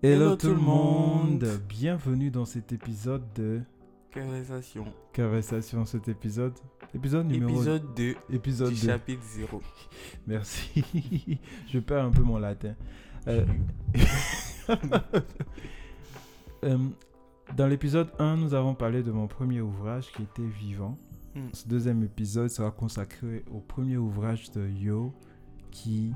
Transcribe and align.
Hello, 0.00 0.36
tout 0.36 0.50
le 0.50 0.54
monde. 0.54 1.44
Bienvenue 1.68 2.30
dans 2.30 2.44
cet 2.44 2.70
épisode 2.72 3.24
de 3.34 3.62
Conversation. 4.14 4.84
Conversation. 5.12 5.84
Cet 5.86 6.06
épisode, 6.06 6.52
épisode 6.94 7.26
numéro 7.26 7.50
Épisode 7.50 7.94
2 7.96 8.14
épisode 8.30 8.74
du 8.74 8.80
2. 8.80 8.86
chapitre 8.86 9.24
0. 9.24 9.60
Merci. 10.28 10.84
Je 11.68 11.80
perds 11.80 12.04
un 12.04 12.12
peu 12.12 12.22
mon 12.22 12.38
latin. 12.38 12.76
Euh, 13.26 13.44
euh, 16.64 16.78
dans 17.56 17.66
l'épisode 17.66 18.12
1, 18.20 18.36
nous 18.36 18.54
avons 18.54 18.76
parlé 18.76 19.02
de 19.02 19.10
mon 19.10 19.26
premier 19.26 19.60
ouvrage 19.60 20.12
qui 20.12 20.22
était 20.22 20.46
Vivant. 20.46 20.96
Hmm. 21.34 21.48
Ce 21.52 21.66
deuxième 21.66 22.04
épisode 22.04 22.50
sera 22.50 22.70
consacré 22.70 23.44
au 23.50 23.58
premier 23.58 23.96
ouvrage 23.96 24.52
de 24.52 24.68
Yo 24.68 25.12
qui 25.72 26.12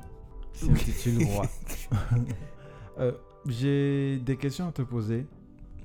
s'intitule 0.53 1.25
Roi. 1.25 1.47
Euh, 2.99 3.13
J'ai 3.47 4.19
des 4.21 4.37
questions 4.37 4.69
à 4.69 4.73
te 4.73 4.83
poser 4.83 5.27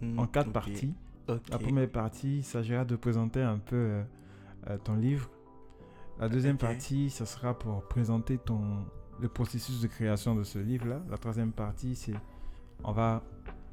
Hmm, 0.01 0.19
en 0.19 0.27
quatre 0.27 0.51
parties. 0.51 0.93
La 1.49 1.57
première 1.57 1.89
partie, 1.89 2.37
il 2.37 2.43
s'agira 2.43 2.85
de 2.85 2.95
présenter 2.95 3.41
un 3.41 3.57
peu 3.57 3.75
euh, 3.75 4.03
euh, 4.69 4.77
ton 4.77 4.95
livre. 4.95 5.27
La 6.19 6.29
deuxième 6.29 6.53
Ok. 6.55 6.61
partie, 6.61 7.09
ça 7.09 7.25
sera 7.25 7.57
pour 7.57 7.81
présenter 7.87 8.37
ton, 8.37 8.61
le 9.19 9.27
processus 9.27 9.81
de 9.81 9.87
création 9.87 10.35
de 10.35 10.43
ce 10.43 10.59
livre-là. 10.59 11.01
La 11.09 11.17
troisième 11.17 11.51
partie, 11.51 11.95
c'est 11.95 12.13
on 12.83 12.91
va 12.91 13.23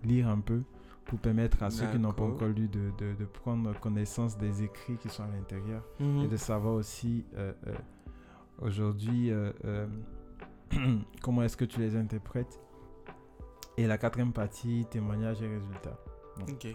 lire 0.03 0.29
un 0.29 0.41
peu 0.41 0.63
pour 1.05 1.19
permettre 1.19 1.63
à 1.63 1.69
ceux 1.71 1.87
qui 1.89 1.99
n'ont 1.99 2.13
pas 2.15 2.25
encore 2.25 2.49
lu 2.49 2.69
de, 2.69 2.91
de- 2.99 3.15
de 3.19 3.25
prendre 3.27 3.79
connaissance 3.79 4.39
des 4.39 4.63
écrits 4.63 4.97
qui 4.97 5.11
sont 5.11 5.25
à 5.25 5.29
l'intérieur 5.29 5.83
Mhm. 6.01 6.21
et 6.25 6.29
de 6.29 6.37
savoir 6.39 6.73
aussi 6.75 7.25
euh, 7.37 7.53
euh, 7.67 7.75
aujourd'hui 8.63 9.31
comment 11.23 11.43
est-ce 11.43 11.57
que 11.59 11.67
tu 11.67 11.81
les 11.81 11.97
interprètes. 11.97 12.59
Et 13.77 13.87
la 13.87 13.99
quatrième 13.99 14.33
partie, 14.33 14.87
témoignages 14.91 15.43
et 15.43 15.49
résultats. 15.49 15.99
Ok. 16.49 16.69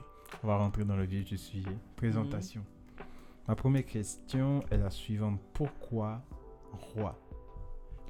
On 0.43 0.47
va 0.47 0.57
rentrer 0.57 0.85
dans 0.85 0.95
le 0.95 1.05
vif 1.05 1.25
du 1.25 1.37
sujet. 1.37 1.75
Présentation. 1.95 2.63
Ma 3.47 3.55
première 3.55 3.85
question 3.85 4.61
est 4.69 4.77
la 4.77 4.89
suivante. 4.89 5.39
Pourquoi 5.53 6.21
roi? 6.71 7.19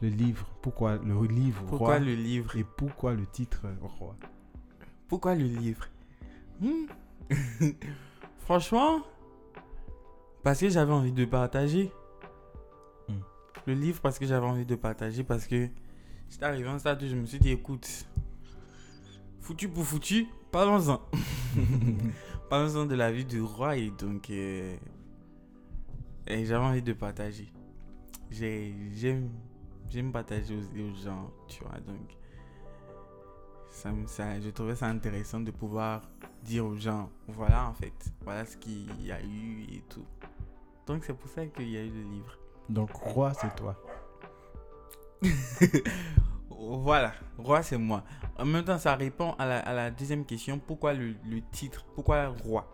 Le 0.01 0.09
livre. 0.09 0.47
Pourquoi 0.61 0.97
le 0.97 1.25
livre 1.25 1.63
Pourquoi 1.67 1.87
roi 1.87 1.99
le 1.99 2.13
livre? 2.13 2.55
Et 2.55 2.63
pourquoi 2.63 3.13
le 3.13 3.25
titre 3.25 3.61
roi? 3.81 4.15
Pourquoi 5.07 5.35
le 5.35 5.45
livre? 5.45 5.87
Hmm. 6.59 6.87
Franchement, 8.39 9.01
parce 10.43 10.59
que 10.59 10.69
j'avais 10.69 10.93
envie 10.93 11.11
de 11.11 11.25
partager. 11.25 11.91
Hmm. 13.07 13.19
Le 13.65 13.73
livre 13.73 14.01
parce 14.01 14.19
que 14.19 14.25
j'avais 14.25 14.45
envie 14.45 14.65
de 14.65 14.75
partager 14.75 15.23
parce 15.23 15.47
que 15.47 15.69
j'étais 16.29 16.45
arrivé 16.45 16.67
à 16.67 16.73
un 16.73 16.79
stade 16.79 17.01
où 17.01 17.07
je 17.07 17.15
me 17.15 17.25
suis 17.25 17.39
dit 17.39 17.51
écoute, 17.51 18.07
foutu 19.41 19.67
pour 19.69 19.83
foutu, 19.85 20.27
parlons-en. 20.51 21.01
Parlons-en 22.49 22.85
de 22.87 22.95
la 22.95 23.11
vie 23.11 23.25
du 23.25 23.41
roi 23.41 23.77
et 23.77 23.91
donc 23.91 24.29
euh, 24.31 24.75
et 26.27 26.45
j'avais 26.45 26.65
envie 26.65 26.81
de 26.81 26.93
partager. 26.93 27.51
J'ai- 28.31 28.73
J'aime 29.91 30.11
partager 30.11 30.55
aux, 30.55 30.59
aux 30.59 30.93
gens, 31.03 31.31
tu 31.47 31.63
vois, 31.63 31.79
donc 31.79 32.15
ça, 33.71 33.91
ça, 34.05 34.39
je 34.39 34.49
trouvais 34.49 34.75
ça 34.75 34.85
intéressant 34.87 35.39
de 35.39 35.49
pouvoir 35.51 36.01
dire 36.43 36.65
aux 36.65 36.75
gens, 36.75 37.09
voilà 37.27 37.67
en 37.67 37.73
fait, 37.73 37.93
voilà 38.23 38.45
ce 38.45 38.57
qu'il 38.57 38.87
y 39.03 39.11
a 39.11 39.19
eu 39.23 39.63
et 39.71 39.83
tout. 39.89 40.05
Donc 40.85 41.03
c'est 41.05 41.13
pour 41.15 41.29
ça 41.29 41.45
qu'il 41.47 41.69
y 41.69 41.77
a 41.77 41.83
eu 41.83 41.89
le 41.89 42.01
livre. 42.03 42.37
Donc 42.67 42.91
roi, 42.91 43.33
c'est 43.33 43.55
toi. 43.55 43.75
Voilà, 46.61 47.13
roi 47.37 47.63
c'est 47.63 47.77
moi. 47.77 48.03
En 48.37 48.43
même 48.43 48.65
temps, 48.65 48.77
ça 48.77 48.95
répond 48.95 49.31
à 49.39 49.45
la, 49.45 49.85
à 49.85 49.91
deuxième 49.91 50.25
question, 50.25 50.59
pourquoi 50.59 50.93
le, 50.93 51.15
titre, 51.51 51.85
pourquoi 51.95 52.27
roi? 52.27 52.67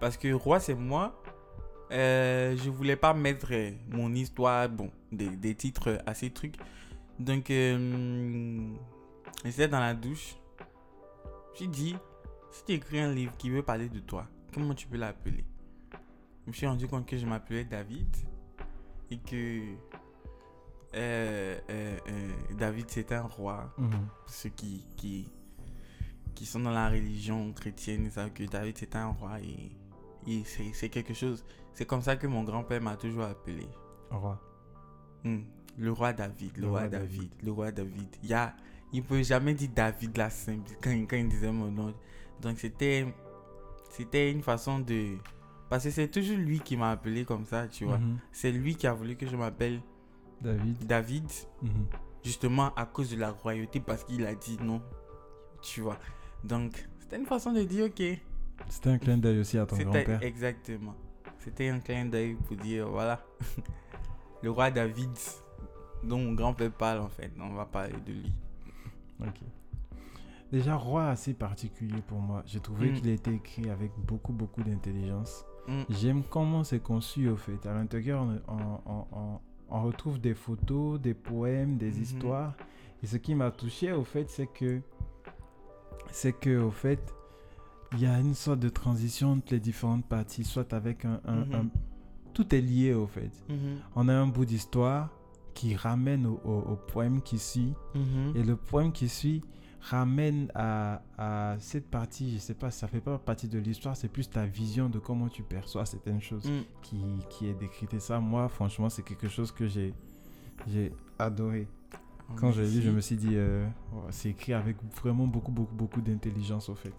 Parce 0.00 0.16
que 0.16 0.32
roi 0.32 0.60
c'est 0.60 0.74
moi, 0.74 1.22
euh, 1.92 2.56
je 2.56 2.70
voulais 2.70 2.96
pas 2.96 3.12
mettre 3.12 3.52
mon 3.90 4.14
histoire, 4.14 4.68
bon, 4.70 4.90
des, 5.12 5.54
titres 5.54 5.98
assez 6.06 6.30
trucs. 6.30 6.56
Donc, 7.18 7.50
euh, 7.50 8.74
j'étais 9.44 9.68
dans 9.68 9.80
la 9.80 9.92
douche, 9.92 10.36
j'ai 11.58 11.66
dit, 11.66 11.96
si 12.50 12.64
tu 12.64 12.72
écris 12.72 13.00
un 13.00 13.12
livre 13.12 13.36
qui 13.36 13.50
veut 13.50 13.62
parler 13.62 13.90
de 13.90 14.00
toi, 14.00 14.26
comment 14.54 14.74
tu 14.74 14.86
peux 14.86 14.96
l'appeler? 14.96 15.44
Je 16.44 16.50
me 16.50 16.52
suis 16.54 16.66
rendu 16.66 16.88
compte 16.88 17.06
que 17.06 17.18
je 17.18 17.26
m'appelais 17.26 17.64
David 17.64 18.16
et 19.10 19.18
que 19.18 19.60
euh, 20.96 21.58
euh, 21.70 21.98
euh, 22.08 22.30
David 22.58 22.86
c'est 22.88 23.12
un 23.12 23.22
roi. 23.22 23.72
Mhm. 23.78 23.90
Ceux 24.26 24.48
qui, 24.50 24.84
qui, 24.96 25.28
qui 26.34 26.46
sont 26.46 26.60
dans 26.60 26.70
la 26.70 26.88
religion 26.88 27.52
chrétienne 27.52 28.10
savent 28.10 28.32
que 28.32 28.44
David 28.44 28.76
c'est 28.78 28.96
un 28.96 29.08
roi 29.08 29.38
et, 29.40 29.72
et 30.30 30.42
c'est 30.44 30.72
c'est 30.72 30.88
quelque 30.88 31.14
chose. 31.14 31.44
C'est 31.74 31.86
comme 31.86 32.02
ça 32.02 32.16
que 32.16 32.26
mon 32.26 32.42
grand-père 32.44 32.80
m'a 32.80 32.96
toujours 32.96 33.24
appelé. 33.24 33.66
Roi. 34.10 34.40
Hmm. 35.24 35.40
Le 35.78 35.92
roi 35.92 36.12
David, 36.12 36.56
le, 36.56 36.62
Le 36.62 36.68
roi, 36.68 36.80
roi 36.80 36.88
David, 36.88 37.18
David. 37.18 37.30
le 37.42 37.52
roi 37.52 37.72
David. 37.72 38.16
Il 38.22 38.52
il 38.92 39.02
peut 39.02 39.22
jamais 39.22 39.52
dire 39.52 39.68
David 39.74 40.16
la 40.16 40.30
simple 40.30 40.72
quand, 40.82 40.90
quand 40.90 41.16
il 41.16 41.28
disait 41.28 41.52
mon 41.52 41.70
nom. 41.70 41.94
Donc 42.40 42.58
c'était, 42.58 43.06
c'était 43.90 44.30
une 44.30 44.42
façon 44.42 44.78
de, 44.78 45.16
parce 45.68 45.84
que 45.84 45.90
c'est 45.90 46.08
toujours 46.08 46.38
lui 46.38 46.60
qui 46.60 46.76
m'a 46.76 46.92
appelé 46.92 47.24
comme 47.24 47.44
ça, 47.44 47.66
tu 47.68 47.84
vois. 47.84 47.98
Mhm. 47.98 48.18
C'est 48.32 48.52
lui 48.52 48.76
qui 48.76 48.86
a 48.86 48.92
voulu 48.92 49.16
que 49.16 49.26
je 49.26 49.36
m'appelle 49.36 49.80
David. 50.40 50.86
David, 50.86 51.30
Mhm. 51.62 51.86
justement 52.24 52.74
à 52.74 52.86
cause 52.86 53.10
de 53.10 53.16
la 53.16 53.30
royauté, 53.30 53.80
parce 53.80 54.04
qu'il 54.04 54.24
a 54.26 54.34
dit 54.34 54.58
non, 54.62 54.80
tu 55.62 55.80
vois. 55.80 55.98
Donc 56.44 56.86
c'était 57.00 57.16
une 57.18 57.26
façon 57.26 57.52
de 57.52 57.62
dire 57.62 57.86
ok. 57.86 58.02
C'était 58.68 58.90
un 58.90 58.98
clin 58.98 59.18
d'œil 59.18 59.38
aussi 59.40 59.58
à 59.58 59.66
ton 59.66 59.76
grand-père. 59.76 60.22
exactement. 60.22 60.94
C'était 61.38 61.68
un 61.68 61.78
clin 61.80 62.06
d'œil 62.06 62.34
pour 62.34 62.56
dire 62.56 62.88
voilà, 62.88 63.24
le 64.42 64.50
roi 64.50 64.70
David 64.70 65.10
dont 66.04 66.18
mon 66.18 66.32
grand-père 66.34 66.72
parle 66.72 67.00
en 67.00 67.08
fait. 67.08 67.30
On 67.40 67.54
va 67.54 67.64
parler 67.66 67.94
de 68.06 68.12
lui. 68.12 68.32
Ok. 69.20 69.40
Déjà, 70.52 70.76
roi 70.76 71.08
assez 71.08 71.34
particulier 71.34 72.00
pour 72.06 72.20
moi. 72.20 72.42
J'ai 72.46 72.60
trouvé 72.60 72.90
Mm. 72.90 72.94
qu'il 72.94 73.08
a 73.08 73.12
été 73.12 73.32
écrit 73.34 73.68
avec 73.68 73.90
beaucoup, 74.06 74.32
beaucoup 74.32 74.62
d'intelligence. 74.62 75.44
Hmm. 75.66 75.82
J'aime 75.90 76.22
comment 76.22 76.62
c'est 76.62 76.78
conçu 76.78 77.28
au 77.28 77.36
fait. 77.36 77.66
À 77.66 77.74
l'intérieur, 77.74 78.22
on, 78.22 78.40
on- 78.86 79.06
on- 79.10 79.40
on- 79.70 79.82
retrouve 79.82 80.20
des 80.20 80.34
photos, 80.34 81.00
des 81.00 81.14
poèmes, 81.14 81.76
des 81.76 81.90
Mhm. 81.92 82.02
histoires. 82.02 82.54
Et 83.02 83.06
ce 83.06 83.16
qui 83.16 83.34
m'a 83.34 83.50
touché 83.50 83.92
au 83.92 84.04
fait, 84.04 84.28
c'est 84.30 84.46
que, 84.46 84.80
c'est 86.10 86.32
que 86.32 86.58
au 86.60 86.70
fait, 86.70 87.00
il 87.92 88.00
y 88.00 88.06
a 88.06 88.18
une 88.20 88.34
sorte 88.34 88.60
de 88.60 88.68
transition 88.68 89.32
entre 89.32 89.52
les 89.52 89.60
différentes 89.60 90.04
parties, 90.06 90.44
soit 90.44 90.72
avec 90.72 91.04
un, 91.04 91.20
un- 91.24 91.44
Mhm. 91.44 91.54
un- 91.54 91.66
tout 92.34 92.54
est 92.54 92.60
lié 92.60 92.92
au 92.94 93.06
fait. 93.06 93.30
Mhm. 93.48 93.56
On 93.94 94.08
a 94.08 94.14
un 94.14 94.26
bout 94.26 94.44
d'histoire 94.44 95.10
qui 95.54 95.74
ramène 95.74 96.26
au, 96.26 96.40
au- 96.44 96.72
au 96.72 96.76
poème 96.76 97.22
qui 97.22 97.38
suit, 97.38 97.72
et 98.34 98.42
le 98.42 98.56
poème 98.56 98.92
qui 98.92 99.08
suit 99.08 99.42
ramène 99.80 100.50
à, 100.54 101.02
à 101.18 101.56
cette 101.60 101.86
partie, 101.88 102.32
je 102.34 102.38
sais 102.38 102.54
pas, 102.54 102.70
ça 102.70 102.88
fait 102.88 103.00
pas 103.00 103.18
partie 103.18 103.46
de 103.48 103.58
l'histoire, 103.58 103.96
c'est 103.96 104.08
plus 104.08 104.28
ta 104.28 104.44
vision 104.46 104.88
de 104.88 104.98
comment 104.98 105.28
tu 105.28 105.42
perçois 105.42 105.86
certaines 105.86 106.20
choses 106.20 106.44
Hmm. 106.48 106.62
qui, 106.82 107.00
qui 107.30 107.46
est 107.48 107.54
décrite. 107.54 107.94
Et 107.94 108.00
ça, 108.00 108.18
moi, 108.20 108.48
franchement, 108.48 108.88
c'est 108.88 109.02
quelque 109.02 109.28
chose 109.28 109.52
que 109.52 109.66
j'ai 109.66 109.94
j'ai 110.66 110.92
adoré. 111.18 111.68
Quand 112.36 112.50
je 112.50 112.62
l'ai 112.62 112.68
lu, 112.70 112.82
je 112.82 112.90
me 112.90 113.00
suis 113.00 113.14
dit, 113.16 113.34
euh, 113.36 113.68
oh, 113.94 114.02
c'est 114.10 114.30
écrit 114.30 114.52
avec 114.54 114.76
vraiment 115.00 115.26
beaucoup, 115.28 115.52
beaucoup, 115.52 115.74
beaucoup 115.76 116.00
d'intelligence, 116.00 116.68
au 116.68 116.74
fait. 116.74 116.92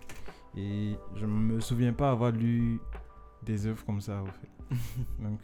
Et 0.55 0.95
je 1.15 1.25
me 1.25 1.59
souviens 1.59 1.91
pas 1.91 2.11
avoir 2.11 2.31
lu 2.31 2.79
des 3.44 3.65
œuvres 3.65 3.83
comme 3.85 3.99
ça, 3.99 4.21
au 4.21 4.27
fait. 4.27 4.49
Donc, 5.21 5.39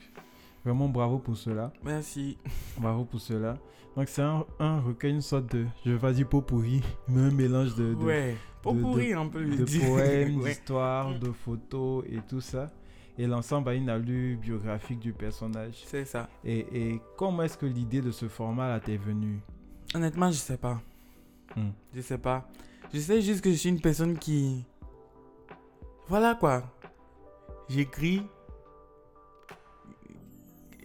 vraiment 0.63 0.88
bravo 0.90 1.19
pour 1.19 1.38
cela. 1.38 1.72
Merci. 1.84 2.38
Bravo 2.79 3.06
pour 3.06 3.19
cela. 3.22 3.57
Donc, 3.96 4.07
c'est 4.07 4.22
un, 4.24 4.46
un 4.59 4.79
recueil, 4.81 5.12
une 5.13 5.22
sorte 5.22 5.53
de, 5.56 5.66
je 5.85 5.91
vais 5.91 6.00
pas 6.00 6.13
dire 6.13 6.28
pot 6.28 6.41
pourri, 6.41 6.81
mais 7.07 7.22
un 7.22 7.31
mélange 7.31 7.75
de, 7.75 7.94
de, 7.94 8.03
ouais. 8.03 8.35
Pour 8.62 8.74
de- 8.74 8.81
pourrir, 8.81 9.21
on 9.21 9.30
peut 9.30 9.44
le 9.44 9.56
de 9.57 9.65
poèmes, 9.65 10.38
Ouais. 10.42 10.50
d'histoires, 10.50 11.18
de 11.19 11.31
photos 11.31 12.04
et 12.10 12.19
tout 12.27 12.42
ça. 12.42 12.71
Et 13.18 13.27
l'ensemble 13.27 13.69
a 13.69 13.74
une 13.75 13.89
allure 13.89 14.39
biographique 14.39 15.00
du 15.00 15.13
personnage. 15.13 15.83
C'est 15.86 16.06
ça. 16.06 16.27
Et, 16.44 16.66
et 16.94 17.01
comment 17.18 17.44
est-ce 17.44 17.57
que 17.57 17.68
l'idée 17.68 18.01
de 18.01 18.09
ce 18.09 18.27
format-là 18.27 18.80
t'est 18.80 18.98
venue? 18.98 19.39
Honnêtement, 19.94 20.31
je 20.31 20.38
sais 20.38 20.57
pas. 20.57 20.81
Hmm. 21.56 21.69
Je 21.94 22.01
sais 22.01 22.18
pas. 22.18 22.48
Je 22.92 23.00
sais 23.00 23.21
juste 23.21 23.42
que 23.42 23.51
je 23.51 23.56
suis 23.56 23.69
une 23.69 23.80
personne 23.81 24.18
qui. 24.18 24.66
Voilà 26.07 26.33
quoi. 26.33 26.63
J'écris. 27.69 28.24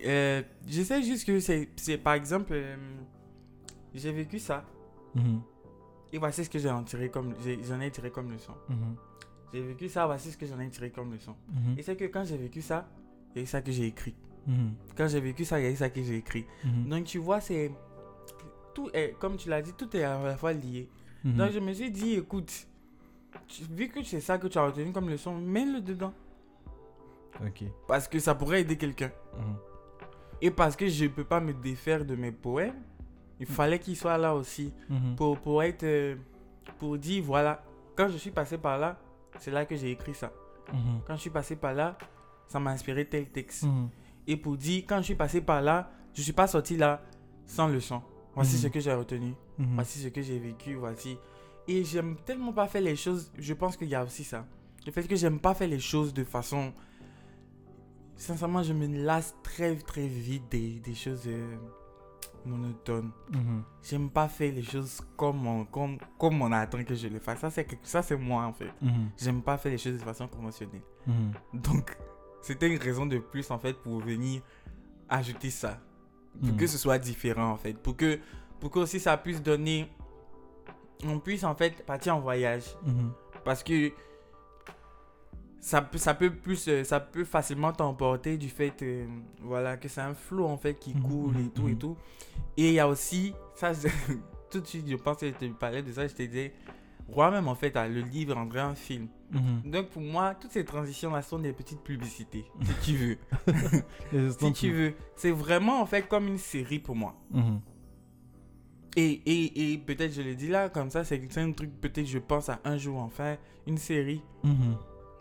Euh, 0.04 0.42
je 0.66 0.82
sais 0.82 1.02
juste 1.02 1.26
que 1.26 1.38
c'est. 1.40 1.98
par 1.98 2.14
exemple. 2.14 2.52
euh, 2.52 2.76
j'ai 3.94 4.12
vécu 4.12 4.38
ça. 4.38 4.64
Mhm, 5.14 5.40
Et 6.12 6.18
voici 6.18 6.44
ce 6.44 6.50
que 6.50 6.58
j'en 6.58 6.82
tiré 6.84 7.10
comme. 7.10 7.34
J'en 7.66 7.80
ai 7.80 7.90
tiré 7.90 8.10
comme 8.10 8.30
leçon. 8.30 8.54
mhm, 8.68 8.96
J'ai 9.52 9.62
vécu 9.62 9.88
ça, 9.88 10.06
voici 10.06 10.30
ce 10.30 10.36
que 10.36 10.46
j'en 10.46 10.60
ai 10.60 10.68
tiré 10.70 10.90
comme 10.90 11.12
leçon. 11.12 11.34
mhm, 11.50 11.78
Et 11.78 11.82
c'est 11.82 11.96
que 11.96 12.04
quand 12.04 12.24
j'ai 12.24 12.36
vécu 12.36 12.60
ça, 12.62 12.88
il 13.34 13.38
y 13.38 13.40
a 13.40 13.42
eu 13.42 13.46
ça 13.46 13.60
que 13.62 13.72
j'ai 13.72 13.86
écrit. 13.86 14.14
Quand 14.96 15.06
j'ai 15.08 15.20
vécu 15.20 15.44
ça, 15.44 15.60
il 15.60 15.64
y 15.64 15.66
a 15.66 15.70
eu 15.70 15.76
ça 15.76 15.90
que 15.90 16.02
j'ai 16.02 16.16
écrit. 16.16 16.46
Donc 16.88 17.04
tu 17.04 17.18
vois, 17.18 17.40
c'est. 17.40 17.70
Tout 18.74 18.88
est, 18.94 19.14
comme 19.18 19.36
tu 19.36 19.48
l'as 19.48 19.60
dit, 19.60 19.72
tout 19.72 19.94
est 19.96 20.04
à 20.04 20.22
la 20.22 20.36
fois 20.36 20.52
lié. 20.52 20.88
Donc 21.24 21.50
je 21.50 21.58
me 21.58 21.72
suis 21.72 21.90
dit, 21.90 22.14
écoute, 22.14 22.66
tu- 23.48 23.64
vu 23.64 23.88
que 23.88 24.02
c'est 24.04 24.20
ça 24.20 24.38
que 24.38 24.46
tu 24.46 24.56
as 24.56 24.64
retenu 24.66 24.92
comme 24.92 25.08
leçon, 25.10 25.36
mets-le 25.36 25.80
dedans. 25.80 26.12
Ok. 27.44 27.64
Parce 27.86 28.06
que 28.08 28.18
ça 28.18 28.34
pourrait 28.34 28.60
aider 28.62 28.76
quelqu'un. 28.76 29.10
Et 30.40 30.50
parce 30.50 30.76
que 30.76 30.86
je 30.88 31.04
ne 31.04 31.08
peux 31.08 31.24
pas 31.24 31.40
me 31.40 31.52
défaire 31.52 32.04
de 32.04 32.14
mes 32.14 32.30
poèmes, 32.32 32.74
il 33.40 33.46
fallait 33.46 33.78
qu'il 33.78 33.96
soit 33.96 34.18
là 34.18 34.34
aussi. 34.34 34.72
Mhm. 34.88 35.16
Pour, 35.16 35.38
pour 35.38 35.62
être. 35.62 35.84
euh, 35.84 36.16
Pour 36.78 36.96
dire, 36.98 37.22
voilà, 37.24 37.64
quand 37.96 38.08
je 38.08 38.16
suis 38.18 38.30
passé 38.30 38.56
par 38.58 38.78
là, 38.78 38.98
c'est 39.40 39.50
là 39.50 39.64
que 39.64 39.74
j'ai 39.76 39.90
écrit 39.90 40.14
ça. 40.14 40.30
Mhm. 40.72 41.00
Quand 41.06 41.16
je 41.16 41.20
suis 41.22 41.30
passé 41.30 41.56
par 41.56 41.72
là, 41.74 41.96
ça 42.46 42.60
m'a 42.60 42.70
inspiré 42.70 43.04
tel 43.04 43.26
texte. 43.30 43.64
Mhm. 43.64 43.88
Et 44.26 44.36
pour 44.36 44.56
dire, 44.56 44.84
quand 44.86 44.98
je 44.98 45.02
suis 45.04 45.14
passé 45.14 45.40
par 45.40 45.60
là, 45.62 45.90
je 46.14 46.20
ne 46.20 46.24
suis 46.24 46.32
pas 46.32 46.46
sorti 46.46 46.76
là 46.76 47.00
sans 47.46 47.66
leçon. 47.68 48.00
Voici 48.34 48.56
Mhm. 48.56 48.62
ce 48.62 48.66
que 48.68 48.80
j'ai 48.80 48.92
retenu. 48.94 49.34
Voici 49.74 49.98
ce 49.98 50.08
que 50.08 50.22
j'ai 50.22 50.38
vécu. 50.38 50.74
Voici. 50.74 51.16
Et 51.66 51.82
j'aime 51.84 52.16
tellement 52.24 52.52
pas 52.52 52.66
faire 52.68 52.82
les 52.82 52.94
choses. 52.96 53.32
Je 53.38 53.54
pense 53.54 53.76
qu'il 53.76 53.88
y 53.88 53.94
a 53.94 54.04
aussi 54.04 54.22
ça. 54.24 54.44
Le 54.86 54.92
fait 54.92 55.02
que 55.08 55.16
j'aime 55.16 55.40
pas 55.40 55.54
faire 55.54 55.68
les 55.68 55.80
choses 55.80 56.12
de 56.14 56.22
façon. 56.24 56.72
Sincèrement, 58.18 58.62
je 58.62 58.72
me 58.72 58.86
lasse 59.04 59.34
très 59.42 59.76
très 59.76 60.06
vite 60.06 60.42
des, 60.50 60.80
des 60.80 60.94
choses 60.94 61.22
euh, 61.26 61.56
monotones. 62.44 63.10
Mhm. 63.32 63.62
J'aime 63.82 64.10
pas 64.10 64.28
faire 64.28 64.52
les 64.52 64.62
choses 64.62 65.00
comme 65.16 65.46
on, 65.46 65.64
comme, 65.64 65.98
comme 66.18 66.42
on 66.42 66.50
attend 66.52 66.82
que 66.84 66.94
je 66.94 67.06
les 67.08 67.20
fasse. 67.20 67.38
Ça, 67.40 67.50
c'est 67.50 67.64
quelque- 67.64 67.86
ça, 67.86 68.02
c'est 68.02 68.16
moi 68.16 68.42
en 68.44 68.52
fait. 68.52 68.70
Mhm. 68.82 69.10
J'aime 69.16 69.40
pas 69.42 69.56
faire 69.56 69.70
les 69.72 69.78
choses 69.78 69.94
de 69.94 70.02
façon 70.02 70.26
conventionnelle. 70.28 70.82
Mhm. 71.06 71.32
Donc, 71.62 71.96
c'était 72.42 72.68
une 72.68 72.78
raison 72.80 73.06
de 73.06 73.18
plus 73.18 73.50
en 73.50 73.58
fait 73.58 73.74
pour 73.74 74.00
venir 74.00 74.42
ajouter 75.08 75.50
ça. 75.50 75.78
Pour 76.40 76.50
Mhm. 76.50 76.56
que 76.56 76.66
ce 76.66 76.76
soit 76.78 76.98
différent 76.98 77.52
en 77.52 77.56
fait. 77.56 77.74
Pour 77.74 77.96
que, 77.96 78.18
pour 78.60 78.70
que 78.70 78.80
aussi 78.80 78.98
ça 79.00 79.16
puisse 79.16 79.42
donner. 79.42 79.88
On 81.06 81.20
puisse 81.20 81.44
en 81.44 81.54
fait 81.54 81.84
partir 81.86 82.16
en 82.16 82.20
voyage. 82.20 82.64
Mhm. 82.84 83.12
Parce 83.44 83.62
que 83.62 83.92
ça 85.60 85.82
peut, 85.82 85.98
ça 85.98 86.14
peut 86.14 86.30
plus. 86.30 86.68
euh, 86.68 86.84
Ça 86.84 87.00
peut 87.00 87.24
facilement 87.24 87.72
t'emporter 87.72 88.36
du 88.38 88.48
fait. 88.48 88.82
euh, 88.82 89.06
voilà, 89.42 89.76
que 89.76 89.88
c'est 89.88 90.00
un 90.00 90.14
flot 90.14 90.46
en 90.46 90.56
fait 90.56 90.74
qui 90.78 90.94
Mhm, 90.94 91.02
coule 91.02 91.40
et 91.40 91.48
tout 91.50 91.68
et 91.68 91.72
mhm. 91.72 91.78
tout. 91.78 91.96
Et 92.56 92.68
il 92.68 92.74
y 92.74 92.80
a 92.80 92.88
aussi. 92.88 93.34
Ça, 93.54 93.72
tout 94.50 94.60
de 94.60 94.66
suite, 94.66 94.88
je 94.88 94.96
pense 94.96 95.18
que 95.18 95.26
je 95.26 95.32
te 95.32 95.44
parlais 95.46 95.82
de 95.82 95.92
ça. 95.92 96.06
Je 96.06 96.14
te 96.14 96.22
disais. 96.22 96.52
Roi 97.10 97.30
même 97.30 97.48
en 97.48 97.54
fait 97.54 97.74
le 97.74 98.00
livre 98.02 98.36
en 98.36 98.44
vrai 98.44 98.60
un 98.60 98.74
film. 98.74 99.08
Mhm. 99.32 99.70
Donc 99.70 99.88
pour 99.88 100.02
moi, 100.02 100.34
toutes 100.34 100.52
ces 100.52 100.64
transitions-là 100.64 101.22
sont 101.22 101.38
des 101.38 101.54
petites 101.54 101.80
publicités, 101.82 102.44
si 102.82 102.92
tu 102.92 102.96
veux. 102.98 103.18
Si 104.38 104.52
tu 104.52 104.70
veux. 104.72 104.94
C'est 105.16 105.30
vraiment 105.30 105.80
en 105.80 105.86
fait 105.86 106.06
comme 106.06 106.28
une 106.28 106.36
série 106.38 106.78
pour 106.78 106.94
moi. 106.94 107.14
Et, 108.96 109.22
et, 109.24 109.72
et 109.72 109.78
peut-être 109.78 110.12
je 110.12 110.22
le 110.22 110.34
dis 110.34 110.48
là, 110.48 110.68
comme 110.68 110.90
ça, 110.90 111.02
c'est 111.04 111.20
un 111.38 111.52
truc, 111.52 111.70
peut-être 111.80 112.06
je 112.06 112.18
pense 112.18 112.48
à 112.48 112.60
un 112.64 112.76
jour 112.76 112.98
en 112.98 113.08
faire 113.08 113.38
une 113.66 113.78
série. 113.78 114.22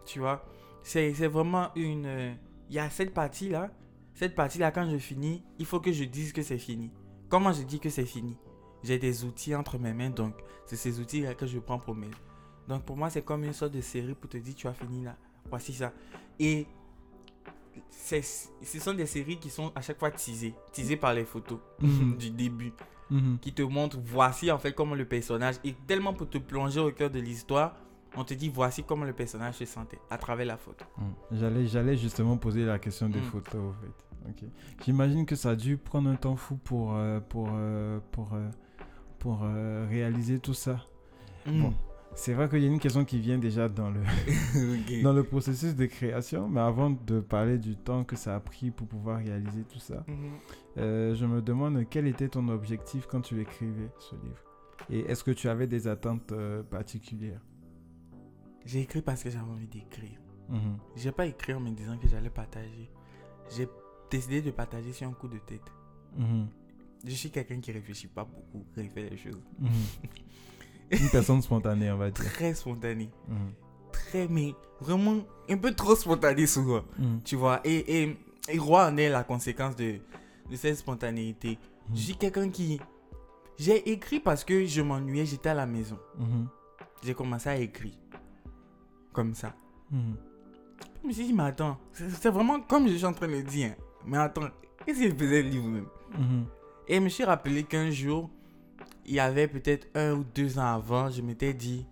Tu 0.07 0.19
vois. 0.19 0.43
C'est 0.81 1.13
c'est 1.13 1.27
vraiment 1.27 1.69
une... 1.75 2.05
euh, 2.05 2.33
Il 2.69 2.75
y 2.75 2.79
a 2.79 2.89
cette 2.89 3.13
partie-là, 3.13 3.69
cette 4.13 4.33
partie-là, 4.35 4.71
quand 4.71 4.89
je 4.89 4.97
finis, 4.97 5.43
il 5.59 5.65
faut 5.65 5.79
que 5.79 5.91
je 5.91 6.03
dise 6.05 6.33
que 6.33 6.41
c'est 6.41 6.57
fini. 6.57 6.91
Comment 7.29 7.51
je 7.53 7.61
dis 7.63 7.79
que 7.79 7.89
c'est 7.89 8.05
fini 8.05 8.35
J'ai 8.83 8.97
des 8.97 9.23
outils 9.25 9.53
entre 9.53 9.77
mes 9.77 9.93
mains, 9.93 10.09
donc 10.09 10.33
c'est 10.65 10.75
ces 10.77 10.99
outils-là 10.99 11.33
que 11.35 11.45
je 11.45 11.59
prends 11.59 11.79
pour 11.79 11.93
mes... 11.95 12.09
Donc 12.67 12.83
pour 12.83 12.97
moi, 12.97 13.09
c'est 13.09 13.21
comme 13.23 13.43
une 13.43 13.53
sorte 13.53 13.73
de 13.73 13.81
série 13.81 14.13
pour 14.15 14.29
te 14.29 14.37
dire, 14.37 14.55
tu 14.55 14.67
as 14.67 14.73
fini 14.73 15.03
là, 15.03 15.15
voici 15.49 15.73
ça. 15.73 15.93
Et 16.39 16.65
c'est- 17.89 18.21
ce 18.63 18.79
sont 18.79 18.93
des 18.93 19.05
séries 19.05 19.37
qui 19.37 19.49
sont 19.49 19.71
à 19.75 19.81
chaque 19.81 19.99
fois 19.99 20.11
teasées, 20.11 20.53
teasées 20.71 20.97
par 20.97 21.13
les 21.13 21.25
photos 21.25 21.59
Mhm. 21.79 22.17
du 22.17 22.29
début 22.31 22.73
Mhm. 23.09 23.37
qui 23.41 23.53
te 23.53 23.61
montre 23.61 23.97
voici 24.03 24.51
en 24.51 24.57
fait 24.57 24.73
comment 24.73 24.95
le 24.95 25.05
personnage 25.05 25.55
et 25.63 25.73
tellement 25.87 26.13
pour 26.13 26.29
te 26.29 26.37
plonger 26.37 26.79
au 26.81 26.91
cœur 26.91 27.09
de 27.09 27.19
l'histoire 27.19 27.75
on 28.15 28.23
te 28.23 28.33
dit 28.33 28.49
voici 28.49 28.83
comment 28.83 29.05
le 29.05 29.13
personnage 29.13 29.55
se 29.55 29.65
sentait 29.65 29.99
à 30.09 30.17
travers 30.17 30.45
la 30.45 30.57
photo 30.57 30.85
Mhm. 30.97 31.39
J'allais, 31.39 31.67
j'allais 31.67 31.97
justement 31.97 32.37
poser 32.37 32.65
la 32.65 32.79
question 32.79 33.09
des 33.09 33.19
Mm. 33.19 33.23
photos, 33.23 33.61
en 33.61 33.73
fait. 33.81 34.45
J'imagine 34.83 35.25
que 35.25 35.35
ça 35.35 35.51
a 35.51 35.55
dû 35.55 35.77
prendre 35.77 36.09
un 36.09 36.15
temps 36.15 36.35
fou 36.35 36.57
pour, 36.57 36.93
euh, 36.95 37.19
pour, 37.21 37.49
euh, 37.53 37.99
pour, 38.11 38.33
euh, 38.33 38.49
pour 39.19 39.41
réaliser 39.89 40.39
tout 40.39 40.53
ça. 40.53 40.81
Bon. 41.45 41.73
C'est 42.13 42.33
vrai 42.33 42.49
qu'il 42.49 42.63
y 42.63 42.65
a 42.65 42.67
une 42.67 42.79
question 42.79 43.05
qui 43.05 43.19
vient 43.19 43.37
déjà 43.37 43.69
dans 43.69 43.91
le, 43.91 43.99
Ok. 44.55 45.03
dans 45.03 45.13
le 45.13 45.23
processus 45.23 45.75
de 45.75 45.85
création, 45.85 46.49
mais 46.49 46.59
avant 46.61 46.89
de 46.89 47.19
parler 47.19 47.59
du 47.59 47.75
temps 47.75 48.03
que 48.03 48.15
ça 48.15 48.35
a 48.35 48.39
pris 48.39 48.71
pour 48.71 48.87
pouvoir 48.87 49.19
réaliser 49.19 49.63
tout 49.63 49.77
ça, 49.79 50.03
Mhm. 50.07 50.15
euh, 50.79 51.13
je 51.15 51.25
me 51.25 51.41
demande 51.41 51.83
quel 51.89 52.07
était 52.07 52.27
ton 52.27 52.47
objectif 52.49 53.05
quand 53.05 53.21
tu 53.21 53.39
écrivais 53.39 53.91
ce 53.99 54.15
livre? 54.15 54.41
Et 54.89 55.01
est-ce 55.11 55.23
que 55.23 55.31
tu 55.31 55.47
avais 55.47 55.67
des 55.67 55.87
attentes 55.87 56.33
particulières? 56.71 57.41
J'ai 58.67 58.81
écrit 58.81 59.01
parce 59.01 59.23
que 59.23 59.29
j'avais 59.31 59.49
envie 59.49 59.67
d'écrire 59.67 60.19
Mhm. 60.49 60.77
j'ai 60.95 61.11
pas 61.11 61.25
écrit 61.25 61.53
en 61.53 61.59
me 61.59 61.71
disant 61.71 61.97
que 61.97 62.07
j'allais 62.07 62.29
partager 62.29 62.89
j'ai 63.49 63.67
décidé 64.11 64.41
de 64.41 64.51
partager 64.51 64.93
sur 64.93 65.07
un 65.07 65.13
coup 65.13 65.27
de 65.27 65.39
tête 65.39 65.63
Mhm. 66.15 66.47
je 67.05 67.11
suis 67.15 67.31
quelqu'un 67.31 67.59
qui 67.59 67.71
réfléchit 67.71 68.07
pas 68.07 68.23
beaucoup 68.25 68.63
quand 68.75 68.81
il 68.81 68.89
fait 68.89 69.09
les 69.09 69.17
choses 69.17 69.41
Mhm. 69.59 69.69
Une 70.91 71.09
personne 71.09 71.41
spontanée, 71.41 71.91
on 71.91 71.97
va 71.97 72.11
dire. 72.11 72.23
très 72.25 72.53
spontané 72.53 73.09
Mhm. 73.27 73.51
très 73.91 74.27
mais 74.29 74.53
vraiment 74.79 75.17
un 75.49 75.57
peu 75.57 75.73
trop 75.73 75.95
spontané 75.95 76.45
souvent 76.47 76.83
Mhm. 76.99 77.21
tu 77.25 77.35
vois 77.35 77.59
et, 77.65 78.03
et, 78.03 78.17
et 78.49 78.57
Roi 78.57 78.85
en 78.87 78.95
est 78.97 79.09
la 79.09 79.23
conséquence 79.25 79.75
de, 79.75 79.99
de 80.49 80.55
cette 80.55 80.77
spontanéité. 80.77 81.57
Je 81.93 81.99
suis 81.99 82.15
quelqu'un 82.15 82.49
qui. 82.49 82.79
J'ai 83.57 83.89
écrit 83.91 84.21
parce 84.21 84.43
que 84.45 84.65
je 84.65 84.81
m'ennuyais, 84.81 85.25
j'étais 85.25 85.49
à 85.49 85.53
la 85.53 85.65
maison. 85.65 85.97
J'ai 87.03 87.13
commencé 87.13 87.49
à 87.49 87.57
écrire. 87.57 87.93
Comme 89.17 89.33
ça. 89.33 89.51
Mhm. 89.89 90.15
Je 91.01 91.07
me 91.07 91.11
suis 91.11 91.25
dit, 91.25 91.33
mais 91.33 91.41
attends, 91.45 91.79
c'est 91.91 92.29
vraiment 92.29 92.59
comme 92.61 92.87
je 92.87 92.93
suis 92.93 93.05
en 93.05 93.13
train 93.13 93.25
de 93.27 93.31
le 93.31 93.41
dire. 93.41 93.71
hein. 93.71 93.83
Mais 94.05 94.17
attends, 94.19 94.49
qu'est-ce 94.85 94.99
qu'il 95.01 95.17
faisait 95.17 95.41
le 95.41 95.49
livre 95.49 95.67
même 95.67 95.87
Mhm. 96.15 96.45
Et 96.87 96.95
je 96.97 96.99
me 96.99 97.09
suis 97.09 97.23
rappelé 97.23 97.63
qu'un 97.63 97.89
jour, 97.89 98.29
il 99.07 99.15
y 99.15 99.19
avait 99.19 99.47
peut-être 99.47 99.87
un 99.95 100.13
ou 100.13 100.23
deux 100.23 100.59
ans 100.59 100.67
avant, 100.75 101.09
je 101.09 101.23
m'étais 101.23 101.55
dit. 101.55 101.83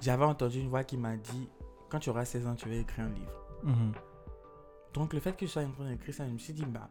J'avais 0.00 0.24
entendu 0.24 0.60
une 0.60 0.70
voix 0.70 0.84
qui 0.84 0.96
m'a 0.96 1.16
dit, 1.18 1.46
quand 1.90 1.98
tu 1.98 2.08
auras 2.08 2.24
16 2.24 2.46
ans, 2.46 2.54
tu 2.54 2.66
vas 2.66 2.76
écrire 2.76 3.04
un 3.04 3.10
livre. 3.10 3.32
Mhm. 3.64 3.92
Donc 4.94 5.12
le 5.12 5.20
fait 5.20 5.36
que 5.36 5.44
je 5.44 5.50
sois 5.50 5.62
en 5.64 5.70
train 5.70 5.90
d'écrire 5.90 6.14
ça, 6.14 6.26
je 6.26 6.32
me 6.32 6.38
suis 6.38 6.54
dit, 6.54 6.64
bah, 6.64 6.88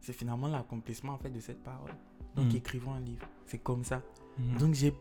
c'est 0.00 0.12
finalement 0.12 0.48
l'accomplissement 0.48 1.14
en 1.14 1.18
fait 1.18 1.30
de 1.30 1.40
cette 1.40 1.62
parole. 1.64 1.92
Donc 2.36 2.50
Mhm. 2.50 2.56
écrivons 2.56 2.92
un 2.92 3.00
livre. 3.00 3.24
C'est 3.46 3.62
comme 3.62 3.84
ça. 3.84 4.02
Donc 4.58 4.74
j'ai- 4.74 4.94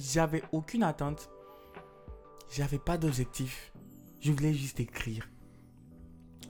j'avais 0.00 0.42
aucune 0.50 0.82
attente. 0.82 1.30
J'avais 2.50 2.78
pas 2.78 2.96
d'objectif. 2.98 3.72
Je 4.20 4.32
voulais 4.32 4.54
juste 4.54 4.80
écrire. 4.80 5.28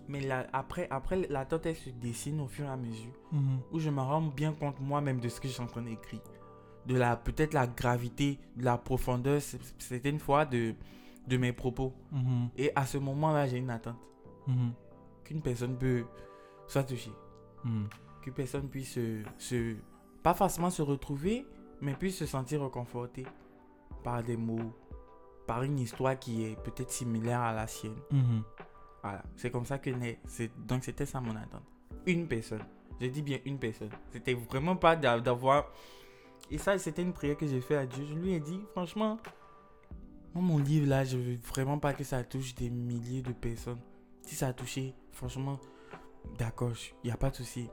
Mais 0.08 0.20
là, 0.20 0.46
après, 0.52 0.86
après 0.90 1.26
l'attente, 1.28 1.66
elle 1.66 1.74
se 1.76 1.90
dessine 1.90 2.40
au 2.40 2.46
fur 2.46 2.64
et 2.66 2.68
à 2.68 2.76
mesure. 2.76 3.12
Mhm. 3.32 3.58
Où 3.72 3.78
je 3.80 3.90
me 3.90 4.00
rends 4.00 4.22
bien 4.22 4.52
compte 4.52 4.78
moi-même 4.80 5.18
de 5.20 5.28
ce 5.28 5.40
que 5.40 5.48
je 5.48 5.52
suis 5.54 5.62
en 5.62 5.66
train 5.66 5.82
d'écrire. 5.82 6.20
De 6.86 6.94
la, 6.94 7.16
peut-être 7.16 7.54
la 7.54 7.66
gravité, 7.66 8.38
de 8.56 8.64
la 8.64 8.78
profondeur, 8.78 9.40
c- 9.42 9.58
certaines 9.78 10.20
fois, 10.20 10.44
de, 10.46 10.74
de 11.26 11.36
mes 11.36 11.52
propos. 11.52 11.92
Mhm. 12.12 12.50
Et 12.56 12.70
à 12.76 12.86
ce 12.86 12.98
moment-là, 12.98 13.48
j'ai 13.48 13.58
une 13.58 13.70
attente. 13.70 13.96
Mhm. 14.46 14.72
Qu'une 15.24 15.42
personne 15.42 15.76
peut 15.76 16.04
soit 16.68 16.84
touchée. 16.84 17.10
Que 18.22 18.30
personne 18.30 18.68
puisse 18.68 18.92
se, 18.92 19.22
se- 19.38 19.74
pas 20.22 20.34
forcément 20.34 20.70
se 20.70 20.82
retrouver, 20.82 21.44
mais 21.80 21.94
puisse 21.94 22.16
se 22.18 22.26
sentir 22.26 22.62
réconforté 22.62 23.26
par 24.04 24.22
des 24.22 24.36
mots, 24.36 24.72
par 25.46 25.62
une 25.62 25.78
histoire 25.78 26.18
qui 26.18 26.44
est 26.44 26.56
peut-être 26.62 26.90
similaire 26.90 27.40
à 27.40 27.52
la 27.52 27.66
sienne. 27.66 27.96
Mhm. 28.10 28.42
Voilà, 29.02 29.22
c'est 29.36 29.50
comme 29.50 29.64
ça 29.64 29.78
que 29.78 29.90
naît. 29.90 30.20
Donc 30.66 30.84
c'était 30.84 31.06
ça 31.06 31.20
mon 31.20 31.36
attente. 31.36 31.62
Une 32.06 32.26
personne. 32.26 32.62
Je 33.00 33.06
dis 33.06 33.22
bien 33.22 33.38
une 33.44 33.58
personne. 33.58 33.90
C'était 34.10 34.34
vraiment 34.34 34.76
pas 34.76 34.96
d'a- 34.96 35.20
d'avoir. 35.20 35.66
Et 36.50 36.58
ça, 36.58 36.78
c'était 36.78 37.02
une 37.02 37.12
prière 37.12 37.36
que 37.36 37.46
j'ai 37.46 37.60
fait 37.60 37.76
à 37.76 37.86
Dieu. 37.86 38.04
Je 38.08 38.14
lui 38.14 38.32
ai 38.32 38.40
dit, 38.40 38.60
franchement, 38.72 39.18
mon 40.34 40.58
livre 40.58 40.86
là, 40.88 41.04
je 41.04 41.16
veux 41.16 41.36
vraiment 41.36 41.78
pas 41.78 41.92
que 41.94 42.04
ça 42.04 42.22
touche 42.24 42.54
des 42.54 42.70
milliers 42.70 43.22
de 43.22 43.32
personnes. 43.32 43.80
Si 44.22 44.34
ça 44.34 44.48
a 44.48 44.52
touché, 44.52 44.94
franchement, 45.12 45.58
d'accord, 46.38 46.72
il 47.02 47.06
n'y 47.06 47.12
a 47.12 47.16
pas 47.16 47.30
de 47.30 47.36
souci. 47.36 47.68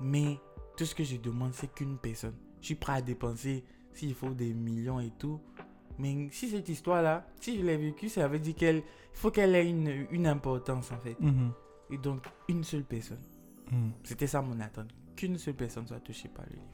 Mais 0.00 0.38
tout 0.76 0.84
ce 0.84 0.94
que 0.94 1.04
je 1.04 1.16
demande, 1.16 1.52
c'est 1.54 1.72
qu'une 1.72 1.98
personne. 1.98 2.34
Je 2.60 2.66
suis 2.66 2.74
prêt 2.74 2.94
à 2.94 3.02
dépenser 3.02 3.64
s'il 3.92 4.14
faut 4.14 4.30
des 4.30 4.52
millions 4.54 5.00
et 5.00 5.10
tout. 5.18 5.40
Mais 5.98 6.28
si 6.30 6.48
cette 6.48 6.68
histoire-là, 6.68 7.26
si 7.40 7.58
je 7.58 7.64
l'ai 7.64 7.76
vécue, 7.76 8.08
ça 8.08 8.26
veut 8.28 8.38
dire 8.38 8.54
qu'elle 8.54 8.76
il 8.76 9.18
faut 9.18 9.30
qu'elle 9.30 9.54
ait 9.54 9.68
une, 9.68 10.06
une 10.10 10.26
importance 10.26 10.90
en 10.92 10.98
fait. 10.98 11.18
Mhm. 11.20 11.52
Et 11.90 11.98
donc, 11.98 12.24
une 12.48 12.64
seule 12.64 12.84
personne. 12.84 13.20
Mhm. 13.70 13.92
C'était 14.04 14.26
ça 14.26 14.40
mon 14.42 14.58
attente. 14.60 14.88
Qu'une 15.16 15.36
seule 15.38 15.54
personne 15.54 15.86
soit 15.86 16.00
touchée 16.00 16.28
par 16.28 16.44
le 16.46 16.52
livre. 16.56 16.68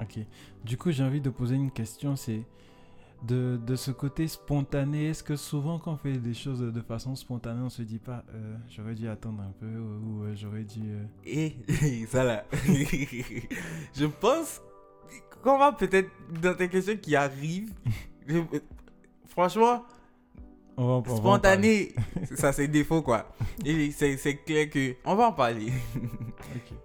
Ok. 0.00 0.24
Du 0.64 0.76
coup, 0.76 0.90
j'ai 0.92 1.02
envie 1.02 1.20
de 1.20 1.30
poser 1.30 1.56
une 1.56 1.70
question, 1.70 2.14
c'est 2.16 2.42
de, 3.22 3.60
de 3.66 3.76
ce 3.76 3.90
côté 3.90 4.26
spontané, 4.28 5.08
est-ce 5.08 5.22
que 5.22 5.36
souvent 5.36 5.78
quand 5.78 5.92
on 5.92 5.96
fait 5.98 6.16
des 6.16 6.32
choses 6.32 6.60
de 6.60 6.80
façon 6.80 7.14
spontanée, 7.16 7.60
on 7.60 7.68
se 7.68 7.82
dit 7.82 7.98
pas, 7.98 8.24
euh, 8.32 8.56
j'aurais 8.68 8.94
dû 8.94 9.08
attendre 9.08 9.42
un 9.42 9.52
peu 9.58 9.66
ou, 9.66 10.20
ou, 10.20 10.24
euh, 10.24 10.34
j'aurais 10.34 10.64
dû... 10.64 10.80
euh, 10.84 11.04
Et 11.26 11.54
ça 12.08 12.24
là, 12.24 12.46
je 13.94 14.06
pense 14.06 14.62
qu'on 15.42 15.58
va 15.58 15.72
peut-être 15.72 16.10
dans 16.40 16.54
tes 16.54 16.68
questions 16.70 16.96
qui 16.96 17.14
arrivent, 17.14 17.74
franchement, 19.26 19.84
On 20.76 20.86
va- 20.86 20.92
on 20.94 21.00
va 21.00 21.12
en 21.12 21.16
spontané, 21.16 21.92
ça 22.34 22.52
c'est 22.52 22.68
défaut 22.68 23.02
quoi. 23.02 23.26
Et 23.64 23.90
c'est 23.90 24.16
c'est 24.16 24.36
clair 24.36 24.68
que. 24.70 24.96
On 25.04 25.14
va 25.14 25.28
en 25.28 25.32
parler. 25.32 25.72
Ok. 26.56 26.76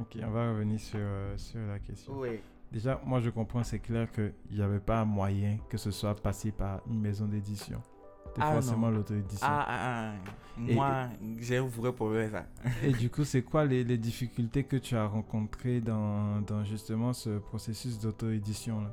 Ok, 0.00 0.18
on 0.22 0.30
va 0.30 0.50
revenir 0.50 0.78
sur, 0.78 0.98
euh, 1.00 1.36
sur 1.38 1.60
la 1.60 1.78
question. 1.78 2.12
Oui. 2.18 2.40
Déjà, 2.70 3.00
moi 3.04 3.20
je 3.20 3.30
comprends, 3.30 3.64
c'est 3.64 3.78
clair 3.78 4.06
qu'il 4.12 4.32
n'y 4.52 4.60
avait 4.62 4.78
pas 4.80 5.04
moyen 5.04 5.56
que 5.70 5.78
ce 5.78 5.90
soit 5.90 6.14
passé 6.14 6.52
par 6.52 6.80
une 6.88 7.00
maison 7.00 7.24
d'édition. 7.26 7.80
C'était 8.26 8.42
Ah, 8.42 8.52
forcément 8.52 8.90
l'auto-édition. 8.90 9.46
Ah, 9.50 9.64
ah, 9.66 10.12
ah. 10.12 10.60
Moi, 10.60 11.08
j'ai 11.40 11.56
un 11.56 11.66
vrai 11.66 11.92
problème 11.92 12.34
avec 12.34 12.44
ça. 12.62 12.86
Et 12.86 12.92
du 12.92 13.08
coup, 13.14 13.24
c'est 13.24 13.42
quoi 13.42 13.64
les, 13.64 13.82
les 13.84 13.96
difficultés 13.96 14.64
que 14.64 14.76
tu 14.76 14.94
as 14.94 15.06
rencontrées 15.06 15.80
dans, 15.80 16.42
dans 16.42 16.62
justement 16.64 17.14
ce 17.14 17.38
processus 17.38 17.98
d'auto-édition 17.98 18.82
là? 18.82 18.90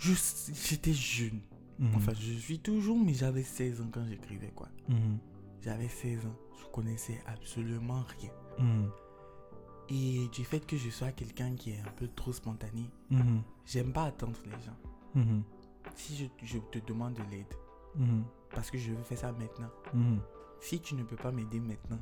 J'étais 0.00 0.92
jeune. 0.92 1.40
Mhm. 1.78 1.94
Enfin, 1.94 2.12
je 2.14 2.32
suis 2.32 2.58
toujours, 2.58 2.98
mais 2.98 3.14
j'avais 3.14 3.42
16 3.42 3.80
ans 3.80 3.88
quand 3.92 4.04
j'écrivais 4.06 4.52
quoi. 4.54 4.68
Mhm. 4.88 5.18
J'avais 5.62 5.88
16 5.88 6.26
ans. 6.26 6.36
Je 6.60 6.66
connaissais 6.72 7.20
absolument 7.26 8.04
rien. 8.18 8.30
Mhm. 8.58 8.90
Et 9.88 10.28
du 10.32 10.44
fait 10.44 10.64
que 10.64 10.76
je 10.76 10.88
sois 10.90 11.10
quelqu'un 11.12 11.54
qui 11.56 11.70
est 11.70 11.80
un 11.80 11.90
peu 11.96 12.06
trop 12.08 12.32
spontané, 12.32 12.88
j'aime 13.66 13.92
pas 13.92 14.04
attendre 14.04 14.38
les 14.44 14.64
gens. 14.64 15.46
Si 15.96 16.16
je, 16.16 16.26
je 16.46 16.58
te 16.58 16.78
demande 16.86 17.14
de 17.14 17.22
l'aide, 17.30 17.52
parce 18.54 18.70
que 18.70 18.78
je 18.78 18.92
veux 18.92 19.02
faire 19.02 19.18
ça 19.18 19.32
maintenant, 19.32 19.70
si 20.60 20.80
tu 20.80 20.94
ne 20.94 21.02
peux 21.02 21.16
pas 21.16 21.32
m'aider 21.32 21.58
maintenant, 21.58 21.98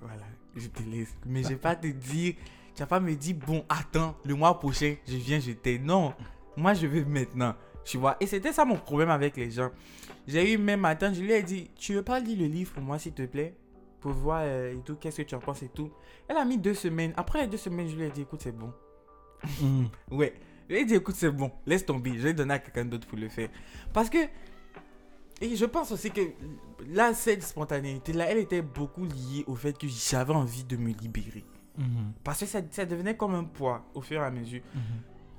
voilà, 0.00 0.24
je 0.56 0.68
te 0.68 0.82
laisse. 0.82 1.14
Mais 1.26 1.42
je 1.42 1.48
vais 1.48 1.56
pas 1.56 1.76
te 1.76 1.86
dire, 1.86 2.34
tu 2.74 2.80
vas 2.80 2.86
pas 2.86 3.00
me 3.00 3.14
dire, 3.14 3.36
bon, 3.36 3.64
attends, 3.68 4.16
le 4.24 4.34
mois 4.34 4.58
prochain, 4.58 4.96
je 5.06 5.16
viens, 5.16 5.38
je 5.38 5.52
t'aide. 5.52 5.84
Non, 5.84 6.14
moi 6.56 6.74
je 6.74 6.86
veux 6.86 7.04
maintenant. 7.04 7.54
Tu 7.84 7.98
vois, 7.98 8.16
et 8.20 8.26
c'était 8.26 8.52
ça 8.52 8.64
mon 8.64 8.76
problème 8.76 9.10
avec 9.10 9.36
les 9.36 9.50
gens. 9.50 9.70
J'ai 10.26 10.52
eu 10.52 10.58
même 10.58 10.80
matin, 10.80 11.12
je 11.12 11.20
lui 11.20 11.32
ai 11.32 11.42
dit, 11.42 11.70
tu 11.76 11.94
veux 11.94 12.02
pas 12.02 12.20
lire 12.20 12.38
le 12.38 12.46
livre 12.46 12.72
pour 12.72 12.82
moi, 12.82 12.98
s'il 12.98 13.12
te 13.12 13.22
plaît? 13.22 13.54
Pour 14.00 14.12
voir 14.12 14.42
euh, 14.44 14.74
et 14.74 14.82
tout, 14.82 14.96
qu'est-ce 14.96 15.18
que 15.18 15.22
tu 15.22 15.34
en 15.34 15.40
penses 15.40 15.62
et 15.62 15.68
tout. 15.68 15.90
Elle 16.28 16.36
a 16.36 16.44
mis 16.44 16.58
deux 16.58 16.74
semaines. 16.74 17.12
Après 17.16 17.42
les 17.42 17.46
deux 17.48 17.56
semaines, 17.56 17.88
je 17.88 17.96
lui 17.96 18.04
ai 18.04 18.10
dit, 18.10 18.22
écoute, 18.22 18.40
c'est 18.42 18.56
bon. 18.56 18.72
Mhm. 19.60 19.88
Ouais. 20.10 20.34
Je 20.68 20.74
lui 20.74 20.82
ai 20.82 20.84
dit, 20.84 20.94
écoute, 20.94 21.16
c'est 21.16 21.30
bon, 21.30 21.50
laisse 21.66 21.84
tomber. 21.84 22.12
Je 22.16 22.22
vais 22.22 22.34
donner 22.34 22.54
à 22.54 22.58
quelqu'un 22.60 22.84
d'autre 22.84 23.06
pour 23.06 23.18
le 23.18 23.28
faire. 23.28 23.48
Parce 23.92 24.08
que. 24.08 24.18
Et 25.42 25.56
je 25.56 25.64
pense 25.64 25.90
aussi 25.90 26.10
que 26.10 26.20
là, 26.86 27.14
cette 27.14 27.42
spontanéité-là, 27.42 28.26
elle 28.30 28.38
était 28.38 28.60
beaucoup 28.60 29.04
liée 29.04 29.42
au 29.46 29.54
fait 29.54 29.76
que 29.76 29.86
j'avais 29.88 30.34
envie 30.34 30.64
de 30.64 30.76
me 30.76 30.92
libérer. 30.92 31.44
Mhm. 31.78 32.12
Parce 32.22 32.40
que 32.40 32.46
ça, 32.46 32.60
ça 32.70 32.84
devenait 32.84 33.16
comme 33.16 33.34
un 33.34 33.44
poids 33.44 33.84
au 33.94 34.02
fur 34.02 34.20
et 34.20 34.24
à 34.24 34.30
mesure. 34.30 34.60
Mhm. 34.74 34.82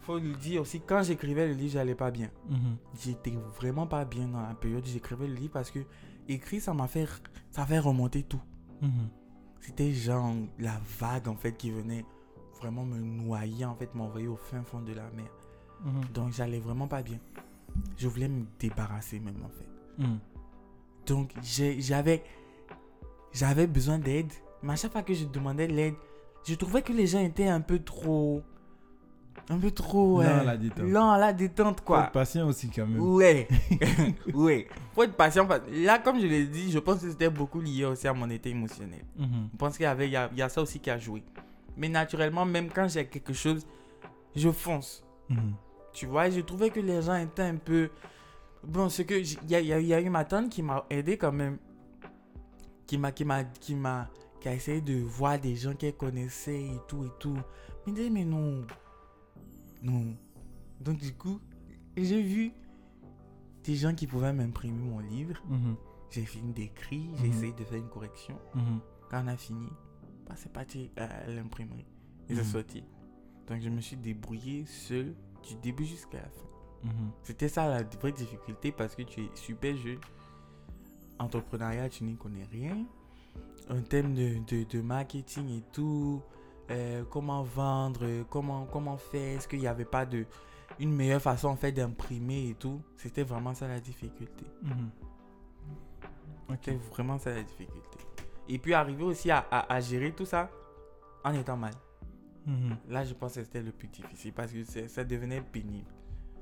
Faut 0.01 0.17
le 0.17 0.33
dire 0.33 0.61
aussi, 0.61 0.81
quand 0.81 1.03
j'écrivais 1.03 1.47
le 1.47 1.53
livre, 1.53 1.73
j'allais 1.73 1.95
pas 1.95 2.11
bien. 2.11 2.29
Mhm. 2.49 2.77
J'étais 2.99 3.33
vraiment 3.59 3.85
pas 3.85 4.03
bien 4.03 4.27
dans 4.27 4.41
la 4.41 4.55
période 4.55 4.83
où 4.83 4.89
j'écrivais 4.89 5.27
le 5.27 5.35
livre 5.35 5.53
parce 5.53 5.69
que 5.69 5.79
écrire, 6.27 6.61
ça 6.61 6.73
m'a 6.73 6.87
fait, 6.87 7.07
ça 7.51 7.65
fait 7.65 7.79
remonter 7.79 8.23
tout. 8.23 8.41
Mhm. 8.81 9.09
C'était 9.59 9.93
genre 9.93 10.33
la 10.57 10.81
vague 10.99 11.27
en 11.27 11.35
fait 11.35 11.53
qui 11.53 11.69
venait 11.69 12.03
vraiment 12.59 12.83
me 12.83 12.99
noyer, 12.99 13.65
en 13.65 13.75
fait, 13.75 13.93
m'envoyer 13.93 14.27
au 14.27 14.35
fin 14.35 14.63
fond 14.63 14.81
de 14.81 14.93
la 14.93 15.09
mer. 15.11 15.29
Mhm. 15.83 16.05
Donc 16.13 16.31
j'allais 16.33 16.59
vraiment 16.59 16.87
pas 16.87 17.03
bien. 17.03 17.19
Je 17.97 18.07
voulais 18.07 18.27
me 18.27 18.45
débarrasser 18.59 19.19
même 19.19 19.43
en 19.45 19.49
fait. 19.49 20.03
Mhm. 20.03 20.19
Donc 21.05 21.33
j'avais 21.43 22.23
j'avais 23.33 23.67
besoin 23.67 23.99
d'aide. 23.99 24.31
Mais 24.63 24.73
à 24.73 24.75
chaque 24.75 24.91
fois 24.91 25.03
que 25.03 25.13
je 25.13 25.25
demandais 25.25 25.67
de 25.67 25.73
l'aide, 25.73 25.95
je 26.43 26.55
trouvais 26.55 26.81
que 26.81 26.93
les 26.93 27.07
gens 27.07 27.19
étaient 27.19 27.47
un 27.47 27.61
peu 27.61 27.79
trop... 27.79 28.41
Un 29.49 29.57
peu 29.57 29.71
trop... 29.71 30.21
Lents 30.21 30.27
à 30.27 30.31
euh, 30.39 30.43
la 30.43 30.57
détente. 30.57 30.85
lents 30.87 31.11
à 31.11 31.17
la 31.17 31.33
détente 31.33 31.79
Faut 31.79 31.85
quoi. 31.85 32.03
être 32.05 32.11
patient 32.11 32.47
aussi 32.47 32.69
quand 32.69 32.87
même. 32.87 33.01
Ouais. 33.01 33.47
ouais. 34.33 34.67
Faut 34.93 35.03
être 35.03 35.15
patient. 35.15 35.47
Là, 35.71 35.99
comme 35.99 36.19
je 36.21 36.25
l'ai 36.27 36.45
dit, 36.45 36.71
je 36.71 36.79
pense 36.79 37.01
que 37.01 37.09
c'était 37.09 37.29
beaucoup 37.29 37.59
lié 37.59 37.85
aussi 37.85 38.07
à 38.07 38.13
mon 38.13 38.29
état 38.29 38.49
émotionnel. 38.49 39.03
Mhm. 39.17 39.49
Je 39.51 39.57
pense 39.57 39.75
qu'il 39.75 39.83
y 39.83 39.87
avait, 39.87 40.07
il 40.07 40.11
y 40.11 40.15
a, 40.15 40.29
y 40.35 40.41
a 40.41 40.47
ça 40.49 40.61
aussi 40.61 40.79
qui 40.79 40.89
a 40.89 40.97
joué. 40.97 41.23
Mais 41.75 41.89
naturellement, 41.89 42.45
même 42.45 42.69
quand 42.69 42.87
j'ai 42.87 43.05
quelque 43.05 43.33
chose, 43.33 43.65
je 44.35 44.49
fonce. 44.51 45.03
Mhm. 45.29 45.53
Tu 45.93 46.05
vois, 46.05 46.27
et 46.27 46.31
je 46.31 46.39
trouvais 46.41 46.69
que 46.69 46.79
les 46.79 47.01
gens 47.01 47.15
étaient 47.15 47.41
un 47.43 47.57
peu. 47.57 47.89
Bon, 48.63 48.87
c'est 48.87 49.03
que. 49.05 49.15
Il 49.15 49.49
y 49.49 49.55
a, 49.55 49.59
y 49.59 49.73
a- 49.73 49.79
y 49.81 49.93
a 49.93 49.99
eu 49.99 50.09
ma 50.09 50.23
tante 50.23 50.49
qui 50.49 50.61
m'a 50.61 50.85
aidé 50.89 51.17
quand 51.17 51.31
même. 51.33 51.57
Qui 52.87 52.97
m'a. 52.97 53.11
Qui 53.11 53.25
m'a. 53.25 53.43
Qui 53.43 53.75
m'a. 53.75 54.07
Qui 54.39 54.47
a 54.49 54.53
essayé 54.53 54.81
de 54.81 54.95
voir 55.01 55.37
des 55.39 55.55
gens 55.55 55.73
qu'elle 55.73 55.93
connaissait 55.95 56.61
et 56.61 56.79
tout 56.87 57.03
et 57.05 57.11
tout. 57.19 57.37
Mais 57.85 57.93
dit, 57.93 58.09
mais 58.09 58.23
non. 58.25 58.61
Non. 59.81 60.15
Donc, 60.79 60.97
du 60.97 61.13
coup, 61.13 61.39
j'ai 61.97 62.21
vu 62.21 62.51
des 63.63 63.75
gens 63.75 63.93
qui 63.93 64.07
pouvaient 64.07 64.33
m'imprimer 64.33 64.77
mon 64.79 64.99
livre. 64.99 65.41
Mhm. 65.49 65.75
J'ai 66.09 66.25
fini 66.25 66.51
d'écrire, 66.53 67.09
j'ai 67.17 67.27
Mhm. 67.27 67.33
essayé 67.33 67.53
de 67.53 67.63
faire 67.63 67.77
une 67.77 67.89
correction. 67.89 68.37
Mhm. 68.55 68.79
Quand 69.09 69.23
on 69.23 69.27
a 69.27 69.37
fini, 69.37 69.67
bah, 70.27 70.33
c'est 70.35 70.51
parti 70.51 70.89
à 70.97 71.27
l'imprimerie. 71.27 71.85
Et 72.29 72.35
c'est 72.35 72.43
sorti. 72.43 72.83
Donc 73.47 73.61
je 73.61 73.69
me 73.69 73.81
suis 73.81 73.97
débrouillé 73.97 74.65
seul 74.65 75.13
du 75.47 75.55
début 75.61 75.85
jusqu'à 75.85 76.19
la 76.21 76.29
fin. 76.29 76.89
C'était 77.23 77.49
ça 77.49 77.67
la 77.67 77.83
vraie 77.83 78.11
difficulté 78.11 78.71
parce 78.71 78.95
que 78.95 79.01
tu 79.03 79.21
es 79.21 79.29
super 79.35 79.75
jeune. 79.77 79.99
Entrepreneuriat, 81.19 81.89
tu 81.89 82.03
n'y 82.03 82.15
connais 82.15 82.45
rien. 82.45 82.85
En 83.69 83.81
termes 83.81 84.13
de, 84.15 84.39
de, 84.47 84.63
de 84.63 84.81
marketing 84.81 85.49
et 85.59 85.63
tout, 85.71 86.21
euh, 86.71 87.03
comment 87.09 87.43
vendre, 87.43 88.01
euh, 88.03 88.23
comment, 88.29 88.65
comment 88.65 88.97
faire, 88.97 89.37
est-ce 89.37 89.47
qu'il 89.47 89.59
n'y 89.59 89.67
avait 89.67 89.85
pas 89.85 90.05
de 90.05 90.25
une 90.79 90.93
meilleure 90.95 91.21
façon 91.21 91.49
en 91.49 91.55
fait 91.55 91.71
d'imprimer 91.71 92.49
et 92.49 92.53
tout? 92.55 92.81
C'était 92.97 93.23
vraiment 93.23 93.53
ça 93.53 93.67
la 93.67 93.79
difficulté. 93.79 94.45
Ok. 96.49 96.57
C'était 96.63 96.77
vraiment 96.77 97.17
ça 97.19 97.31
la 97.33 97.43
difficulté. 97.43 97.99
Et 98.49 98.57
puis 98.57 98.73
arriver 98.73 99.03
aussi 99.03 99.29
à, 99.31 99.39
à- 99.51 99.73
à 99.73 99.79
gérer 99.79 100.11
tout 100.13 100.25
ça 100.25 100.49
en 101.23 101.33
étant 101.33 101.57
mal. 101.57 101.73
Mhm. 102.45 102.75
Là, 102.89 103.03
je 103.05 103.13
pense 103.13 103.35
que 103.35 103.43
c'était 103.43 103.61
le 103.61 103.71
plus 103.71 103.87
difficile 103.87 104.33
parce 104.33 104.51
que 104.51 104.63
ça 104.87 105.03
devenait 105.03 105.41
pénible. 105.41 105.89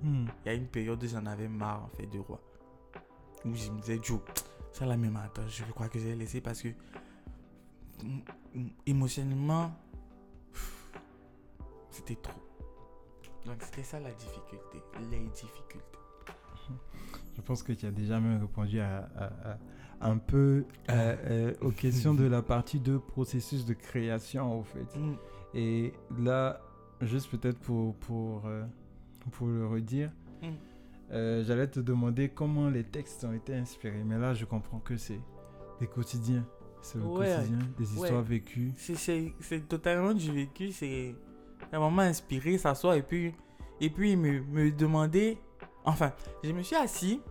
Mhm. 0.01 0.27
Il 0.45 0.48
y 0.48 0.50
a 0.51 0.53
une 0.53 0.67
période 0.67 1.03
où 1.03 1.07
j'en 1.07 1.25
avais 1.25 1.48
marre 1.50 1.83
en 1.86 1.89
fait 1.89 2.07
de 2.07 2.19
roi. 2.19 2.39
Où 3.45 3.53
je 3.53 3.69
me 3.71 3.79
disais, 3.81 4.00
Joe, 4.01 4.19
ça 4.71 4.86
la 4.86 4.95
même 4.98 5.15
attends, 5.17 5.48
je 5.48 5.63
crois 5.65 5.89
que 5.89 6.00
j'ai 6.00 6.15
laissé 6.15 6.39
parce 6.41 6.62
que 6.62 6.69
mm, 8.03 8.19
mm, 8.55 8.67
émotionnellement, 8.86 9.71
c'était 11.91 12.15
trop. 12.15 12.41
Donc 13.46 13.55
c'était 13.62 13.84
ça 13.84 14.00
la 14.00 14.12
difficulté, 14.12 14.77
les 15.12 15.19
difficultés. 15.29 15.79
Je 17.36 17.41
pense 17.41 17.63
que 17.63 17.72
tu 17.74 17.86
as 17.86 17.91
déjà 17.91 18.19
même 18.19 18.41
répondu 18.41 18.79
à, 18.79 19.10
à- 19.15 19.51
à- 19.53 19.58
un 20.01 20.17
peu 20.17 20.65
aux 21.62 21.72
questions 21.72 22.13
de 22.13 22.25
la 22.25 22.41
partie 22.41 22.79
de 22.79 22.98
processus 22.98 23.65
de 23.65 23.74
création, 23.74 24.60
au 24.60 24.63
fait. 24.63 24.96
Mm, 24.98 25.15
Et 25.55 25.93
là, 26.19 26.62
juste 27.01 27.31
peut-être 27.31 27.58
pour, 27.60 27.96
pour, 27.96 28.46
euh, 28.46 28.63
pour 29.31 29.48
le 29.48 29.65
redire, 29.65 30.12
Mm. 30.43 30.48
euh, 31.12 31.43
j'allais 31.43 31.67
te 31.67 31.79
demander 31.79 32.29
comment 32.29 32.69
les 32.69 32.84
textes 32.84 33.24
ont 33.24 33.34
été 33.34 33.55
inspirés. 33.55 34.03
Mais 34.05 34.17
là, 34.19 34.34
je 34.36 34.46
comprends 34.46 34.79
que 34.79 34.96
c'est 34.96 35.19
des 35.79 35.88
quotidiens. 35.88 36.46
C'est 36.81 36.98
le 37.00 37.05
Ouais, 37.05 37.36
quotidien, 37.36 37.58
des 37.77 37.86
ouais. 37.98 38.03
histoires 38.03 38.22
vécues. 38.22 38.72
C'est 38.77 39.67
totalement 39.67 40.13
du 40.13 40.31
vécu, 40.31 40.72
c'est 40.72 41.15
un 41.72 41.80
moment 41.80 42.01
inspiré, 42.01 42.58
s'asseoir 42.58 42.96
et 42.96 43.04
puis, 43.04 43.34
et 43.80 43.89
puis 43.89 44.16
me, 44.16 44.42
me 44.42 44.72
demander. 44.72 45.38
Enfin, 45.86 46.13
je 46.44 46.51
me 46.51 46.62
suis 46.62 46.75
assis 46.75 47.22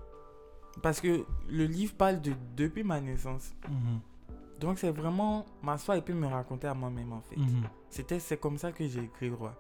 parce 0.82 1.00
que 1.00 1.24
le 1.48 1.64
livre 1.64 1.94
parle 1.94 2.20
de 2.20 2.32
depuis 2.56 2.84
ma 2.84 3.00
naissance. 3.00 3.54
Mhm. 3.68 4.00
Donc 4.60 4.78
c'est 4.78 4.90
vraiment 4.90 5.46
m'asseoir 5.62 5.98
et 5.98 6.02
puis 6.02 6.14
me 6.14 6.26
raconter 6.26 6.66
à 6.66 6.74
moi-même 6.74 7.12
en 7.12 7.20
fait. 7.20 7.36
Mhm. 7.36 7.64
C'était 7.90 8.18
c'est 8.18 8.38
comme 8.38 8.58
ça 8.58 8.72
que 8.72 8.86
j'ai 8.86 9.04
écrit 9.04 9.28
le 9.28 9.34
roi. 9.34 9.54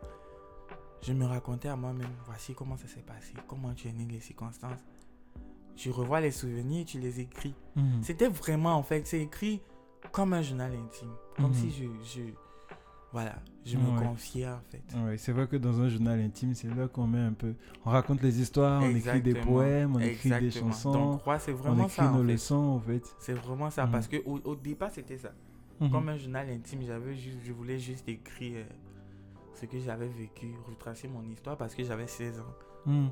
Je 1.02 1.12
me 1.12 1.24
racontais 1.26 1.68
à 1.68 1.76
moi-même, 1.76 2.10
voici 2.26 2.54
comment 2.54 2.76
ça 2.76 2.88
s'est 2.88 3.02
passé, 3.02 3.32
comment 3.46 3.72
tu 3.72 3.86
es 3.88 3.92
né, 3.92 4.06
les 4.10 4.18
circonstances. 4.18 4.80
Tu 5.76 5.90
revois 5.92 6.20
les 6.20 6.32
souvenirs, 6.32 6.84
tu 6.84 6.98
les 6.98 7.20
écris. 7.20 7.54
Mhm. 7.76 8.02
C'était 8.02 8.28
vraiment 8.28 8.74
en 8.74 8.82
fait, 8.82 9.06
c'est 9.06 9.20
écrit 9.20 9.62
comme 10.10 10.32
un 10.32 10.42
journal 10.42 10.72
intime, 10.72 11.12
comme 11.36 11.54
si 11.54 11.70
je, 11.70 11.84
je 12.02 12.22
voilà, 13.12 13.36
je 13.64 13.76
Ouais. 13.76 13.82
me 13.84 13.98
confiais 13.98 14.48
en 14.48 14.60
fait. 14.70 14.82
Ouais, 14.98 15.16
c'est 15.16 15.32
vrai 15.32 15.46
que 15.46 15.56
dans 15.56 15.80
un 15.80 15.88
journal 15.88 16.20
intime, 16.20 16.54
c'est 16.54 16.68
là 16.74 16.88
qu'on 16.88 17.06
met 17.06 17.18
un 17.20 17.32
peu. 17.32 17.54
On 17.86 17.90
raconte 17.90 18.22
les 18.22 18.40
histoires, 18.40 18.82
on 18.82 18.94
écrit 18.94 19.22
des 19.22 19.34
poèmes, 19.34 19.96
on 19.96 20.00
écrit 20.00 20.30
des 20.30 20.50
chansons, 20.50 20.92
Donc 20.92 21.22
roi, 21.22 21.38
c'est 21.38 21.52
on 21.52 21.56
vraiment 21.56 21.84
écrit 21.84 21.96
ça 21.96 22.10
nos 22.10 22.18
en 22.22 22.26
fait. 22.26 22.32
leçons, 22.32 22.56
en 22.56 22.80
fait. 22.80 23.02
C'est 23.18 23.32
vraiment 23.32 23.70
ça 23.70 23.86
Mhm. 23.86 23.92
parce 23.92 24.08
que 24.08 24.16
au, 24.26 24.54
départ 24.56 24.90
c'était 24.90 25.16
ça. 25.18 25.32
Mhm. 25.80 25.90
Comme 25.90 26.08
un 26.08 26.16
journal 26.18 26.48
intime, 26.50 26.82
j'avais 26.86 27.14
juste, 27.14 27.38
je 27.44 27.52
voulais 27.52 27.78
juste 27.78 28.08
écrire 28.08 28.58
euh, 28.58 28.64
ce 29.54 29.64
que 29.66 29.78
j'avais 29.80 30.08
vécu, 30.08 30.48
retracer 30.68 31.08
mon 31.08 31.22
histoire 31.30 31.56
parce 31.56 31.74
que 31.74 31.84
j'avais 31.84 32.06
16 32.06 32.40
ans. 32.40 32.54
Mhm. 32.86 33.10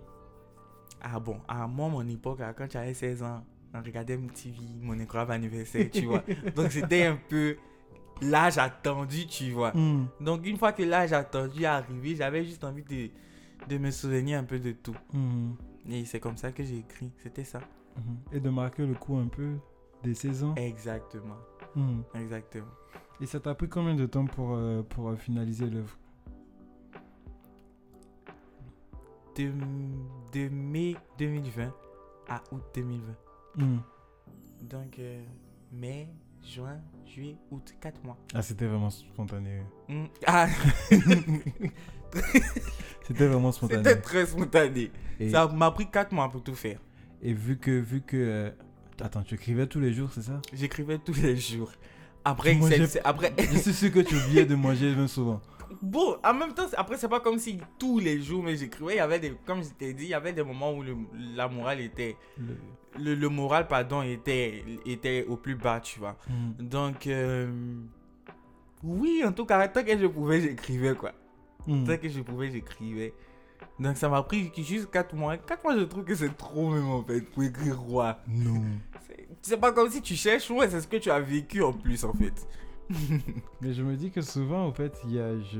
Ah 1.00 1.20
bon, 1.20 1.38
à 1.48 1.66
moi, 1.66 1.88
mon 1.88 2.06
époque, 2.08 2.40
quand 2.56 2.70
j'avais 2.70 2.94
16 2.94 3.22
ans, 3.22 3.44
on 3.74 3.82
regardait 3.82 4.14
MTV, 4.16 4.56
mon 4.82 4.98
incroyable 4.98 5.32
anniversaire, 5.32 5.88
tu 5.90 6.06
vois. 6.06 6.22
Donc 6.56 6.72
c'était 6.72 7.04
un 7.04 7.18
peu 7.28 7.56
l'âge 8.20 8.58
attendu, 8.58 9.26
tu 9.26 9.50
vois. 9.50 9.72
Mhm. 9.74 10.08
Donc 10.20 10.46
une 10.46 10.56
fois 10.56 10.72
que 10.72 10.82
l'âge 10.82 11.12
attendu 11.12 11.62
est 11.62 11.66
arrivé, 11.66 12.16
j'avais 12.16 12.44
juste 12.44 12.64
envie 12.64 12.82
de, 12.82 13.10
de 13.68 13.78
me 13.78 13.90
souvenir 13.90 14.38
un 14.38 14.44
peu 14.44 14.58
de 14.58 14.72
tout. 14.72 14.96
Mhm. 15.12 15.56
Et 15.90 16.04
c'est 16.04 16.20
comme 16.20 16.36
ça 16.36 16.52
que 16.52 16.64
j'ai 16.64 16.78
écrit. 16.78 17.10
C'était 17.18 17.44
ça. 17.44 17.60
Mhm. 17.96 18.16
Et 18.32 18.40
de 18.40 18.50
marquer 18.50 18.86
le 18.86 18.94
coup 18.94 19.16
un 19.16 19.28
peu 19.28 19.54
des 20.02 20.14
saisons. 20.14 20.54
Exactement. 20.56 21.36
Exactement. 22.14 22.66
Et 23.20 23.26
ça 23.26 23.40
t'a 23.40 23.54
pris 23.54 23.68
combien 23.68 23.94
de 23.94 24.06
temps 24.06 24.26
pour, 24.26 24.54
euh, 24.54 24.82
pour 24.82 25.08
euh, 25.08 25.16
finaliser 25.16 25.66
l'œuvre? 25.68 25.96
De, 29.36 29.52
de 30.32 30.48
mai 30.48 30.96
2020 31.18 31.72
à 32.28 32.42
août 32.52 32.62
2020. 32.74 33.14
Mhm. 33.56 33.80
Donc, 34.62 34.98
euh, 34.98 35.22
mai, 35.72 36.08
juin, 36.46 36.78
juillet, 37.06 37.36
août, 37.50 37.74
4 37.80 38.04
mois. 38.04 38.16
Ah, 38.34 38.42
c'était 38.42 38.66
vraiment 38.66 38.90
spontané. 38.90 39.60
Hmm. 39.88 40.04
Ah, 40.26 40.46
C'était 43.06 43.26
vraiment 43.26 43.52
spontané. 43.52 43.82
c'était 43.84 44.00
très 44.00 44.26
spontané. 44.26 44.90
Et, 45.20 45.30
Ça 45.30 45.46
m'a 45.48 45.70
pris 45.70 45.90
4 45.90 46.12
mois 46.12 46.28
pour 46.30 46.42
tout 46.42 46.54
faire. 46.54 46.80
et 47.22 47.32
vu 47.32 47.58
que. 47.58 47.70
Vu 47.70 48.00
que 48.02 48.16
euh, 48.16 48.50
Attends, 49.00 49.22
tu 49.22 49.34
écrivais 49.34 49.66
tous 49.66 49.80
les 49.80 49.92
jours, 49.92 50.10
c'est 50.12 50.22
ça? 50.22 50.40
J'écrivais 50.54 50.98
tous 50.98 51.12
les 51.20 51.36
jours. 51.36 51.70
Après, 52.24 52.54
c'est- 52.54 52.58
mangeais- 52.58 52.86
c'est- 52.86 53.02
après, 53.04 53.32
Je 53.52 53.58
suis 53.58 53.74
sûr 53.74 53.92
que 53.92 54.00
tu 54.00 54.14
oubliais 54.16 54.46
de 54.46 54.54
manger 54.54 54.94
même 54.94 55.06
souvent. 55.08 55.40
Bon, 55.82 56.16
en 56.24 56.34
même 56.34 56.52
temps, 56.54 56.66
après, 56.76 56.96
c'est 56.96 57.08
pas 57.08 57.20
comme 57.20 57.38
si 57.38 57.58
tous 57.78 57.98
les 57.98 58.20
jours, 58.22 58.42
mais 58.42 58.56
j'écrivais. 58.56 58.94
Il 58.94 58.96
y 58.96 59.00
avait 59.00 59.18
des, 59.20 59.32
comme 59.46 59.62
je 59.62 59.68
t'ai 59.70 59.92
dit, 59.94 60.04
il 60.04 60.08
y 60.10 60.14
avait 60.14 60.32
des 60.32 60.42
moments 60.42 60.72
où 60.72 60.82
le- 60.82 60.96
la 61.34 61.48
morale 61.48 61.80
était, 61.80 62.16
Le- 62.38 62.56
le, 62.98 63.14
le 63.14 63.28
moral, 63.28 63.66
pardon, 63.68 64.02
était, 64.02 64.64
était 64.86 65.24
au 65.28 65.36
plus 65.36 65.54
bas, 65.54 65.80
tu 65.80 65.98
vois. 65.98 66.16
Mhm. 66.28 66.66
Donc, 66.68 67.06
euh, 67.06 67.50
oui, 68.82 69.22
en 69.24 69.32
tout 69.32 69.44
cas, 69.44 69.66
tant 69.68 69.82
que 69.84 69.96
je 69.98 70.06
pouvais, 70.06 70.40
j'écrivais, 70.40 70.94
quoi. 70.94 71.12
Mhm. 71.66 71.84
Tant 71.86 71.96
que 71.98 72.08
je 72.08 72.20
pouvais, 72.20 72.50
j'écrivais. 72.50 73.12
Donc, 73.78 73.96
ça 73.96 74.08
m'a 74.08 74.22
pris 74.22 74.50
juste 74.56 74.90
4 74.90 75.14
mois. 75.14 75.36
4 75.36 75.62
mois, 75.64 75.76
je 75.76 75.82
trouve 75.84 76.04
que 76.04 76.14
c'est 76.14 76.34
trop, 76.36 76.70
même, 76.70 76.88
en 76.88 77.02
fait, 77.02 77.20
pour 77.20 77.42
écrire 77.42 77.78
roi. 77.80 78.18
Non. 78.28 78.62
C'est 79.42 79.58
pas 79.58 79.72
comme 79.72 79.90
si 79.90 80.00
tu 80.02 80.14
cherches, 80.14 80.50
ouais, 80.50 80.68
c'est 80.70 80.80
ce 80.80 80.88
que 80.88 80.96
tu 80.96 81.10
as 81.10 81.20
vécu 81.20 81.62
en 81.62 81.72
plus, 81.72 82.04
en 82.04 82.12
fait. 82.12 82.46
Mais 83.60 83.72
je 83.72 83.82
me 83.82 83.96
dis 83.96 84.10
que 84.10 84.20
souvent, 84.20 84.64
en 84.66 84.72
fait, 84.72 85.00
il 85.04 85.12
y 85.14 85.20
a, 85.20 85.38
je, 85.38 85.58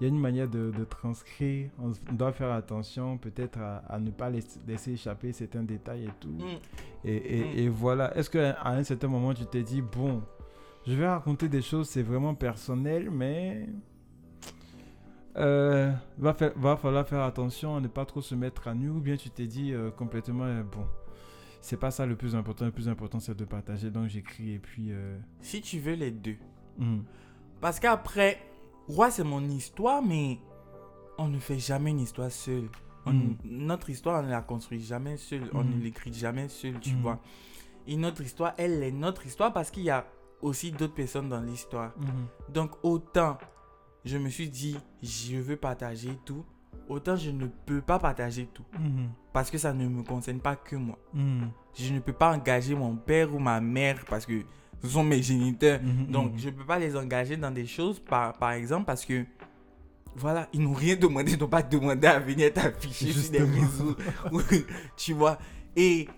il 0.00 0.02
y 0.02 0.04
a 0.04 0.08
une 0.08 0.18
manière 0.18 0.48
de, 0.48 0.70
de 0.70 0.84
transcrire. 0.84 1.70
On 1.78 1.92
doit 2.14 2.32
faire 2.32 2.52
attention, 2.52 3.18
peut-être, 3.18 3.58
à, 3.58 3.76
à 3.88 3.98
ne 3.98 4.10
pas 4.10 4.30
laisser, 4.30 4.60
laisser 4.66 4.92
échapper 4.92 5.32
certains 5.32 5.62
détails 5.62 6.04
et 6.04 6.10
tout. 6.20 6.28
Mm. 6.28 6.58
Et, 7.04 7.38
et, 7.38 7.44
Mm. 7.44 7.58
et 7.58 7.68
voilà. 7.68 8.16
Est-ce 8.16 8.28
qu'à 8.30 8.58
un 8.66 8.82
certain 8.82 9.08
moment, 9.08 9.32
tu 9.34 9.44
t'es 9.46 9.62
dit, 9.62 9.80
bon, 9.82 10.22
je 10.86 10.94
vais 10.94 11.06
raconter 11.08 11.48
des 11.48 11.62
choses, 11.62 11.88
c'est 11.88 12.02
vraiment 12.02 12.34
personnel, 12.34 13.10
mais. 13.10 13.68
Euh, 15.36 15.92
va, 16.16 16.32
faire- 16.32 16.52
va 16.56 16.76
falloir 16.78 17.06
faire 17.06 17.20
attention 17.20 17.76
à 17.76 17.80
ne 17.80 17.88
pas 17.88 18.06
trop 18.06 18.22
se 18.22 18.34
mettre 18.34 18.68
à 18.68 18.74
nu, 18.74 18.88
ou 18.88 19.00
bien 19.00 19.16
tu 19.16 19.28
t'es 19.28 19.46
dit 19.46 19.72
euh, 19.74 19.90
complètement, 19.90 20.44
euh, 20.44 20.62
bon, 20.62 20.86
c'est 21.60 21.76
pas 21.78 21.90
ça 21.90 22.06
le 22.06 22.16
plus 22.16 22.34
important, 22.34 22.64
le 22.64 22.70
plus 22.70 22.88
important 22.88 23.20
c'est 23.20 23.34
de 23.36 23.44
partager, 23.44 23.90
donc 23.90 24.08
j'écris 24.08 24.52
et 24.54 24.58
puis. 24.58 24.92
euh, 24.92 25.18
Si 25.42 25.60
tu 25.60 25.78
veux 25.78 25.92
les 25.92 26.10
deux. 26.10 26.36
Hmm. 26.78 27.02
Parce 27.60 27.80
qu'après, 27.80 28.38
Roi, 28.88 29.10
c'est 29.10 29.24
mon 29.24 29.42
histoire, 29.48 30.00
mais 30.02 30.38
on 31.18 31.26
ne 31.28 31.38
fait 31.38 31.58
jamais 31.58 31.90
une 31.90 32.00
histoire 32.00 32.30
seule. 32.30 32.68
On- 33.04 33.12
Mhm. 33.12 33.36
Notre 33.44 33.90
histoire, 33.90 34.20
on 34.22 34.26
ne 34.26 34.30
la 34.30 34.42
construit 34.42 34.80
jamais 34.80 35.16
seule. 35.16 35.48
On 35.54 35.64
ne 35.64 35.74
Mhm. 35.74 35.80
l'écrit 35.82 36.12
jamais 36.12 36.48
seule, 36.48 36.78
tu 36.80 36.94
vois. 36.96 37.18
Et 37.86 37.96
notre 37.96 38.22
histoire, 38.22 38.52
elle 38.58 38.82
est 38.82 38.90
notre 38.92 39.26
histoire 39.26 39.52
parce 39.52 39.70
qu'il 39.70 39.84
y 39.84 39.90
a 39.90 40.06
aussi 40.42 40.70
d'autres 40.72 40.94
personnes 40.94 41.28
dans 41.28 41.40
l'histoire. 41.40 41.92
Donc, 42.52 42.72
autant 42.82 43.38
je 44.04 44.18
me 44.18 44.28
suis 44.28 44.48
dit, 44.48 44.76
je 45.02 45.36
veux 45.36 45.56
partager 45.56 46.16
tout, 46.24 46.44
autant 46.88 47.16
je 47.16 47.30
ne 47.30 47.46
peux 47.46 47.80
pas 47.80 47.98
partager 47.98 48.46
tout. 48.46 48.64
Parce 49.32 49.50
que 49.50 49.58
ça 49.58 49.72
ne 49.72 49.88
me 49.88 50.02
concerne 50.04 50.38
pas 50.38 50.54
que 50.54 50.76
moi. 50.76 50.98
Je 51.74 51.92
ne 51.92 51.98
peux 51.98 52.12
pas 52.12 52.36
engager 52.36 52.74
mon 52.76 52.94
père 52.96 53.34
ou 53.34 53.38
ma 53.40 53.60
mère 53.60 54.04
parce 54.08 54.24
que 54.26 54.42
ce 54.82 54.88
sont 54.88 55.02
mes 55.04 55.22
géniteurs. 55.22 55.80
Mhm, 55.82 56.06
Donc, 56.10 56.32
mhm. 56.32 56.38
je 56.38 56.50
peux 56.50 56.64
pas 56.64 56.78
les 56.78 56.96
engager 56.96 57.36
dans 57.36 57.50
des 57.50 57.66
choses, 57.66 57.98
par, 58.00 58.34
par 58.34 58.52
exemple, 58.52 58.84
parce 58.86 59.04
que, 59.04 59.24
voilà, 60.14 60.48
ils 60.52 60.60
n'ont 60.62 60.72
rien 60.72 60.96
demandé, 60.96 61.32
ils 61.32 61.38
n'ont 61.38 61.48
pas 61.48 61.62
demandé 61.62 62.06
à 62.06 62.18
venir 62.18 62.52
t'afficher 62.52 63.12
sur 63.12 63.30
des 63.30 63.40
réseaux. 63.42 63.96
tu 64.96 65.12
vois. 65.12 65.38
Et 65.74 66.08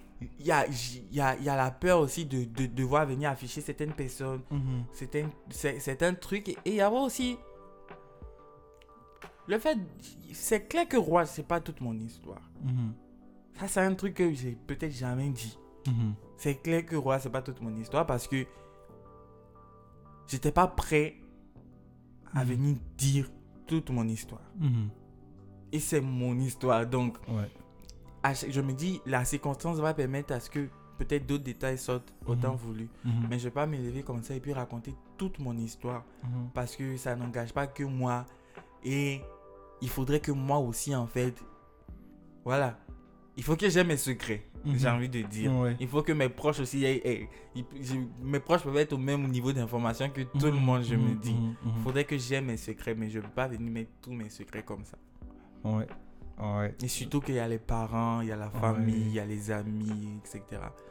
il 0.41 0.47
y 0.47 0.53
a, 0.53 0.67
il 0.67 1.15
y, 1.17 1.21
a, 1.21 1.37
il 1.37 1.45
y 1.45 1.49
a 1.49 1.57
la 1.57 1.71
peur 1.71 2.01
aussi 2.01 2.25
de, 2.25 2.45
de 2.45 2.67
devoir 2.67 3.07
venir 3.07 3.31
afficher 3.31 3.61
certaines 3.61 3.93
personnes, 3.93 4.41
Mhm. 4.51 4.85
certains, 4.93 5.29
c'est- 5.51 5.81
certains 5.81 6.15
trucs. 6.15 6.49
Et 6.49 6.57
il 6.67 6.75
y 6.75 6.81
a 6.81 6.91
aussi 6.91 7.39
le 9.47 9.59
fait, 9.59 9.79
c'est 10.33 10.69
clair 10.69 10.87
que 10.87 10.97
Roi, 10.97 11.25
c'est 11.25 11.47
pas 11.47 11.61
toute 11.61 11.81
mon 11.81 11.95
histoire. 11.99 12.43
Mhm. 12.63 12.93
Ça, 13.59 13.67
c'est 13.67 13.81
un 13.81 13.95
truc 13.95 14.15
que 14.15 14.33
j'ai 14.33 14.57
peut-être 14.67 14.93
jamais 14.95 15.31
dit. 15.31 15.59
Mhm. 15.87 16.15
C'est 16.37 16.57
clair 16.63 16.85
que 16.87 16.97
Roi, 16.97 17.19
c'est 17.19 17.31
pas 17.31 17.43
toute 17.43 17.61
mon 17.61 17.75
histoire 17.77 18.07
parce 18.07 18.27
que 18.29 18.45
j'étais 20.27 20.53
pas 20.53 20.67
prêt 20.67 21.17
à 22.35 22.45
Mhm. 22.45 22.51
venir 22.51 22.77
dire 22.97 23.31
toute 23.67 23.91
mon 23.91 24.07
histoire. 24.07 24.43
Mhm. 24.59 24.89
Et 25.73 25.81
c'est 25.81 26.01
mon 26.01 26.39
histoire. 26.39 26.87
Donc, 26.87 27.19
Ouais. 27.29 27.51
je 28.49 28.61
me 28.61 28.73
dis, 28.73 29.01
la 29.07 29.25
circonstance 29.25 29.79
va 29.79 29.95
permettre 29.95 30.33
à 30.33 30.41
ce 30.41 30.49
que 30.51 30.69
peut-être 30.99 31.27
d'autres 31.27 31.45
détails 31.45 31.79
sortent 31.79 32.13
autant 32.27 32.55
voulu. 32.55 32.89
Mais 33.29 33.39
je 33.39 33.45
vais 33.45 33.51
pas 33.53 33.67
me 33.67 33.77
lever 33.77 34.03
comme 34.03 34.23
ça 34.23 34.35
et 34.35 34.41
puis 34.41 34.53
raconter 34.53 34.95
toute 35.17 35.39
mon 35.39 35.57
histoire 35.57 36.05
parce 36.55 36.77
que 36.77 36.97
ça 36.97 37.15
n'engage 37.17 37.53
pas 37.53 37.67
que 37.67 37.85
moi. 37.85 38.25
Et 38.85 39.21
il 39.81 39.89
faudrait 39.89 40.21
que 40.21 40.33
moi 40.33 40.59
aussi, 40.59 40.95
en 40.95 41.07
fait, 41.07 41.35
voilà. 42.45 42.79
Il 43.39 43.45
faut 43.45 43.55
que 43.57 43.69
j'ai 43.71 43.85
mes 43.85 43.97
secrets, 43.97 44.43
Mhm. 44.65 44.77
j'ai 44.79 44.89
envie 44.89 45.09
de 45.09 45.23
dire. 45.23 45.53
Ouais. 45.55 45.77
Il 45.79 45.87
faut 45.87 46.03
que 46.03 46.11
mes 46.13 46.29
proches 46.29 46.59
aussi 46.59 46.85
aient- 46.85 47.29
mes 48.23 48.41
proches 48.41 48.65
peuvent 48.65 48.77
être 48.77 48.93
au 48.95 48.99
même 48.99 49.29
niveau 49.29 49.53
d'information 49.53 50.11
que 50.11 50.23
tout 50.23 50.47
le 50.47 50.53
Mhm. 50.53 50.61
monde, 50.61 50.83
je 50.83 50.97
me 50.97 51.11
Mhm. 51.11 51.19
dis. 51.21 51.33
Mhm. 51.35 51.55
Il 51.65 51.73
Mhm. 51.73 51.83
faudrait 51.85 52.05
que 52.05 52.19
j'ai 52.19 52.41
mes 52.41 52.57
secrets, 52.57 52.95
mais 52.97 53.09
je 53.09 53.19
ne 53.19 53.23
peux 53.23 53.31
pas 53.31 53.47
venir 53.47 53.71
mettre 53.71 53.91
tous 54.03 54.13
mes 54.13 54.29
secrets 54.29 54.65
comme 54.65 54.85
ça. 54.85 54.99
Ouais. 55.65 55.87
Ouais. 56.41 56.75
Et 56.83 56.89
surtout 56.89 57.21
qu'il 57.21 57.37
y 57.37 57.39
a 57.39 57.47
les 57.49 57.59
parents, 57.59 58.21
il 58.21 58.29
y 58.29 58.33
a 58.33 58.37
la 58.37 58.51
famille, 58.51 59.03
il 59.07 59.13
y 59.13 59.21
a 59.21 59.25
les 59.25 59.51
amis, 59.53 60.19
etc. 60.25 60.43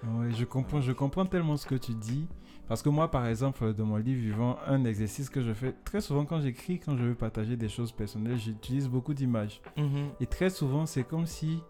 Ouais, 0.03 0.31
je 0.31 0.43
comprends, 0.45 0.79
je 0.81 0.91
comprends 0.93 1.25
tellement 1.25 1.57
ce 1.57 1.65
que 1.67 1.75
tu 1.75 1.93
dis. 1.93 2.27
Parce 2.67 2.81
que 2.81 2.89
moi, 2.89 3.09
par 3.11 3.25
exemple, 3.27 3.73
dans 3.73 3.85
mon 3.85 3.95
livre 3.97 4.19
vivant, 4.21 4.57
un 4.67 4.83
exercice 4.83 5.29
que 5.29 5.41
je 5.41 5.53
fais 5.53 5.73
très 5.85 6.01
souvent 6.01 6.25
quand 6.25 6.41
j'écris, 6.41 6.79
quand 6.79 6.97
je 6.97 7.03
veux 7.03 7.15
partager 7.15 7.55
des 7.55 7.69
choses 7.69 7.91
personnelles, 7.93 8.37
j'utilise 8.37 8.89
beaucoup 8.89 9.13
d'images. 9.13 9.61
Mhm. 9.77 10.09
Et 10.19 10.25
très 10.25 10.49
souvent, 10.49 10.85
c'est 10.85 11.03
comme 11.05 11.25
si, 11.25 11.61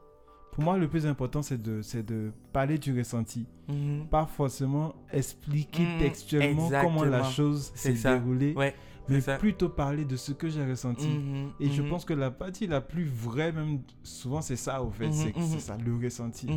pour 0.57 0.63
moi, 0.63 0.75
le 0.79 0.87
plus 0.87 1.05
important, 1.05 1.43
c'est 1.43 1.61
de, 1.61 1.83
c'est 1.83 2.01
de 2.03 2.31
parler 2.51 2.79
du 2.79 2.97
ressenti. 2.97 3.45
Mhm. 3.69 4.07
Pas 4.09 4.25
forcément 4.25 4.95
expliquer 5.13 5.83
Mhm, 5.83 5.99
textuellement 5.99 6.67
comment 6.81 7.03
la 7.03 7.21
chose 7.25 7.71
s'est 7.75 7.93
déroulée, 7.93 8.55
Ouais, 8.55 8.73
mais 9.07 9.21
ça. 9.21 9.37
plutôt 9.37 9.69
parler 9.69 10.03
de 10.03 10.15
ce 10.15 10.31
que 10.31 10.49
j'ai 10.49 10.65
ressenti. 10.65 11.07
Mhm, 11.09 11.51
Et 11.59 11.69
je 11.69 11.83
pense 11.83 12.05
que 12.05 12.13
la 12.15 12.31
partie 12.31 12.65
la 12.65 12.81
plus 12.81 13.05
vraie, 13.05 13.51
même 13.51 13.81
souvent, 14.01 14.41
c'est 14.41 14.55
ça, 14.55 14.81
au 14.81 14.89
fait. 14.89 15.11
C'est 15.11 15.31
c'est 15.39 15.59
ça, 15.59 15.77
le 15.77 15.95
ressenti. 16.03 16.47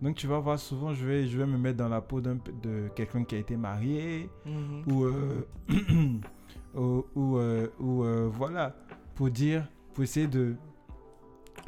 Donc, 0.00 0.16
tu 0.16 0.26
vas 0.26 0.38
voir, 0.38 0.58
souvent, 0.58 0.94
je 0.94 1.04
vais, 1.04 1.26
je 1.28 1.36
vais 1.36 1.44
me 1.46 1.58
mettre 1.58 1.76
dans 1.76 1.90
la 1.90 2.00
peau 2.00 2.22
de 2.22 2.88
quelqu'un 2.96 3.22
qui 3.24 3.34
a 3.34 3.38
été 3.38 3.58
marié, 3.58 4.30
mhm. 4.46 4.82
ou, 4.90 5.04
euh, 5.04 5.46
ou, 6.74 7.04
ou, 7.14 7.36
euh, 7.36 7.68
ou, 7.78 8.02
euh, 8.02 8.28
voilà, 8.32 8.74
pour 9.14 9.28
dire, 9.30 9.68
pour 9.92 10.04
essayer 10.04 10.26
de, 10.26 10.56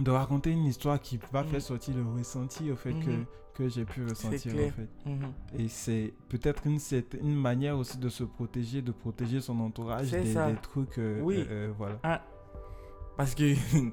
de 0.01 0.11
raconter 0.11 0.51
une 0.51 0.65
histoire 0.65 1.01
qui 1.01 1.19
va 1.33 1.43
Mhm. 1.43 1.49
faire 1.51 1.63
sortir 1.63 1.95
le 1.97 2.05
ressenti, 2.19 2.71
au 2.71 2.77
fait, 2.77 2.93
que, 2.95 3.11
Mhm. 3.11 3.25
que 3.55 3.69
j'ai 3.69 3.85
pu 3.85 4.05
ressentir, 4.05 4.53
en 4.55 4.71
fait. 4.71 4.89
Mhm. 5.07 5.33
Et 5.59 5.69
c'est 5.69 6.13
peut-être 6.29 6.67
une, 6.67 6.79
une 7.23 7.37
manière 7.37 7.79
aussi 7.79 7.99
de 7.99 8.09
se 8.09 8.25
protéger, 8.25 8.83
de 8.83 8.91
protéger 8.93 9.41
son 9.41 9.59
entourage 9.61 10.11
des, 10.11 10.23
des 10.23 10.57
trucs, 10.63 10.99
euh, 10.99 11.21
Oui. 11.23 11.37
euh, 11.39 11.69
euh, 11.69 11.73
voilà. 11.79 12.25
Parce 13.17 13.35
que 13.35 13.45
il 13.75 13.93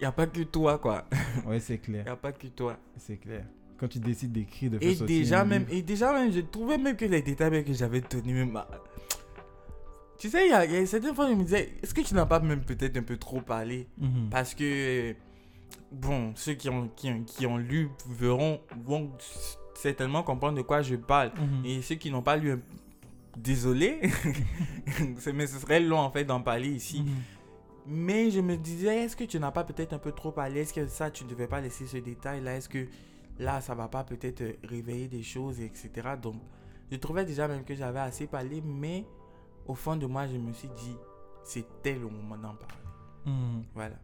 n'y 0.00 0.06
a 0.06 0.12
pas 0.12 0.26
que 0.26 0.42
toi, 0.42 0.78
quoi. 0.78 1.04
Ouais, 1.46 1.58
c'est 1.60 1.74
Il 1.74 1.80
clair. 1.80 2.04
n'y 2.04 2.10
a 2.10 2.16
pas 2.16 2.32
que 2.32 2.46
toi. 2.46 2.76
C'est 2.96 3.16
clair. 3.16 3.44
Quand 3.76 3.88
tu 3.88 3.98
décides 3.98 4.30
d'écrire, 4.30 4.70
de 4.70 4.78
faire 4.78 4.88
Et 4.88 4.94
sortir 4.94 5.18
déjà 5.18 5.44
même, 5.44 5.62
livre- 5.64 5.74
et 5.74 5.82
déjà 5.82 6.12
même, 6.12 6.30
je 6.30 6.38
trouvais 6.40 6.78
même 6.78 6.96
que 6.96 7.04
les 7.04 7.20
détails 7.22 7.64
que 7.64 7.72
j'avais 7.72 8.00
tenus, 8.00 8.36
même. 8.46 8.54
à- 8.56 8.68
Tu 10.18 10.28
sais, 10.30 10.46
il 10.46 10.50
y, 10.50 10.54
a- 10.54 10.64
il 10.64 10.72
y 10.72 10.76
a 10.76 10.86
certaines 10.86 11.16
fois, 11.16 11.28
je 11.28 11.34
me 11.34 11.42
disais, 11.42 11.72
est-ce 11.82 11.92
que 11.92 12.00
tu 12.00 12.14
n'as 12.14 12.26
pas 12.26 12.38
même 12.38 12.60
peut-être 12.60 12.96
un 12.96 13.02
peu 13.02 13.16
trop 13.16 13.40
parlé? 13.40 13.88
Mhm. 13.98 14.28
Parce 14.30 14.54
que, 14.54 15.16
bon, 15.92 16.32
ceux 16.34 16.54
qui 16.54 16.68
ont, 16.68 16.88
qui 16.96 17.12
qui 17.24 17.46
ont 17.46 17.58
lu 17.58 17.90
verront, 18.08 18.60
vont 18.84 19.10
certainement 19.74 20.22
comprendre 20.22 20.56
de 20.56 20.62
quoi 20.62 20.82
je 20.82 20.96
parle. 20.96 21.32
Mhm. 21.38 21.64
Et 21.66 21.82
ceux 21.82 21.96
qui 21.96 22.10
n'ont 22.10 22.22
pas 22.22 22.36
lu, 22.36 22.52
un- 22.52 22.60
désolé, 23.36 24.00
mais 25.34 25.46
ce 25.46 25.58
serait 25.58 25.80
long 25.80 25.98
en 25.98 26.10
fait 26.10 26.24
d'en 26.24 26.40
parler 26.40 26.68
ici. 26.68 27.02
Mhm. 27.02 27.10
Mais 27.86 28.30
je 28.30 28.40
me 28.40 28.56
disais, 28.56 29.04
est-ce 29.04 29.16
que 29.16 29.24
tu 29.24 29.40
n'as 29.40 29.50
pas 29.50 29.64
peut-être 29.64 29.92
un 29.92 29.98
peu 29.98 30.12
trop 30.12 30.30
parlé? 30.30 30.60
Est-ce 30.60 30.72
que 30.72 30.86
ça, 30.86 31.10
tu 31.10 31.24
ne 31.24 31.30
devais 31.30 31.48
pas 31.48 31.60
laisser 31.60 31.86
ce 31.86 31.96
détail-là? 31.96 32.56
Est-ce 32.56 32.68
que 32.68 32.86
là, 33.40 33.60
ça 33.60 33.74
va 33.74 33.88
pas 33.88 34.04
peut-être 34.04 34.40
euh, 34.42 34.52
réveiller 34.62 35.08
des 35.08 35.24
choses, 35.24 35.58
etc. 35.60 35.90
Donc, 36.22 36.36
je 36.92 36.96
trouvais 36.96 37.24
déjà 37.24 37.48
même 37.48 37.64
que 37.64 37.74
j'avais 37.74 37.98
assez 37.98 38.28
parlé, 38.28 38.62
mais 38.64 39.04
au 39.66 39.74
fond 39.74 39.96
de 39.96 40.06
moi, 40.06 40.28
je 40.28 40.36
me 40.36 40.52
suis 40.52 40.68
dit, 40.68 40.94
c'était 41.42 41.94
le 41.94 42.06
moment 42.08 42.36
d'en 42.36 42.54
parler. 42.54 42.84
Mhm. 43.26 43.64
Voilà. 43.74 43.96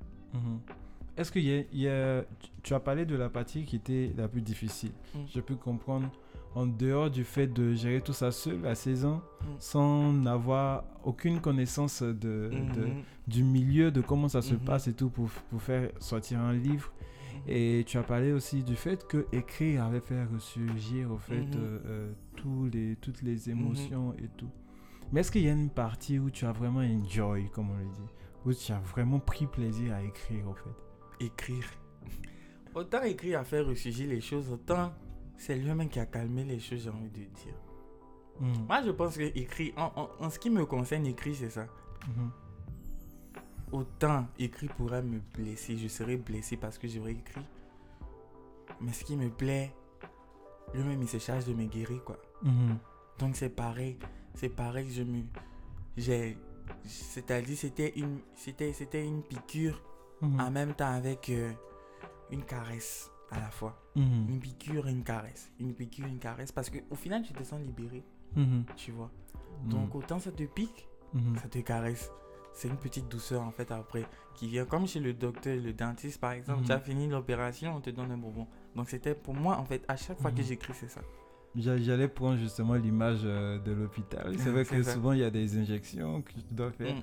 Est-ce 1.19 1.31
qu'il 1.33 1.45
y 1.45 1.59
a, 1.59 1.63
il 1.73 1.79
y 1.81 1.89
a- 1.89 2.25
tu- 2.63 2.75
as 2.75 2.81
parlé 2.81 3.05
de 3.07 3.17
la 3.17 3.29
partie 3.29 3.65
qui 3.65 3.77
était 3.77 4.13
la 4.17 4.29
plus 4.29 4.43
difficile. 4.43 4.93
Mm. 5.15 5.19
Je 5.35 5.41
peux 5.41 5.57
comprendre 5.57 6.11
en 6.55 6.67
dehors 6.67 7.11
du 7.11 7.25
fait 7.25 7.47
de 7.47 7.75
gérer 7.75 8.01
tout 8.01 8.13
ça 8.13 8.31
seul 8.33 8.65
à 8.67 8.75
16 8.75 9.05
ans, 9.05 9.21
Mm. 9.43 9.47
sans 9.59 10.27
avoir 10.27 10.85
aucune 11.05 11.41
connaissance 11.41 12.03
de, 12.03 12.15
de- 12.75 12.87
Mhm. 12.87 13.03
du 13.27 13.45
milieu, 13.45 13.91
de 13.91 14.01
comment 14.01 14.29
ça 14.29 14.43
se 14.43 14.55
Mhm. 14.55 14.61
passe 14.61 14.89
et 14.89 14.95
tout 14.95 15.11
pour, 15.11 15.29
pour 15.51 15.61
faire 15.63 15.91
sortir 16.01 16.41
un 16.41 16.53
livre. 16.55 16.93
Et 17.47 17.85
tu 17.87 17.97
as 17.99 18.03
parlé 18.03 18.33
aussi 18.33 18.63
du 18.63 18.75
fait 18.77 19.07
que 19.07 19.27
écrire 19.33 19.85
avait 19.85 20.01
fait 20.01 20.25
ressurgir 20.25 21.11
au 21.13 21.19
fait 21.19 21.41
Mhm. 21.41 21.53
euh, 21.57 21.79
euh, 21.87 22.13
tous 22.37 22.69
les, 22.73 22.97
toutes 22.97 23.23
les 23.23 23.49
émotions 23.51 24.15
et 24.19 24.29
tout. 24.37 24.51
Mais 25.13 25.21
est-ce 25.21 25.31
qu'il 25.33 25.43
y 25.45 25.49
a 25.49 25.53
une 25.53 25.71
partie 25.71 26.19
où 26.19 26.29
tu 26.31 26.45
as 26.45 26.53
vraiment 26.53 26.81
enjoy, 26.81 27.49
comme 27.51 27.71
on 27.71 27.77
le 27.79 27.85
dit, 27.85 28.09
où 28.45 28.53
tu 28.53 28.73
as 28.73 28.81
vraiment 28.81 29.19
pris 29.21 29.47
plaisir 29.47 29.95
à 29.95 30.03
écrire 30.03 30.47
au 30.49 30.55
fait? 30.55 30.71
Écrire. 31.21 31.65
Autant 32.75 33.03
écrire 33.03 33.41
à 33.41 33.45
faire 33.45 33.67
ressurgir 33.67 34.09
les 34.09 34.21
choses, 34.21 34.51
autant 34.51 34.93
c'est 35.37 35.57
lui-même 35.57 35.89
qui 35.89 35.99
a 36.01 36.07
calmé 36.07 36.45
les 36.45 36.59
choses, 36.61 36.83
j'ai 36.85 36.91
envie 36.91 37.09
de 37.11 37.25
dire. 37.25 37.55
Mhm. 38.41 38.67
Moi, 38.67 38.83
je 38.85 38.91
pense 38.91 39.17
que 39.17 39.23
écrire, 39.39 39.73
en, 39.77 39.93
en- 39.97 40.25
en 40.27 40.31
ce 40.31 40.39
qui 40.39 40.51
me 40.51 40.65
concerne, 40.67 41.07
écrire, 41.07 41.35
c'est 41.37 41.51
ça. 41.51 41.67
Mhm. 42.07 42.31
Autant 43.73 44.27
écrire 44.39 44.73
pourrait 44.75 45.03
me 45.03 45.21
blesser, 45.35 45.77
je 45.77 45.89
serais 45.89 46.17
blessé 46.17 46.57
parce 46.57 46.79
que 46.79 46.89
j'aurais 46.89 47.13
écrit. 47.13 47.43
Mais 48.81 48.93
ce 48.93 49.05
qui 49.05 49.17
me 49.17 49.29
plaît, 49.29 49.73
lui-même, 50.75 51.03
il 51.03 51.09
se 51.09 51.19
charge 51.19 51.45
de 51.47 51.53
me 51.55 51.65
guérir, 51.67 52.03
quoi. 52.05 52.19
Mhm. 52.43 52.79
Donc 53.19 53.37
c'est 53.37 53.49
pareil, 53.51 53.99
c'est 54.35 54.49
pareil, 54.49 54.89
je 54.91 55.03
me... 55.03 55.23
J'ai... 55.97 56.39
C'est-à-dire, 56.85 57.57
c'était 57.57 57.93
une, 57.99 58.19
c'était, 58.37 58.73
c'était 58.73 59.05
une 59.05 59.23
piqûre 59.23 59.83
Mhm. 60.21 60.41
en 60.41 60.51
même 60.51 60.75
temps 60.75 60.91
avec 60.93 61.29
euh, 61.31 61.53
une 62.31 62.43
caresse 62.45 63.11
à 63.31 63.39
la 63.41 63.51
fois. 63.51 63.81
Mhm. 63.97 64.27
Une 64.29 64.41
piqûre 64.41 64.89
et 64.89 64.91
une 64.93 65.05
caresse. 65.05 65.53
Une 65.61 65.75
piqûre 65.75 66.07
et 66.07 66.11
une 66.11 66.19
caresse. 66.19 66.51
Parce 66.53 66.71
qu'au 66.71 66.95
final, 66.95 67.23
tu 67.23 67.33
te 67.33 67.43
sens 67.43 67.61
libéré, 67.61 68.03
Mhm. 68.37 68.65
tu 68.77 68.91
vois. 68.93 69.11
Donc 69.67 69.95
autant 69.95 70.19
ça 70.19 70.31
te 70.31 70.43
pique, 70.45 70.89
ça 71.43 71.49
te 71.49 71.59
caresse. 71.59 72.11
C'est 72.53 72.69
une 72.69 72.77
petite 72.77 73.09
douceur 73.09 73.43
en 73.43 73.51
fait 73.51 73.71
après 73.71 74.05
qui 74.35 74.49
vient. 74.49 74.65
Comme 74.65 74.87
chez 74.87 75.01
le 75.01 75.13
docteur, 75.13 75.57
le 75.57 75.73
dentiste 75.73 76.21
par 76.21 76.33
exemple. 76.33 76.65
Tu 76.65 76.73
as 76.73 76.81
fini 76.81 77.07
l'opération, 77.09 77.75
on 77.77 77.81
te 77.81 77.91
donne 77.91 78.11
un 78.13 78.17
bonbon. 78.19 78.47
Donc 78.77 78.89
c'était 78.89 79.15
pour 79.15 79.35
moi 79.35 79.57
en 79.59 79.65
fait, 79.65 79.85
à 79.89 79.97
chaque 79.97 80.21
fois 80.21 80.31
que 80.33 80.43
j'écris, 80.43 80.73
c'est 80.75 80.89
ça. 80.89 81.01
J'a- 81.57 81.79
J'allais 81.79 82.09
prendre 82.09 82.37
justement 82.37 82.75
l'image 82.75 83.21
euh, 83.25 83.59
de 83.59 83.73
l'hôpital. 83.73 84.35
C'est 84.39 84.51
vrai 84.51 84.65
que 84.65 84.83
ça. 84.83 84.93
souvent 84.95 85.13
il 85.13 85.21
y 85.21 85.25
a 85.25 85.31
des 85.31 85.59
injections 85.59 86.23
que 86.23 86.33
tu 86.33 86.41
dois 86.55 86.71
faire. 86.73 86.95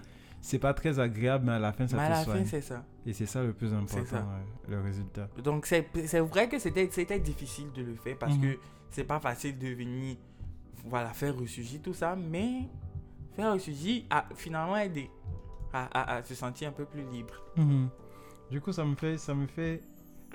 Mm. 0.45 0.47
C'est 0.47 0.59
pas 0.59 0.73
très 0.75 0.99
agréable, 0.99 1.45
mais 1.47 1.53
à 1.53 1.59
la 1.59 1.73
fin 1.73 1.87
ça 1.87 1.97
Mais 1.97 2.03
à 2.03 2.05
te 2.07 2.11
la 2.11 2.23
soigne. 2.23 2.43
fin, 2.43 2.45
c'est 2.45 2.61
ça. 2.61 2.85
Et 3.05 3.13
c'est 3.13 3.25
ça 3.25 3.43
le 3.43 3.51
plus 3.53 3.73
important, 3.73 4.05
ça. 4.05 4.17
ouais, 4.19 4.69
le 4.75 4.79
résultat. 4.81 5.27
Donc 5.43 5.65
c'est 5.65 6.19
vrai 6.19 6.47
que 6.47 6.59
c'était 6.59 7.19
difficile 7.19 7.71
de 7.73 7.81
le 7.83 7.95
faire 7.95 8.17
parce 8.17 8.35
Mhm. 8.37 8.41
que 8.41 8.59
c'est 8.91 9.03
pas 9.05 9.19
facile 9.19 9.57
de 9.57 9.67
venir 9.69 10.17
voilà, 10.87 11.09
faire 11.09 11.35
ressurgir 11.35 11.81
tout 11.81 11.93
ça, 11.95 12.15
mais 12.15 12.69
faire 13.35 13.53
ressurgir 13.53 14.03
a 14.11 14.25
finalement 14.35 14.77
aidé 14.77 15.09
à, 15.73 15.85
à- 15.99 16.15
à 16.17 16.23
se 16.23 16.35
sentir 16.35 16.69
un 16.69 16.73
peu 16.73 16.85
plus 16.85 17.03
libre. 17.11 17.33
Mhm. 17.57 17.89
Du 18.51 18.61
coup, 18.61 18.71
ça 18.71 18.85
me 18.85 18.93
fait, 18.95 19.17
ça 19.17 19.33
me 19.33 19.47
fait 19.47 19.81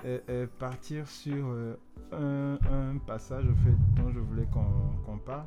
euh, 0.05 0.18
euh, 0.29 0.46
partir 0.59 1.07
sur 1.07 1.46
euh, 1.46 1.77
un, 2.12 2.59
un 2.94 2.99
passage 2.99 3.44
au 3.44 3.55
fait, 3.55 3.77
dont 4.03 4.11
je 4.12 4.18
voulais 4.18 4.46
qu'on 4.53 4.64
qu'on 5.07 5.18
parle. 5.18 5.46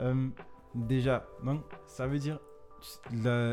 Euh, 0.00 0.28
déjà, 0.74 1.26
donc, 1.44 1.60
ça 1.86 2.06
veut 2.06 2.18
dire 2.18 2.38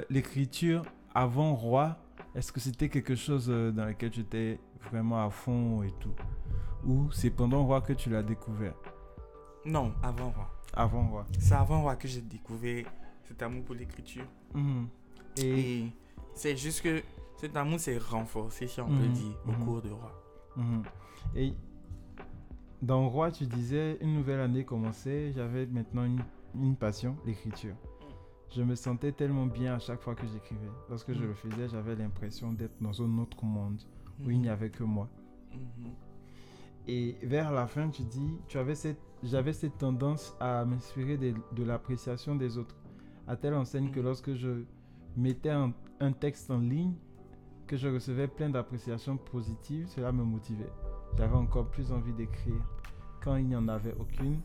l'écriture 0.09 0.83
avant 1.13 1.55
roi, 1.55 1.97
est-ce 2.35 2.51
que 2.51 2.59
c'était 2.59 2.89
quelque 2.89 3.15
chose 3.15 3.47
euh, 3.49 3.71
dans 3.71 3.85
lequel 3.85 4.11
tu 4.11 4.21
étais 4.21 4.59
vraiment 4.89 5.25
à 5.25 5.29
fond 5.29 5.83
et 5.83 5.91
tout? 5.99 6.13
Ou 6.85 7.11
c'est 7.11 7.29
pendant 7.29 7.63
roi 7.65 7.81
que 7.81 7.93
tu 7.93 8.09
l'as 8.09 8.23
découvert? 8.23 8.73
Non, 9.65 9.93
avant 10.01 10.31
Roi. 10.31 10.49
Avant 10.73 11.07
roi. 11.09 11.25
C'est 11.39 11.53
avant 11.53 11.81
Roi 11.81 11.95
que 11.97 12.07
j'ai 12.07 12.21
découvert 12.21 12.85
cet 13.25 13.41
amour 13.43 13.63
pour 13.65 13.75
l'écriture. 13.75 14.25
Mhm. 14.53 14.87
Et, 15.37 15.79
Et 15.81 15.91
c'est 16.33 16.55
juste 16.55 16.81
que 16.81 17.03
cet 17.37 17.55
amour 17.57 17.79
s'est 17.79 17.97
renforcé, 17.97 18.67
si 18.67 18.79
on 18.81 18.87
peut 18.87 18.93
Mhm, 18.93 19.11
dire, 19.13 19.37
au 19.45 19.51
mhm. 19.51 19.65
cours 19.65 19.81
de 19.81 19.89
Roi. 19.89 20.11
Et 21.35 21.53
dans 22.81 23.07
Roi, 23.09 23.31
tu 23.31 23.45
disais, 23.45 23.97
une 24.01 24.15
nouvelle 24.15 24.39
année 24.39 24.63
commençait, 24.65 25.31
j'avais 25.33 25.65
maintenant 25.67 26.05
une, 26.05 26.23
une 26.55 26.75
passion, 26.75 27.15
l'écriture. 27.25 27.75
Je 28.53 28.61
me 28.63 28.75
sentais 28.75 29.11
tellement 29.13 29.45
bien 29.45 29.75
à 29.75 29.79
chaque 29.79 30.01
fois 30.01 30.13
que 30.15 30.27
j'écrivais. 30.27 30.69
Lorsque 30.89 31.13
je 31.13 31.21
Mhm. 31.21 31.27
le 31.27 31.33
faisais, 31.33 31.69
j'avais 31.69 31.95
l'impression 31.95 32.51
d'être 32.51 32.75
dans 32.81 33.01
un 33.01 33.17
autre 33.19 33.43
monde 33.45 33.81
où 34.23 34.29
il 34.29 34.39
n'y 34.41 34.49
avait 34.49 34.69
que 34.69 34.83
moi. 34.83 35.07
Mhm. 35.53 35.91
Et 36.87 37.15
vers 37.23 37.51
la 37.51 37.67
fin, 37.67 37.89
tu 37.89 38.03
dis, 38.03 38.33
tu 38.47 38.57
avais 38.57 38.75
cette, 38.75 38.99
j'avais 39.23 39.53
cette 39.53 39.77
tendance 39.77 40.35
à 40.39 40.65
m'inspirer 40.65 41.17
de, 41.17 41.33
de 41.55 41.63
l'appréciation 41.63 42.35
des 42.35 42.57
autres. 42.57 42.75
À 43.27 43.35
telle 43.37 43.53
enseigne 43.53 43.91
que 43.91 43.99
Mhm. 43.99 44.05
lorsque 44.05 44.33
je 44.33 44.63
mettais 45.15 45.49
un, 45.51 45.73
un 45.99 46.11
texte 46.11 46.49
en 46.51 46.59
ligne, 46.59 46.95
que 47.67 47.77
je 47.77 47.87
recevais 47.87 48.27
plein 48.27 48.49
d'appréciations 48.49 49.15
positives, 49.15 49.87
cela 49.87 50.11
me 50.11 50.23
motivait. 50.23 50.71
J'avais 51.17 51.35
encore 51.35 51.69
plus 51.69 51.91
envie 51.93 52.11
d'écrire. 52.13 52.61
Quand 53.23 53.35
il 53.37 53.45
n'y 53.45 53.55
en 53.55 53.67
avait 53.69 53.93
aucune, 53.97 54.41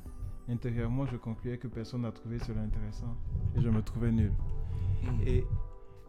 intérieurement, 0.49 1.07
je 1.07 1.17
concluais 1.17 1.59
que 1.59 1.69
personne 1.69 2.03
n'a 2.03 2.13
trouvé 2.13 2.39
cela 2.39 2.61
intéressant. 2.61 3.17
Et 3.57 3.61
je 3.61 3.69
me 3.69 3.83
trouvais 3.83 4.13
nul. 4.13 4.33
Mhm. 5.03 5.21
Et, 5.27 5.45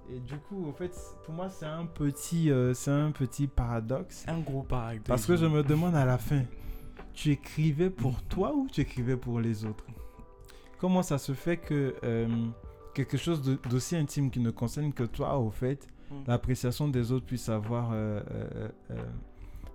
et 0.10 0.19
du 0.19 0.38
coup, 0.38 0.67
en 0.67 0.73
fait, 0.73 0.91
pour 1.26 1.34
moi, 1.34 1.50
c'est 1.50 1.65
un 1.65 1.86
petit, 1.86 2.52
euh, 2.52 2.73
c'est 2.73 2.91
un 2.91 3.12
petit 3.12 3.47
paradoxe. 3.47 4.26
un 4.28 4.39
gros 4.39 4.63
paradoxe. 4.63 5.08
Parce 5.08 5.26
que 5.26 5.36
je 5.36 5.45
me 5.45 5.63
demande 5.63 5.95
à 5.95 6.06
la 6.06 6.17
fin, 6.17 6.43
tu 7.13 7.32
écrivais 7.32 7.89
pour 7.89 8.21
toi 8.23 8.54
ou 8.56 8.67
tu 8.71 8.82
écrivais 8.82 9.17
pour 9.17 9.39
les 9.39 9.65
autres? 9.65 9.86
Comment 10.78 11.02
ça 11.02 11.17
se 11.17 11.34
fait 11.34 11.58
que 11.58 11.95
euh, 12.04 12.28
quelque 12.93 13.17
chose 13.17 13.41
d'aussi 13.41 13.95
intime 13.95 14.30
qui 14.30 14.39
ne 14.39 14.52
concerne 14.52 14.93
que 14.93 15.04
toi, 15.04 15.38
au 15.39 15.50
fait, 15.50 15.88
Mm. 16.10 16.15
l'appréciation 16.28 16.88
des 16.88 17.12
autres 17.12 17.26
puisse 17.26 17.50
avoir, 17.50 17.91
euh, 17.91 18.21
euh, 18.32 18.69
euh, 18.91 18.95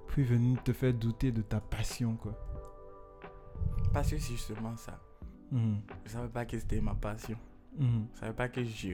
puis 0.09 0.23
venir 0.23 0.63
te 0.63 0.73
faire 0.73 0.95
douter 0.95 1.31
de 1.31 1.43
ta 1.43 1.61
passion, 1.61 2.15
quoi? 2.17 2.33
Parce 3.93 4.11
que 4.11 4.19
c'est 4.19 4.33
justement 4.33 4.77
ça. 4.77 4.99
Mhm. 5.51 5.81
Je 6.07 6.11
savais 6.11 6.29
pas 6.29 6.45
que 6.47 6.59
c'était 6.59 6.81
ma 6.81 6.95
passion. 6.95 7.37
Mhm. 7.79 8.07
Je 8.15 8.21
savais 8.21 8.33
pas 8.33 8.49
que 8.49 8.65
je. 8.65 8.89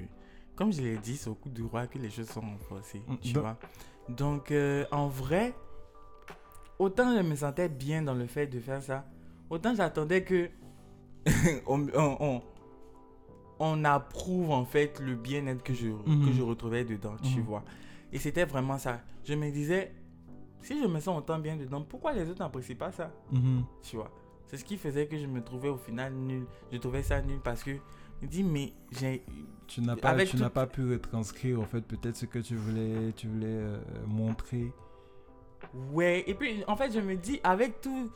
Comme 0.57 0.73
je 0.73 0.83
l'ai 0.83 0.97
dit, 0.99 1.17
c'est 1.17 1.31
au 1.31 1.35
coup 1.35 1.49
du 1.51 1.63
roi 1.63 1.87
que 1.87 1.99
les 1.99 2.11
choses 2.11 2.29
sont 2.29 2.41
renforcées. 2.41 3.03
Mm, 3.07 3.17
Tu 3.21 3.33
donc- 3.33 3.43
vois. 3.45 3.59
Donc, 4.09 4.51
euh, 4.51 4.85
en 4.91 5.07
vrai, 5.07 5.55
autant 6.79 7.15
je 7.17 7.23
me 7.23 7.35
sentais 7.37 7.69
bien 7.69 8.03
dans 8.03 8.15
le 8.15 8.27
fait 8.27 8.47
de 8.47 8.59
faire 8.59 8.83
ça, 8.83 9.05
autant 9.51 9.75
j'attendais 9.75 10.25
que. 10.25 10.51
on, 11.67 11.87
on, 11.95 12.17
on- 12.21 12.43
on 13.61 13.85
approuve 13.85 14.51
en 14.53 14.65
fait 14.65 15.01
le 15.01 15.17
bien-être 15.17 15.63
que 15.65 15.75
je, 15.75 15.89
que 15.89 16.09
Mhm. 16.09 16.33
je 16.33 16.43
retrouvais 16.43 16.85
dedans, 16.85 17.17
tu 17.23 17.39
Mhm. 17.41 17.45
vois. 17.45 17.65
Et 18.13 18.19
c'était 18.19 18.45
vraiment 18.45 18.79
ça. 18.79 19.01
Je 19.25 19.35
me 19.35 19.51
disais, 19.51 19.93
si 20.63 20.81
je 20.81 20.87
me 20.87 21.01
sens 21.01 21.19
autant 21.19 21.39
bien 21.41 21.57
dedans, 21.57 21.83
pourquoi 21.83 22.13
les 22.13 22.29
autres 22.31 22.39
n'apprécient 22.39 22.77
pas 22.77 22.93
ça? 22.93 23.11
Mhm. 23.33 23.65
tu 23.83 23.97
vois. 23.97 24.11
C'est 24.49 24.57
ce 24.57 24.65
qui 24.65 24.77
faisait 24.77 25.07
que 25.07 25.17
je 25.17 25.27
me 25.27 25.43
trouvais 25.43 25.69
au 25.69 25.77
final 25.77 26.13
nul. 26.13 26.45
Je 26.73 26.79
trouvais 26.79 27.03
ça 27.05 27.23
nul 27.23 27.39
parce 27.45 27.63
que 27.63 27.71
je 27.73 28.27
me 28.27 28.31
dis 28.31 28.43
mais 28.43 28.73
j'ai 28.91 29.23
Tu 29.69 29.81
n'as 29.83 29.95
pas, 29.97 30.09
Avec 30.09 30.29
tu 30.31 30.37
n'as 30.37 30.47
toute- 30.47 30.55
pas 30.55 30.67
pu 30.67 30.91
retranscrire, 30.91 31.61
en 31.61 31.67
fait, 31.67 31.83
peut-être 31.83 32.17
ce 32.17 32.25
que 32.27 32.39
tu 32.41 32.57
voulais, 32.57 33.13
tu 33.15 33.29
voulais 33.29 33.47
euh, 33.47 33.79
montrer. 34.07 34.73
ouais 35.93 36.25
et 36.27 36.35
puis 36.35 36.65
en 36.67 36.77
fait 36.77 36.91
je 36.93 37.01
me 37.01 37.17
dis 37.17 37.41
avec 37.45 37.81
tout, 37.81 38.11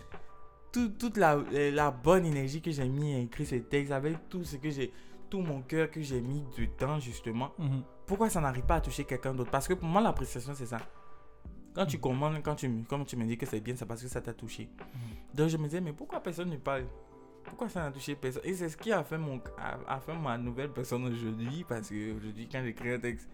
tout- 0.72 0.88
toute 0.98 1.16
la, 1.18 1.36
euh, 1.36 1.70
la 1.70 1.90
bonne 1.90 2.24
énergie 2.24 2.62
que 2.62 2.70
j'ai 2.70 2.88
mis 2.88 3.14
à 3.14 3.18
écrire 3.18 3.46
ce 3.46 3.56
texte 3.56 3.92
avec 3.92 4.28
tout 4.28 4.44
ce 4.44 4.56
que 4.56 4.70
j'ai 4.70 4.92
tout 5.28 5.40
mon 5.40 5.60
cœur 5.62 5.90
que 5.90 6.00
j'ai 6.00 6.20
mis 6.20 6.42
dedans 6.56 6.98
justement 6.98 7.52
Mhm. 7.58 7.82
pourquoi 8.06 8.30
ça 8.30 8.40
n'arrive 8.40 8.64
pas 8.64 8.76
à 8.76 8.80
toucher 8.80 9.04
quelqu'un 9.04 9.34
d'autre? 9.34 9.50
Parce 9.50 9.66
que 9.68 9.74
pour 9.74 9.88
moi 9.88 10.00
l'appréciation 10.00 10.52
c'est 10.54 10.66
ça 10.66 10.78
quand 11.74 11.86
tu 11.86 11.98
commandes 11.98 12.42
quand 12.42 12.54
tu 12.54 12.68
comme 12.88 13.04
tu 13.04 13.16
me 13.16 13.24
dis 13.24 13.36
que 13.38 13.46
c'est 13.46 13.60
bien 13.60 13.74
c'est 13.76 13.86
parce 13.86 14.02
que 14.02 14.08
ça 14.08 14.20
t'a 14.20 14.32
touché 14.34 14.68
donc 15.34 15.48
je 15.48 15.56
me 15.56 15.64
disais 15.64 15.80
mais 15.80 15.92
pourquoi 15.92 16.20
personne 16.20 16.50
ne 16.50 16.56
parle? 16.56 16.84
Pourquoi 17.44 17.68
ça 17.68 17.80
n'a 17.82 17.90
touché 17.90 18.14
personne? 18.14 18.42
Et 18.44 18.54
c'est 18.54 18.68
ce 18.68 18.76
qui 18.76 18.92
a 18.92 19.02
fait, 19.02 19.18
mon, 19.18 19.40
a, 19.58 19.96
a 19.96 19.98
fait 20.00 20.14
ma 20.16 20.38
nouvelle 20.38 20.70
personne 20.70 21.04
aujourd'hui. 21.06 21.64
Parce 21.68 21.88
que 21.88 22.16
aujourd'hui, 22.16 22.48
quand 22.50 22.62
j'écris 22.62 22.92
un 22.92 23.00
texte, 23.00 23.28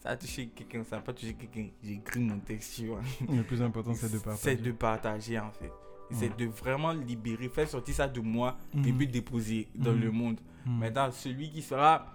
ça 0.00 0.10
a 0.10 0.16
touché 0.16 0.48
quelqu'un, 0.48 0.84
ça 0.84 0.96
n'a 0.96 1.02
pas 1.02 1.14
touché 1.14 1.32
quelqu'un. 1.32 1.68
J'ai 1.82 1.94
écrit 1.94 2.20
mon 2.20 2.38
texte, 2.40 2.74
tu 2.76 2.88
vois. 2.88 3.00
Le 3.30 3.42
plus 3.44 3.62
important, 3.62 3.94
c'est 3.94 4.12
de 4.12 4.18
partager. 4.18 4.42
C'est 4.42 4.62
de 4.62 4.72
partager, 4.72 5.38
en 5.38 5.50
fait. 5.52 5.72
C'est 6.10 6.28
Ouais. 6.28 6.36
de 6.36 6.46
vraiment 6.46 6.92
libérer, 6.92 7.48
faire 7.48 7.66
sortir 7.66 7.94
ça 7.94 8.08
de 8.08 8.20
moi 8.20 8.58
Mhm. 8.74 8.84
et 8.86 8.92
puis 8.92 9.08
déposer 9.08 9.68
dans 9.74 9.92
le 9.92 10.10
monde. 10.10 10.38
Mhm. 10.66 10.78
Maintenant, 10.78 11.10
celui 11.12 11.50
qui 11.50 11.62
sera 11.62 12.06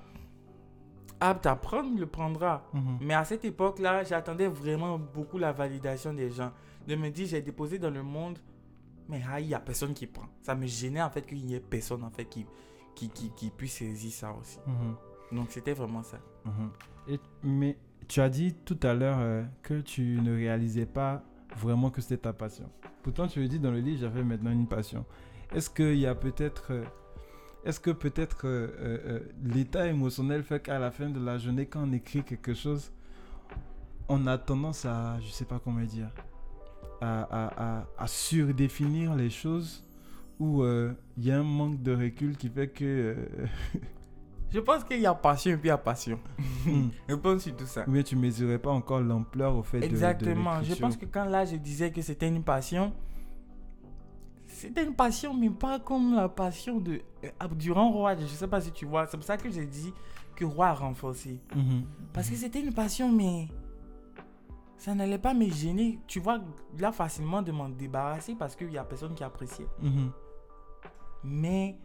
apte 1.19 1.45
à 1.45 1.56
prendre, 1.56 1.97
le 1.99 2.06
prendra. 2.06 2.63
Mhm. 2.73 2.97
Mais 3.01 3.13
à 3.13 3.23
cette 3.25 3.45
époque-là, 3.45 4.03
j'attendais 4.03 4.47
vraiment 4.47 4.99
beaucoup 4.99 5.38
la 5.38 5.51
validation 5.51 6.13
des 6.13 6.30
gens. 6.32 6.51
De 6.88 6.95
me 6.95 7.10
dire, 7.10 7.27
j'ai 7.27 7.41
déposé 7.41 7.80
dans 7.80 7.89
le 7.89 8.03
monde, 8.03 8.39
mais 9.10 9.21
ah, 9.30 9.39
il 9.39 9.47
n'y 9.47 9.53
a 9.53 9.60
personne 9.60 9.93
qui 9.93 10.08
prend. 10.08 10.27
Ça 10.41 10.56
me 10.56 10.65
gênait 10.67 11.01
en 11.01 11.10
fait 11.10 11.25
qu'il 11.25 11.45
n'y 11.45 11.53
ait 11.56 11.60
personne 11.60 12.03
en 12.03 12.10
fait 12.10 12.25
qui, 12.25 12.45
qui, 12.95 13.10
qui, 13.10 13.32
qui 13.36 13.49
puisse 13.49 13.73
saisir 13.73 14.12
ça 14.12 14.34
aussi. 14.34 14.60
Mhm. 14.65 15.38
Donc 15.38 15.47
c'était 15.51 15.73
vraiment 15.73 16.03
ça. 16.03 16.17
Mhm. 16.45 16.69
Et, 17.10 17.19
mais 17.43 17.77
tu 18.08 18.21
as 18.21 18.30
dit 18.30 18.53
tout 18.53 18.80
à 18.84 18.93
l'heure 18.93 19.17
euh, 19.19 19.43
que 19.63 19.82
tu 19.82 20.19
ne 20.21 20.36
réalisais 20.36 20.86
pas 20.86 21.23
vraiment 21.58 21.89
que 21.89 22.01
c'était 22.01 22.17
ta 22.17 22.34
passion. 22.34 22.69
Pourtant, 23.03 23.27
tu 23.27 23.39
le 23.41 23.47
dis 23.47 23.60
dans 23.60 23.71
le 23.71 23.80
livre, 23.80 23.99
j'avais 24.01 24.23
maintenant 24.23 24.51
une 24.51 24.67
passion. 24.67 25.06
Est-ce 25.53 25.69
qu'il 25.69 25.95
y 25.97 26.06
a 26.06 26.15
peut-être... 26.15 26.71
euh, 26.71 26.84
est-ce 27.65 27.80
que 27.80 27.91
peut-être 27.91 28.46
euh, 28.48 28.67
euh, 28.80 28.98
euh, 29.06 29.20
l'état 29.43 29.88
émotionnel 29.88 30.43
fait 30.43 30.62
qu'à 30.62 30.80
la 30.80 30.91
fin 30.91 31.10
de 31.10 31.20
la 31.24 31.38
journée, 31.38 31.65
quand 31.65 31.84
on 31.88 31.91
écrit 31.93 32.24
quelque 32.24 32.54
chose, 32.54 32.91
on 34.08 34.26
a 34.28 34.38
tendance 34.38 34.86
à, 34.86 35.20
je 35.22 35.30
sais 35.30 35.46
pas 35.46 35.60
comment 35.63 35.82
dire, 35.84 36.10
à, 37.02 37.22
à, 37.24 37.80
à, 37.80 37.88
à 37.98 38.08
surdéfinir 38.08 39.15
les 39.15 39.30
choses 39.30 39.84
ou 40.39 40.63
il 40.65 41.26
y 41.26 41.32
a 41.32 41.39
un 41.39 41.43
manque 41.43 41.82
de 41.82 41.93
recul 41.96 42.38
qui 42.38 42.48
fait 42.50 42.67
que... 42.70 43.15
Je 44.50 44.60
pense 44.60 44.86
qu'il 44.86 45.02
y 45.02 45.06
a 45.06 45.13
passion 45.13 45.52
et 45.52 45.58
puis 45.58 45.65
il 45.65 45.67
y 45.67 45.72
a 45.72 45.78
passion. 45.78 46.17
hmm, 46.65 46.88
Je 47.10 47.15
pense 47.15 47.41
sur 47.43 47.54
tout 47.58 47.65
ça. 47.65 47.84
bien 47.86 48.02
tu 48.02 48.15
mesurais 48.15 48.58
pas 48.60 48.70
encore 48.72 49.02
l'ampleur 49.02 49.54
au 49.58 49.62
fait 49.63 49.80
de- 49.80 49.88
de, 49.88 49.89
Exactement. 49.89 50.63
je 50.63 50.74
pense 50.76 50.96
que 50.96 51.06
quand 51.06 51.26
là, 51.26 51.43
je 51.43 51.58
disais 51.58 51.91
que 51.91 52.02
c'était 52.02 52.30
une 52.30 52.43
passion, 52.43 52.93
c'était 54.58 54.84
une 54.84 54.96
passion, 54.96 55.34
mais 55.36 55.52
pas 55.52 55.80
comme 55.80 56.15
la 56.15 56.28
passion 56.28 56.80
de 56.80 57.02
euh, 57.24 57.48
durant 57.56 57.91
Roi. 57.91 58.15
Je 58.15 58.26
sais 58.26 58.48
pas 58.48 58.60
si 58.60 58.72
tu 58.72 58.86
vois. 58.86 59.06
C'est 59.06 59.17
pour 59.17 59.26
ça 59.26 59.38
que 59.38 59.50
j'ai 59.52 59.65
dit 59.65 59.93
que 60.36 60.46
Roi 60.46 60.67
a 60.67 60.74
renforcé. 60.74 61.39
Mhm. 61.56 61.86
Parce 62.12 62.28
que 62.28 62.36
c'était 62.36 62.62
une 62.62 62.74
passion, 62.74 63.12
mais 63.12 63.50
ça 64.78 64.96
n'allait 64.96 65.20
pas 65.20 65.36
me 65.36 65.46
gêner. 65.46 66.00
Tu 66.08 66.20
vois, 66.20 66.39
là, 66.80 66.91
facilement 66.91 67.43
de 67.43 67.52
m'en 67.52 67.70
débarrasser 67.70 68.34
parce 68.34 68.56
qu'il 68.56 68.72
y 68.72 68.80
a 68.80 68.84
personne 68.84 69.13
qui 69.13 69.24
appréciait. 69.24 69.67
Mhm. 69.80 70.12
Mais, 71.24 71.78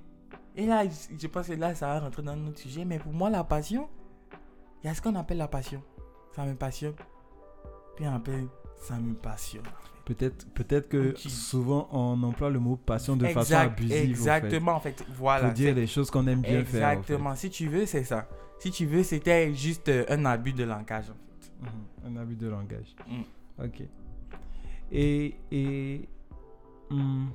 et 0.57 0.65
là, 0.65 0.85
je 0.87 1.15
je 1.19 1.27
pense 1.27 1.49
que 1.49 1.53
là, 1.53 1.75
ça 1.75 1.89
va 1.89 2.01
rentrer 2.01 2.23
dans 2.23 2.37
notre 2.37 2.59
sujet. 2.59 2.87
Mais 2.87 2.99
pour 2.99 3.13
moi, 3.13 3.29
la 3.29 3.45
passion, 3.45 3.87
il 4.83 4.87
y 4.87 4.91
a 4.91 4.95
ce 4.95 5.03
qu'on 5.03 5.15
appelle 5.15 5.39
la 5.39 5.49
passion. 5.49 5.83
Ça 6.35 6.47
me 6.47 6.55
passionne. 6.55 6.95
Puis 7.97 8.09
on 8.09 8.15
appelle 8.15 8.49
ça 8.77 8.99
me 8.99 9.13
passionne. 9.15 9.63
Peut-être 10.05 10.47
peut-être 10.53 10.89
que 10.89 11.15
souvent 11.17 11.89
on 11.93 12.21
emploie 12.25 12.51
le 12.51 12.59
mot 12.59 12.77
passion 12.77 13.17
de 13.17 13.27
façon 13.29 13.55
abusive. 13.55 13.93
fait, 13.93 14.05
Exactement, 14.09 14.73
en 14.73 14.81
fait. 14.81 15.05
Voilà. 15.17 15.47
pour 15.47 15.55
dire 15.55 15.75
les 15.75 15.87
choses 15.87 16.11
qu'on 16.11 16.27
aime 16.27 16.41
bien 16.41 16.65
faire. 16.65 16.89
en 16.89 16.91
fait. 16.91 16.99
Exactement. 16.99 17.35
Si 17.37 17.51
tu 17.51 17.69
veux, 17.69 17.87
c'est 17.87 18.05
ça. 18.05 18.29
Si 18.59 18.71
tu 18.71 18.87
veux, 18.87 19.03
c'était 19.03 19.53
juste 19.55 19.89
euh, 19.89 20.05
un 20.09 20.25
abus 20.25 20.53
de 20.53 20.65
langage, 20.65 21.07
en 21.11 21.15
fait. 21.15 21.71
Mhm. 22.07 22.17
Un 22.17 22.21
abus 22.21 22.37
de 22.37 22.49
langage. 22.49 22.97
Mm. 23.09 23.65
Ok. 23.65 23.83
Et. 24.91 25.35
et 25.51 26.09
hmm, 26.91 27.27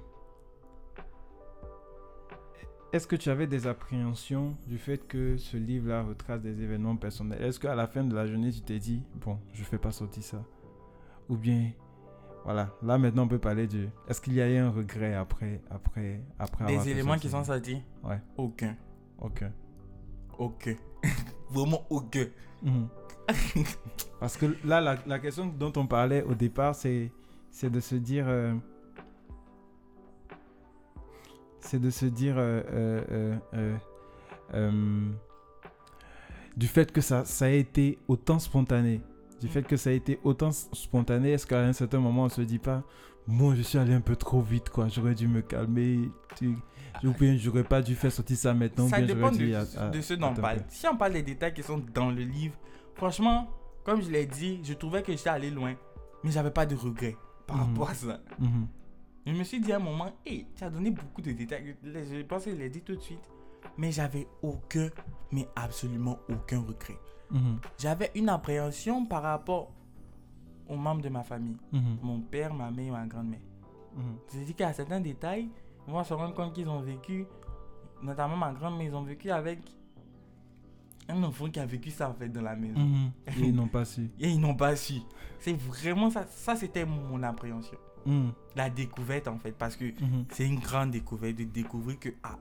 Est-ce 2.94 3.06
que 3.06 3.18
tu 3.18 3.30
avais 3.30 3.48
des 3.48 3.68
appréhensions 3.68 4.56
du 4.66 4.78
fait 4.78 5.06
que 5.08 5.36
ce 5.38 5.58
livre-là 5.58 6.04
retrace 6.04 6.42
des 6.42 6.62
événements 6.62 6.96
personnels? 6.96 7.42
Est-ce 7.44 7.60
qu'à 7.60 7.76
la 7.76 7.88
fin 7.88 8.04
de 8.04 8.16
la 8.16 8.26
journée, 8.26 8.52
tu 8.52 8.62
t'es 8.62 8.80
dit, 8.80 9.04
bon, 9.16 9.38
je 9.54 9.64
fais 9.64 9.78
pas 9.78 9.92
sortir 9.92 10.24
ça? 10.24 10.44
Ou 11.28 11.36
bien, 11.36 11.72
voilà, 12.48 12.70
là 12.82 12.98
maintenant 12.98 13.24
on 13.24 13.28
peut 13.28 13.40
parler 13.40 13.68
de. 13.68 13.90
Est-ce 14.08 14.22
qu'il 14.22 14.32
y 14.34 14.42
a 14.42 14.50
eu 14.50 14.56
un 14.56 14.70
regret 14.72 15.14
après, 15.14 15.60
après, 15.70 16.22
après 16.40 16.64
avoir 16.64 16.82
Des 16.86 16.92
éléments 16.92 17.18
qui 17.18 17.28
sont 17.30 17.44
sortis? 17.44 17.82
Ouais. 18.06 18.22
Aucun. 18.38 18.74
Ok. 19.20 19.44
Aucun. 20.40 20.76
Vraiment 21.50 21.86
aucun. 21.90 22.26
Mhm. 22.64 22.88
Parce 24.22 24.38
que 24.38 24.46
là, 24.64 24.80
la, 24.80 24.96
la 25.06 25.20
question 25.20 25.48
dont 25.48 25.74
on 25.76 25.86
parlait 25.88 26.24
au 26.24 26.34
départ, 26.36 26.74
c'est, 26.74 27.12
c'est 27.52 27.70
de 27.70 27.82
se 27.82 27.96
dire. 27.96 28.26
euh, 28.30 28.54
c'est 31.60 31.80
de 31.82 31.90
se 31.90 32.06
dire. 32.06 32.36
euh, 32.38 33.36
euh, 34.54 35.12
du 36.56 36.68
fait 36.68 36.92
que 36.94 37.02
ça, 37.02 37.26
ça 37.26 37.46
a 37.46 37.50
été 37.50 38.00
autant 38.08 38.40
spontané. 38.40 39.02
Du 39.40 39.48
fait 39.48 39.64
que 39.64 39.78
ça 39.78 39.90
a 39.92 39.94
été 39.94 40.20
autant 40.24 40.52
spontané, 40.52 41.32
est-ce 41.32 41.46
qu'à 41.46 41.60
un 41.60 41.74
certain 41.74 42.00
moment, 42.00 42.24
on 42.24 42.30
se 42.30 42.42
dit 42.42 42.60
pas. 42.60 42.84
Bon, 43.28 43.54
je 43.54 43.62
suis 43.62 43.78
allé 43.78 43.94
un 43.94 44.02
peu 44.02 44.16
trop 44.16 44.42
vite, 44.42 44.70
quoi. 44.70 44.88
J'aurais 44.88 45.14
dû 45.14 45.28
me 45.28 45.42
calmer. 45.42 46.10
Tu... 46.38 46.58
Ou 47.04 47.12
bien 47.12 47.36
j'aurais 47.38 47.64
pas 47.64 47.82
dû 47.82 47.94
faire 47.94 48.12
sortir 48.12 48.38
ça 48.38 48.54
maintenant. 48.54 48.88
ça 48.88 48.98
bien 48.98 49.06
dépend 49.06 49.32
de, 49.32 50.02
ce 50.02 50.14
dont 50.16 50.30
on 50.30 50.34
parle. 50.34 50.60
Si 50.70 50.88
on 50.88 50.96
parle 50.98 51.14
des 51.14 51.22
détails 51.22 51.54
qui 51.54 51.62
sont 51.62 51.84
dans 51.94 52.10
le 52.10 52.24
livre, 52.24 52.56
franchement, 52.96 53.48
comme 53.84 54.02
je 54.02 54.10
l'ai 54.10 54.26
dit, 54.26 54.60
je 54.64 54.74
trouvais 54.74 55.04
que 55.04 55.12
j'étais 55.12 55.30
allé 55.30 55.52
loin. 55.52 55.76
Mais 56.24 56.32
j'avais 56.32 56.50
pas 56.52 56.66
de 56.66 56.76
regrets 56.76 57.16
par 57.46 57.58
Mhm. 57.58 57.64
rapport 57.64 57.90
à 57.92 57.94
ça. 57.94 58.20
Mhm. 58.40 58.68
Je 59.28 59.34
me 59.34 59.44
suis 59.44 59.60
dit 59.60 59.72
à 59.74 59.76
un 59.76 59.80
moment, 59.80 60.12
hé, 60.26 60.48
tu 60.56 60.64
as 60.64 60.70
donné 60.70 60.90
beaucoup 60.90 61.22
de 61.22 61.32
détails. 61.34 61.76
Je 61.84 62.22
pense 62.24 62.46
que 62.46 62.52
je 62.52 62.56
l'ai 62.56 62.70
dit 62.70 62.82
tout 62.82 62.96
de 62.96 63.02
suite. 63.02 63.30
Mais 63.78 63.92
j'avais 63.92 64.26
aucun, 64.42 64.90
mais 65.32 65.48
absolument 65.56 66.18
aucun 66.30 66.62
regret. 66.62 66.98
Mhm. 67.32 67.60
J'avais 67.78 68.12
une 68.16 68.30
appréhension 68.30 69.06
par 69.06 69.24
rapport 69.24 69.72
aux 70.68 70.76
membres 70.76 71.02
de 71.02 71.10
ma 71.10 71.24
famille. 71.24 71.58
Mhm. 71.72 71.98
Mon 72.02 72.22
père, 72.22 72.54
ma 72.54 72.72
mère 72.72 72.88
et 72.88 72.92
ma 72.92 73.06
grand-mère. 73.06 73.40
Mhm. 73.96 74.18
Je 74.34 74.40
dis 74.40 74.54
qu'à 74.54 74.74
certains 74.74 75.00
détails, 75.00 75.50
ils 75.88 75.94
vont 75.94 76.04
se 76.04 76.14
rendre 76.14 76.34
compte 76.34 76.54
qu'ils 76.54 76.70
ont 76.70 76.82
vécu, 76.82 77.26
notamment 78.02 78.38
ma 78.38 78.52
grand-mère, 78.54 78.88
ils 78.88 78.96
ont 78.96 79.04
vécu 79.04 79.30
avec 79.32 79.60
un 81.10 81.24
enfant 81.24 81.50
qui 81.50 81.60
a 81.60 81.66
vécu 81.66 81.90
ça 81.90 82.10
en 82.10 82.14
fait 82.14 82.28
dans 82.30 82.42
la 82.42 82.56
maison. 82.56 82.82
Et 83.28 83.46
ils 83.46 83.56
n'ont 83.56 83.68
pas 83.68 83.86
su. 83.86 84.10
Et 84.20 84.30
ils 84.30 84.40
n'ont 84.40 84.56
pas 84.56 84.76
su. 84.76 84.96
C'est 85.40 85.58
vraiment 85.58 86.10
ça. 86.10 86.26
Ça, 86.28 86.56
c'était 86.56 86.86
mon 86.86 87.22
appréhension. 87.24 87.78
La 88.56 88.70
découverte 88.70 89.28
en 89.28 89.38
fait. 89.38 89.52
Parce 89.52 89.76
que 89.76 89.86
c'est 90.32 90.46
une 90.46 90.60
grande 90.60 90.92
découverte 90.92 91.36
de 91.36 91.44
découvrir 91.44 92.00
que 92.00 92.10
ah, 92.24 92.38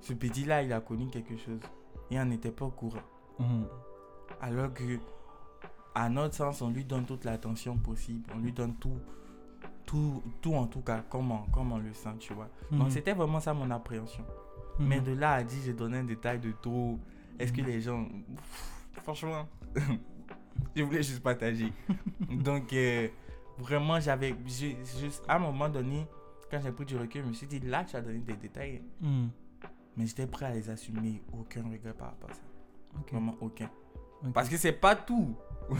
ce 0.00 0.12
petit-là, 0.12 0.62
il 0.62 0.72
a 0.72 0.80
connu 0.80 1.08
quelque 1.08 1.36
chose. 1.36 1.60
Et 2.10 2.18
on 2.20 2.24
n'était 2.24 2.52
pas 2.52 2.64
au 2.64 2.70
courant. 2.70 3.02
Mhm. 3.38 3.66
Alors 4.40 4.72
que, 4.72 4.98
à 5.94 6.08
notre 6.08 6.34
sens, 6.34 6.60
on 6.62 6.70
lui 6.70 6.84
donne 6.84 7.04
toute 7.04 7.24
l'attention 7.24 7.76
possible. 7.78 8.28
On 8.34 8.38
lui 8.38 8.52
donne 8.52 8.74
tout. 8.76 8.98
Tout, 9.86 10.22
tout 10.40 10.54
en 10.54 10.66
tout 10.66 10.80
cas, 10.80 11.02
comme 11.08 11.30
on, 11.30 11.42
comme 11.52 11.70
on 11.72 11.78
le 11.78 11.92
sent, 11.92 12.16
tu 12.18 12.34
vois. 12.34 12.48
Donc 12.72 12.86
Mhm. 12.86 12.90
c'était 12.90 13.12
vraiment 13.12 13.38
ça 13.40 13.54
mon 13.54 13.70
appréhension. 13.70 14.24
Mhm. 14.78 14.86
Mais 14.88 15.00
de 15.00 15.12
là 15.12 15.32
à 15.34 15.44
dire, 15.44 15.60
j'ai 15.64 15.72
donné 15.72 15.98
un 15.98 16.04
détail 16.04 16.38
de 16.40 16.50
trop. 16.60 16.98
Est-ce 17.38 17.52
que 17.52 17.60
les 17.62 17.80
gens. 17.80 18.04
Pff, 18.04 18.72
Franchement, 19.04 19.46
je 20.74 20.82
voulais 20.82 21.02
juste 21.02 21.22
partager. 21.22 21.72
Donc, 22.30 22.72
euh, 22.72 23.08
vraiment, 23.58 24.00
j'avais. 24.00 24.34
Juste 24.46 25.22
à 25.28 25.36
un 25.36 25.38
moment 25.38 25.68
donné, 25.68 26.06
quand 26.50 26.60
j'ai 26.60 26.72
pris 26.72 26.84
du 26.86 26.96
recul, 26.96 27.22
je 27.22 27.28
me 27.28 27.32
suis 27.34 27.46
dit, 27.46 27.60
là, 27.60 27.84
tu 27.84 27.94
as 27.94 28.00
donné 28.00 28.18
des 28.18 28.34
détails. 28.36 28.82
Mais 29.96 30.06
j'étais 30.06 30.26
prêt 30.26 30.46
à 30.46 30.54
les 30.54 30.68
assumer. 30.68 31.22
Aucun 31.32 31.62
regret 31.62 31.92
par 31.94 32.08
rapport 32.08 32.30
à 32.30 32.34
ça. 32.34 32.42
Vraiment 33.10 33.34
aucun. 33.40 33.70
Parce 34.34 34.48
que 34.48 34.56
c'est 34.56 34.72
pas 34.72 34.94
tout. 34.96 35.34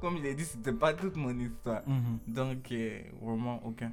Comme 0.00 0.18
je 0.18 0.22
l'ai 0.22 0.34
dit, 0.34 0.44
c'était 0.44 0.72
pas 0.72 0.92
toute 0.94 1.16
mon 1.16 1.36
histoire. 1.38 1.82
Mhm. 1.86 2.18
Donc, 2.34 2.72
euh, 2.72 3.00
vraiment 3.22 3.60
aucun. 3.64 3.92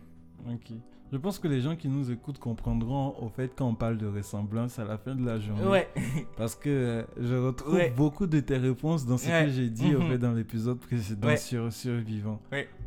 Ok. 0.50 0.72
Je 1.12 1.18
pense 1.18 1.40
que 1.40 1.48
les 1.48 1.60
gens 1.62 1.76
qui 1.76 1.88
nous 1.88 2.12
écoutent 2.12 2.38
comprendront 2.40 3.16
au 3.20 3.30
fait 3.30 3.52
quand 3.56 3.66
on 3.68 3.74
parle 3.76 3.98
de 3.98 4.06
ressemblance 4.08 4.78
à 4.80 4.86
la 4.86 4.98
fin 4.98 5.16
de 5.16 5.26
la 5.26 5.40
journée. 5.40 5.66
Ouais. 5.66 5.88
Parce 6.38 6.56
que 6.56 6.70
euh, 6.70 7.04
je 7.20 7.34
retrouve 7.36 7.74
Ouais. 7.76 7.90
beaucoup 7.96 8.28
de 8.28 8.40
tes 8.40 8.58
réponses 8.58 9.06
dans 9.06 9.18
ce 9.18 9.28
Ouais. 9.28 9.46
que 9.46 9.52
j'ai 9.52 9.70
dit 9.70 9.96
au 9.96 10.02
Mhm. 10.02 10.08
fait 10.10 10.18
dans 10.20 10.32
l'épisode 10.34 10.80
précédent 10.80 11.36
sur 11.38 11.72
Survivant. 11.74 12.40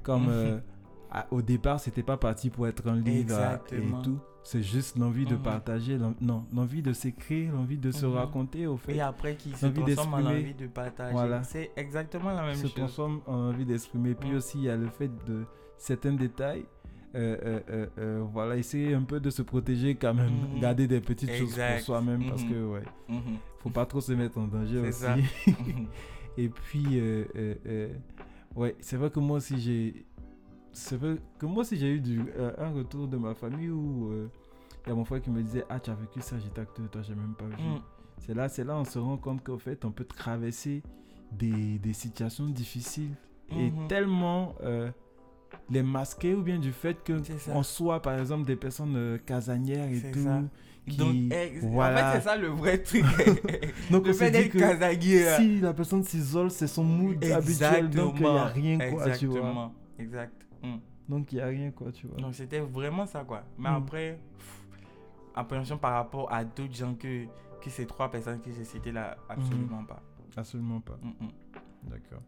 Comme 0.03 0.23
Mhm. 0.25 0.29
euh, 0.31 0.59
au 1.31 1.43
départ, 1.43 1.79
c'était 1.81 2.03
pas 2.03 2.17
parti 2.17 2.51
pour 2.51 2.67
être 2.67 2.87
un 2.89 2.97
livre 2.97 3.33
Exactement. 3.33 4.01
et 4.01 4.05
tout. 4.05 4.19
C'est 4.45 4.63
juste 4.63 4.99
l'envie 4.99 5.25
de 5.25 5.37
Mhm. 5.37 5.43
partager, 5.43 5.99
non, 6.21 6.45
l'envie 6.53 6.83
de 6.83 6.93
s'écrire, 6.93 7.53
l'envie 7.55 7.79
de 7.79 7.93
se 7.93 8.07
Mhm. 8.07 8.13
raconter 8.15 8.67
au 8.67 8.77
fait. 8.77 8.97
Et 8.97 9.01
après, 9.01 9.37
qui 9.37 9.51
se 9.53 9.67
transforme 9.67 10.15
en 10.15 10.27
envie 10.27 10.55
de 10.55 10.67
partager. 10.67 11.13
Voilà. 11.13 11.45
C'est 11.45 11.71
exactement 11.77 12.33
la 12.33 12.43
même 12.47 12.55
se 12.57 12.63
chose. 12.63 12.75
transforme 12.75 13.21
en 13.27 13.51
envie 13.51 13.65
d'exprimer. 13.65 14.15
Puis 14.15 14.31
Mm. 14.33 14.37
aussi, 14.37 14.59
il 14.59 14.65
y 14.65 14.69
a 14.71 14.77
le 14.77 14.89
fait 14.89 15.11
de 15.27 15.45
certains 15.77 16.13
détails. 16.15 16.65
euh, 17.15 17.37
euh, 17.69 17.87
euh, 17.99 18.25
voilà, 18.33 18.57
essayer 18.57 18.95
un 18.95 19.03
peu 19.03 19.21
de 19.21 19.29
se 19.29 19.43
protéger 19.43 19.97
quand 19.97 20.15
même. 20.15 20.33
Mhm. 20.55 20.61
Garder 20.61 20.87
des 20.87 21.03
petites 21.03 21.31
choses 21.35 21.55
pour 21.55 21.81
soi-même 21.81 22.25
parce 22.27 22.43
Mhm. 22.43 22.49
que, 22.51 22.65
ouais, 22.65 22.83
Mhm. 23.11 23.37
faut 23.59 23.69
pas 23.69 23.85
trop 23.85 24.01
se 24.01 24.13
mettre 24.13 24.39
en 24.39 24.47
danger 24.47 24.79
aussi. 24.79 24.93
ça. 25.03 25.15
Mhm. 25.47 25.89
Et 26.39 26.49
puis, 26.49 27.03
ouais, 28.57 28.77
c'est 28.81 28.97
vrai 28.97 29.11
que 29.11 29.21
moi 29.21 29.37
aussi, 29.39 29.61
j'ai. 29.61 30.07
C'est 30.73 30.97
vrai 30.97 31.17
que 31.39 31.47
moi 31.47 31.61
aussi, 31.63 31.77
j'ai 31.77 31.93
eu 31.95 32.01
du, 32.01 32.25
euh, 32.39 32.53
un 32.59 32.71
retour 32.71 33.07
de 33.09 33.17
ma 33.17 33.35
famille 33.35 33.69
où 33.71 34.11
euh, 34.11 34.29
il 34.87 34.89
y 34.89 34.93
a 34.93 34.95
mon 34.95 35.05
frère 35.05 35.21
qui 35.21 35.31
me 35.31 35.43
disait 35.43 35.65
Ah, 35.69 35.79
tu 35.79 35.91
as 35.91 35.95
vécu 35.95 36.21
ça, 36.21 36.37
j'étais 36.39 36.61
à 36.61 36.65
côté 36.65 36.83
de 36.83 36.89
toi, 36.89 37.03
j'ai 37.03 37.15
même 37.15 37.35
pas 37.37 37.45
vu. 37.47 37.53
Mhm. 37.63 37.81
C'est 38.19 38.35
là, 38.35 38.49
c'est 38.49 38.65
là 38.65 38.77
on 38.77 38.85
se 38.85 38.99
rend 38.99 39.17
compte 39.17 39.43
qu'en 39.43 39.59
fait, 39.59 39.85
on 39.85 39.91
peut 39.91 40.05
traverser 40.05 40.83
des, 41.33 41.79
des 41.79 41.93
situations 41.93 42.47
difficiles 42.47 43.15
et 43.51 43.71
Mhm. 43.71 43.89
tellement 43.89 44.55
euh, 44.63 44.91
les 45.71 45.83
masquer 45.83 46.35
ou 46.35 46.43
bien 46.43 46.59
du 46.59 46.73
fait 46.73 47.03
que 47.05 47.21
on 47.51 47.63
soit 47.63 48.01
par 48.01 48.19
exemple 48.19 48.45
des 48.47 48.57
personnes 48.57 49.19
casanières 49.27 49.91
et 49.91 50.13
tout. 50.13 50.25
ça. 50.25 50.43
Qui, 50.89 50.97
Donc, 50.97 51.15
eh, 51.33 51.59
voilà. 51.63 52.09
en 52.09 52.13
fait, 52.13 52.19
c'est 52.19 52.25
ça 52.25 52.37
le 52.37 52.49
vrai 52.49 52.79
truc. 52.83 53.05
Donc, 53.91 54.05
le 54.07 54.13
fait 54.15 54.31
d'être 54.33 54.51
que 54.53 54.59
casanier. 54.59 55.25
là. 55.25 55.37
si 55.37 55.61
la 55.61 55.73
personne 55.75 56.03
s'isole, 56.03 56.51
c'est 56.51 56.67
son 56.67 56.83
mood 56.83 57.23
habituel, 57.25 57.89
donc 57.91 58.15
il 58.17 58.23
n'y 58.23 58.27
a 58.39 58.47
rien 58.47 58.79
quoi, 58.91 59.11
tu 59.11 59.27
vois. 59.27 59.39
Exactement. 59.39 59.75
Exact. 59.99 60.47
Mhm. 60.63 60.81
Donc 61.09 61.33
il 61.33 61.37
n'y 61.37 61.41
a 61.43 61.47
rien 61.47 61.71
quoi, 61.73 61.91
tu 61.93 62.07
vois. 62.07 62.17
Donc, 62.19 62.35
c'était 62.35 62.61
vraiment 62.61 63.07
ça, 63.07 63.25
quoi. 63.25 63.43
Mais 63.59 63.69
Mhm. 63.69 63.77
après, 63.77 64.21
pff, 64.39 64.63
appréhension 65.35 65.79
par 65.79 65.93
rapport 65.95 66.33
à 66.33 66.45
d'autres 66.45 66.75
gens 66.75 66.95
que, 66.95 67.25
que 67.61 67.71
ces 67.71 67.87
trois 67.87 68.11
personnes 68.11 68.41
que 68.41 68.51
j'ai 68.53 68.65
citées 68.65 68.93
là, 68.93 69.17
absolument 69.29 69.85
pas. 69.85 70.03
Absolument 70.37 70.81
pas. 70.81 70.99
Mm, 71.03 71.25
mm. 71.25 71.91
D'accord. 71.91 72.23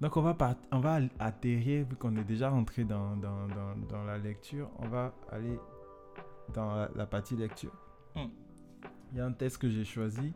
Donc 0.00 0.16
on 0.16 0.22
va, 0.22 0.34
part- 0.34 0.56
on 0.70 0.80
va 0.80 0.98
atterrir, 1.18 1.86
vu 1.86 1.96
qu'on 1.96 2.14
est 2.16 2.24
déjà 2.24 2.50
rentré 2.50 2.84
dans, 2.84 3.16
dans, 3.16 3.46
dans, 3.48 3.76
dans 3.88 4.04
la 4.04 4.18
lecture, 4.18 4.68
on 4.78 4.88
va 4.88 5.14
aller 5.30 5.58
dans 6.52 6.74
la, 6.74 6.90
la 6.94 7.06
partie 7.06 7.36
lecture. 7.36 7.72
Il 8.16 9.18
y 9.18 9.20
a 9.20 9.26
un 9.26 9.32
texte 9.32 9.58
que 9.58 9.68
j'ai 9.68 9.84
choisi, 9.84 10.32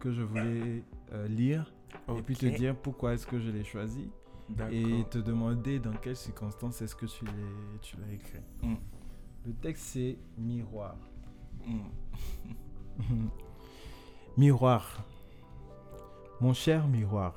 que 0.00 0.10
je 0.12 0.22
voulais 0.22 0.82
euh, 1.12 1.28
lire, 1.28 1.72
et 2.08 2.22
puis 2.22 2.34
te 2.34 2.46
dire 2.46 2.74
pourquoi 2.74 3.12
est-ce 3.14 3.26
que 3.26 3.38
je 3.38 3.50
l'ai 3.50 3.64
choisi. 3.64 4.10
Et 4.70 5.04
te 5.10 5.18
demander 5.18 5.78
dans 5.78 5.92
quelles 5.92 6.16
circonstances 6.16 6.82
est-ce 6.82 6.94
que 6.94 7.06
tu 7.06 7.24
l'as 7.96 8.12
écrit. 8.12 8.40
Hmm. 8.62 8.76
Le 9.46 9.52
texte 9.54 9.84
c'est 9.84 10.18
Miroir. 10.38 10.96
Mm. 11.66 11.80
miroir. 14.36 15.04
Mon 16.40 16.52
cher 16.52 16.88
miroir, 16.88 17.34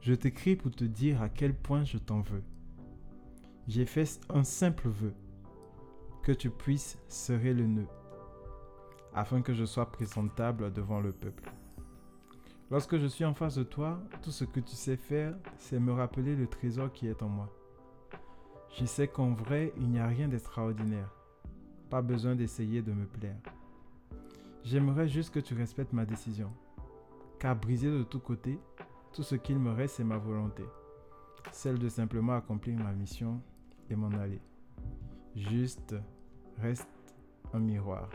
je 0.00 0.14
t'écris 0.14 0.56
pour 0.56 0.70
te 0.70 0.84
dire 0.84 1.22
à 1.22 1.28
quel 1.28 1.54
point 1.54 1.84
je 1.84 1.98
t'en 1.98 2.20
veux. 2.20 2.42
J'ai 3.68 3.86
fait 3.86 4.20
un 4.30 4.44
simple 4.44 4.88
vœu, 4.88 5.14
que 6.22 6.32
tu 6.32 6.50
puisses 6.50 6.98
serrer 7.08 7.54
le 7.54 7.66
nœud, 7.66 7.88
afin 9.14 9.42
que 9.42 9.54
je 9.54 9.64
sois 9.64 9.90
présentable 9.90 10.72
devant 10.72 11.00
le 11.00 11.12
peuple. 11.12 11.50
Lorsque 12.70 12.98
je 12.98 13.06
suis 13.06 13.24
en 13.24 13.32
face 13.32 13.56
de 13.56 13.62
toi, 13.62 14.00
tout 14.22 14.32
ce 14.32 14.44
que 14.44 14.58
tu 14.58 14.74
sais 14.74 14.96
faire, 14.96 15.34
c'est 15.56 15.78
me 15.78 15.92
rappeler 15.92 16.34
le 16.34 16.48
trésor 16.48 16.92
qui 16.92 17.06
est 17.06 17.22
en 17.22 17.28
moi. 17.28 17.48
Je 18.76 18.84
sais 18.84 19.06
qu'en 19.06 19.32
vrai, 19.32 19.72
il 19.76 19.88
n'y 19.88 20.00
a 20.00 20.06
rien 20.08 20.26
d'extraordinaire. 20.26 21.08
Pas 21.90 22.02
besoin 22.02 22.34
d'essayer 22.34 22.82
de 22.82 22.92
me 22.92 23.06
plaire. 23.06 23.38
J'aimerais 24.64 25.06
juste 25.06 25.32
que 25.32 25.38
tu 25.38 25.54
respectes 25.54 25.92
ma 25.92 26.04
décision. 26.04 26.52
Car 27.38 27.54
brisé 27.54 27.88
de 27.88 28.02
tous 28.02 28.18
côtés, 28.18 28.58
tout 29.12 29.22
ce 29.22 29.36
qu'il 29.36 29.60
me 29.60 29.70
reste, 29.70 29.96
c'est 29.96 30.04
ma 30.04 30.18
volonté. 30.18 30.64
Celle 31.52 31.78
de 31.78 31.88
simplement 31.88 32.34
accomplir 32.34 32.76
ma 32.76 32.92
mission 32.92 33.40
et 33.88 33.94
m'en 33.94 34.10
aller. 34.10 34.40
Juste, 35.36 35.94
reste 36.58 36.88
un 37.54 37.60
miroir. 37.60 38.10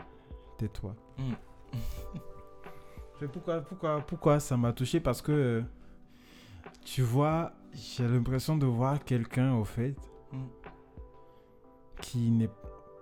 Tais-toi. 0.58 0.94
Pourquoi, 3.32 3.60
pourquoi, 3.60 4.00
pourquoi 4.00 4.40
ça 4.40 4.56
m'a 4.56 4.72
touché? 4.72 4.98
Parce 5.00 5.22
que, 5.22 5.32
euh, 5.32 5.62
tu 6.84 7.02
vois, 7.02 7.52
j'ai 7.72 8.06
l'impression 8.08 8.56
de 8.56 8.66
voir 8.66 9.02
quelqu'un, 9.04 9.54
au 9.54 9.64
fait, 9.64 9.94
Mm. 10.32 10.36
qui 12.00 12.30
n'est 12.30 12.50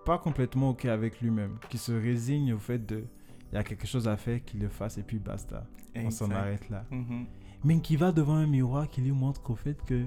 pas 0.05 0.18
complètement 0.18 0.70
OK 0.70 0.85
avec 0.87 1.20
lui-même, 1.20 1.59
qui 1.68 1.79
se 1.79 1.92
résigne 1.92 2.53
au 2.53 2.59
fait 2.59 2.85
de, 2.85 3.05
il 3.51 3.55
y 3.55 3.59
a 3.59 3.62
quelque 3.64 3.87
chose 3.87 4.09
à 4.09 4.16
faire, 4.16 4.44
qu'il 4.44 4.61
le 4.61 4.68
fasse 4.68 4.99
et 4.99 5.03
puis 5.03 5.18
basta. 5.18 5.66
On 5.96 6.11
s'en 6.11 6.27
arrête 6.31 6.68
là. 6.70 6.85
Mhm. 6.90 7.27
Mais 7.64 7.81
qui 7.81 7.96
va 7.96 8.12
devant 8.12 8.35
un 8.35 8.46
miroir 8.46 8.88
qui 8.88 9.01
lui 9.01 9.12
montre 9.12 9.42
qu'au 9.42 9.55
fait 9.55 9.77
que, 9.85 10.05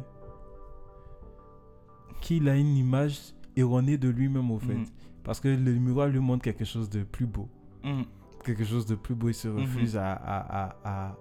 qu'il 2.21 2.47
a 2.49 2.55
une 2.55 2.75
image 2.77 3.33
erronée 3.55 3.97
de 3.97 4.09
lui-même 4.09 4.49
au 4.51 4.59
fait. 4.59 4.75
Mhm. 4.75 4.85
Parce 5.23 5.39
que 5.39 5.47
le 5.47 5.73
miroir 5.73 6.07
lui 6.07 6.19
montre 6.19 6.43
quelque 6.43 6.65
chose 6.65 6.89
de 6.89 7.03
plus 7.03 7.25
beau. 7.25 7.47
Mm. 8.43 8.45
Quelque 8.45 8.65
chose 8.65 8.85
de 8.85 8.95
plus 8.95 9.15
beau, 9.15 9.29
il 9.29 9.33
se 9.33 9.47
Mhm. 9.47 9.59
refuse 9.61 9.97
à, 9.97 10.11
à, 10.13 10.75
à, 10.83 11.15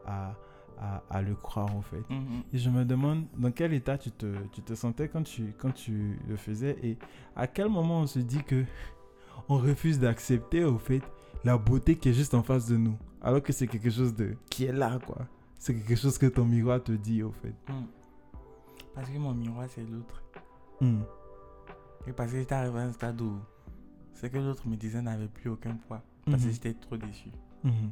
à, 0.79 1.03
à, 1.11 1.23
le 1.23 1.35
croire 1.37 1.75
au 1.77 1.81
fait. 1.83 2.03
Mhm. 2.11 2.43
Et 2.53 2.59
je 2.59 2.69
me 2.71 2.85
demande 2.85 3.25
dans 3.39 3.53
quel 3.53 3.73
état 3.73 3.97
tu 3.97 4.11
te, 4.11 4.27
tu 4.53 4.63
te 4.63 4.75
sentais 4.75 5.09
quand 5.09 5.23
tu, 5.23 5.55
quand 5.59 5.71
tu 5.73 6.19
le 6.29 6.37
faisais 6.37 6.77
et 6.83 6.99
à 7.37 7.47
quel 7.47 7.69
moment 7.69 8.01
on 8.01 8.07
se 8.07 8.19
dit 8.19 8.43
que 8.43 8.65
on 9.49 9.57
refuse 9.59 9.99
d'accepter 10.01 10.65
au 10.65 10.79
fait 10.79 11.03
la 11.45 11.57
beauté 11.57 11.97
qui 11.97 12.09
est 12.09 12.13
juste 12.15 12.35
en 12.35 12.43
face 12.43 12.67
de 12.67 12.77
nous. 12.77 12.97
Alors 13.21 13.41
que 13.43 13.53
c'est 13.53 13.69
quelque 13.69 13.91
chose 13.91 14.15
de 14.15 14.35
qui 14.51 14.65
est 14.65 14.73
là 14.73 14.99
quoi. 15.07 15.19
C'est 15.59 15.75
quelque 15.75 15.95
chose 15.95 16.19
que 16.19 16.27
ton 16.27 16.45
miroir 16.45 16.83
te 16.83 16.91
dit 16.93 17.23
au 17.23 17.31
fait. 17.31 17.55
Mm. 17.69 17.85
Parce 18.95 19.09
que 19.09 19.17
mon 19.19 19.33
miroir, 19.33 19.67
c'est 19.71 19.89
l'autre. 19.89 20.23
Hmm. 20.81 21.01
Et 22.07 22.13
parce 22.13 22.33
que 22.33 22.39
j'étais 22.39 22.55
arrivé 22.57 22.79
à 22.81 22.83
un 22.83 22.93
stade 22.93 23.21
où 23.23 23.39
ce 24.13 24.27
que 24.27 24.37
l'autre 24.37 24.67
me 24.69 24.75
disait 24.77 25.01
n'avait 25.01 25.29
plus 25.29 25.49
aucun 25.49 25.77
poids. 25.87 26.03
Parce 26.25 26.43
que 26.43 26.47
Mhm. 26.49 26.53
j'étais 26.53 26.75
trop 26.75 26.97
déçu. 26.97 27.31
Mhm. 27.65 27.91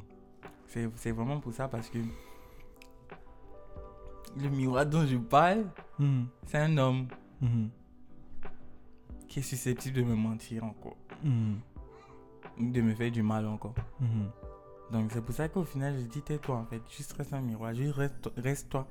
C'est 0.95 1.11
vraiment 1.11 1.39
pour 1.39 1.51
ça 1.53 1.67
parce 1.67 1.89
que 1.89 1.97
le 4.37 4.49
miroir 4.49 4.85
dont 4.85 5.05
je 5.05 5.17
parle, 5.17 5.65
Mhm. 5.99 6.27
c'est 6.45 6.57
un 6.59 6.77
homme 6.77 7.07
qui 9.27 9.39
est 9.39 9.43
susceptible 9.43 9.97
de 9.97 10.03
me 10.03 10.15
mentir 10.15 10.63
encore. 10.63 10.95
Ou 11.25 12.71
de 12.71 12.81
me 12.81 12.93
faire 12.95 13.11
du 13.11 13.21
mal 13.23 13.45
encore. 13.47 13.75
Donc 14.91 15.11
c'est 15.11 15.21
pour 15.23 15.33
ça 15.33 15.47
qu'au 15.49 15.63
final, 15.63 15.97
je 15.99 16.05
dis 16.05 16.21
tais-toi 16.21 16.55
en 16.57 16.65
fait. 16.65 16.81
Juste 16.95 17.13
reste 17.13 17.33
un 17.33 17.41
miroir. 17.41 17.73
Juste 17.73 17.93
reste, 17.95 18.29
reste 18.37 18.69
toi. 18.69 18.87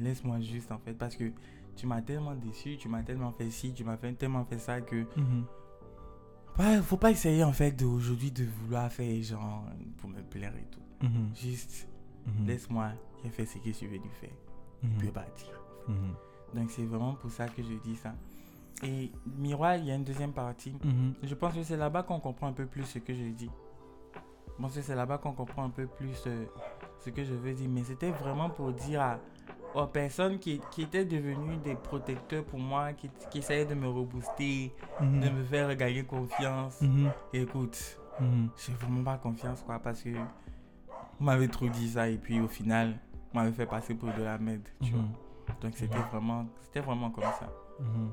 Laisse-moi 0.00 0.40
juste 0.40 0.70
en 0.72 0.78
fait. 0.78 0.94
Parce 0.94 1.16
que 1.16 1.32
tu 1.76 1.86
m'as 1.86 2.02
tellement 2.02 2.34
déçu, 2.34 2.76
tu 2.76 2.88
m'as 2.88 3.02
tellement 3.02 3.32
fait 3.32 3.50
ci, 3.50 3.72
tu 3.72 3.82
m'as 3.84 3.96
fait, 3.96 4.12
tellement 4.14 4.44
fait 4.44 4.58
ça 4.58 4.80
que. 4.80 5.04
Ouais, 6.58 6.80
faut 6.82 6.96
pas 6.98 7.10
essayer 7.10 7.42
en 7.44 7.52
fait 7.52 7.72
d'aujourd'hui 7.72 8.30
de 8.30 8.44
vouloir 8.44 8.90
faire 8.92 9.22
genre 9.22 9.64
pour 9.98 10.10
me 10.10 10.20
plaire 10.22 10.52
et 10.56 10.66
tout. 10.70 11.06
Mhm. 11.06 11.30
Juste 11.34 11.88
Mhm. 12.26 12.46
laisse-moi, 12.46 12.90
j'ai 13.24 13.30
fait 13.30 13.46
ce 13.46 13.58
que 13.58 13.70
tu 13.70 13.86
veux 13.86 13.96
lui 13.96 14.10
faire. 14.20 14.30
Mhm. 14.82 14.90
Puis 14.98 15.08
partir. 15.08 15.48
Mhm. 15.88 16.14
Donc 16.54 16.70
c'est 16.70 16.84
vraiment 16.84 17.14
pour 17.14 17.30
ça 17.30 17.48
que 17.48 17.62
je 17.62 17.74
dis 17.82 17.96
ça. 17.96 18.14
Et 18.84 19.10
miroir, 19.38 19.76
il 19.76 19.86
y 19.86 19.90
a 19.90 19.94
une 19.94 20.04
deuxième 20.04 20.32
partie. 20.32 20.74
Je 21.22 21.34
pense 21.34 21.54
que 21.54 21.62
c'est 21.62 21.76
là-bas 21.76 22.02
qu'on 22.02 22.20
comprend 22.20 22.48
un 22.48 22.52
peu 22.52 22.66
plus 22.66 22.84
ce 22.84 22.98
que 22.98 23.14
je 23.14 23.24
dis. 23.30 23.50
Je 24.14 24.62
pense 24.62 24.74
que 24.74 24.82
c'est 24.82 24.94
là-bas 24.94 25.18
qu'on 25.18 25.32
comprend 25.32 25.64
un 25.64 25.70
peu 25.70 25.86
plus 25.86 26.22
euh, 26.26 26.44
ce 27.04 27.10
que 27.10 27.24
je 27.24 27.32
veux 27.32 27.54
dire. 27.54 27.68
Mais 27.70 27.84
c'était 27.84 28.10
vraiment 28.10 28.50
pour 28.50 28.72
dire 28.72 29.00
à, 29.00 29.18
aux 29.74 29.86
personnes 29.86 30.38
qui, 30.38 30.60
qui 30.70 30.82
étaient 30.82 31.04
devenues 31.04 31.56
des 31.64 31.74
protecteurs 31.74 32.44
pour 32.44 32.58
moi, 32.58 32.92
qui, 32.92 33.08
qui 33.30 33.38
essayaient 33.38 33.64
de 33.64 33.74
me 33.74 33.88
rebooster, 33.88 34.72
de 35.00 35.04
Mhm. 35.04 35.36
me 35.38 35.44
faire 35.44 35.68
regagner 35.68 36.04
confiance. 36.04 36.80
Mhm. 36.82 37.10
Écoute, 37.32 37.98
Mhm. 38.20 38.48
j'ai 38.56 38.72
vraiment 38.74 39.02
pas 39.04 39.16
confiance 39.16 39.62
quoi 39.64 39.78
parce 39.78 40.02
que 40.02 40.10
vous 40.10 41.24
m'avez 41.24 41.48
trop 41.48 41.68
dit 41.68 41.88
ça 41.90 42.08
et 42.08 42.18
puis 42.18 42.40
au 42.40 42.48
final, 42.48 42.98
vous 43.32 43.38
m'avez 43.40 43.52
fait 43.52 43.66
passer 43.66 43.94
pour 43.94 44.12
de 44.12 44.22
la 44.22 44.36
merde. 44.38 44.68
Tu 44.82 44.90
vois. 44.92 45.00
Mhm. 45.02 45.08
Donc 45.62 45.72
c'était 45.76 45.98
vraiment, 46.10 46.46
c'était 46.62 46.80
vraiment 46.80 47.10
comme 47.10 47.24
ça. 47.24 47.48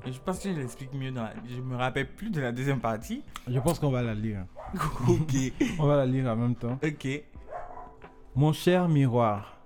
Et 0.04 0.10
je 0.12 0.18
pense 0.20 0.40
que 0.40 0.48
je 0.52 0.54
l'explique 0.58 0.92
mieux 0.94 1.12
dans 1.12 1.22
la... 1.22 1.32
Je 1.48 1.60
me 1.60 1.76
rappelle 1.76 2.08
plus 2.08 2.30
de 2.30 2.40
la 2.40 2.50
deuxième 2.50 2.80
partie. 2.80 3.22
Je 3.46 3.58
pense 3.60 3.78
qu'on 3.78 3.90
va 3.90 4.02
la 4.02 4.14
lire. 4.14 4.44
ok. 5.08 5.52
On 5.78 5.86
va 5.86 5.96
la 5.96 6.06
lire 6.06 6.26
en 6.32 6.34
même 6.34 6.56
temps. 6.56 6.76
Ok. 6.82 7.22
Mon 8.34 8.52
cher 8.52 8.88
miroir, 8.88 9.59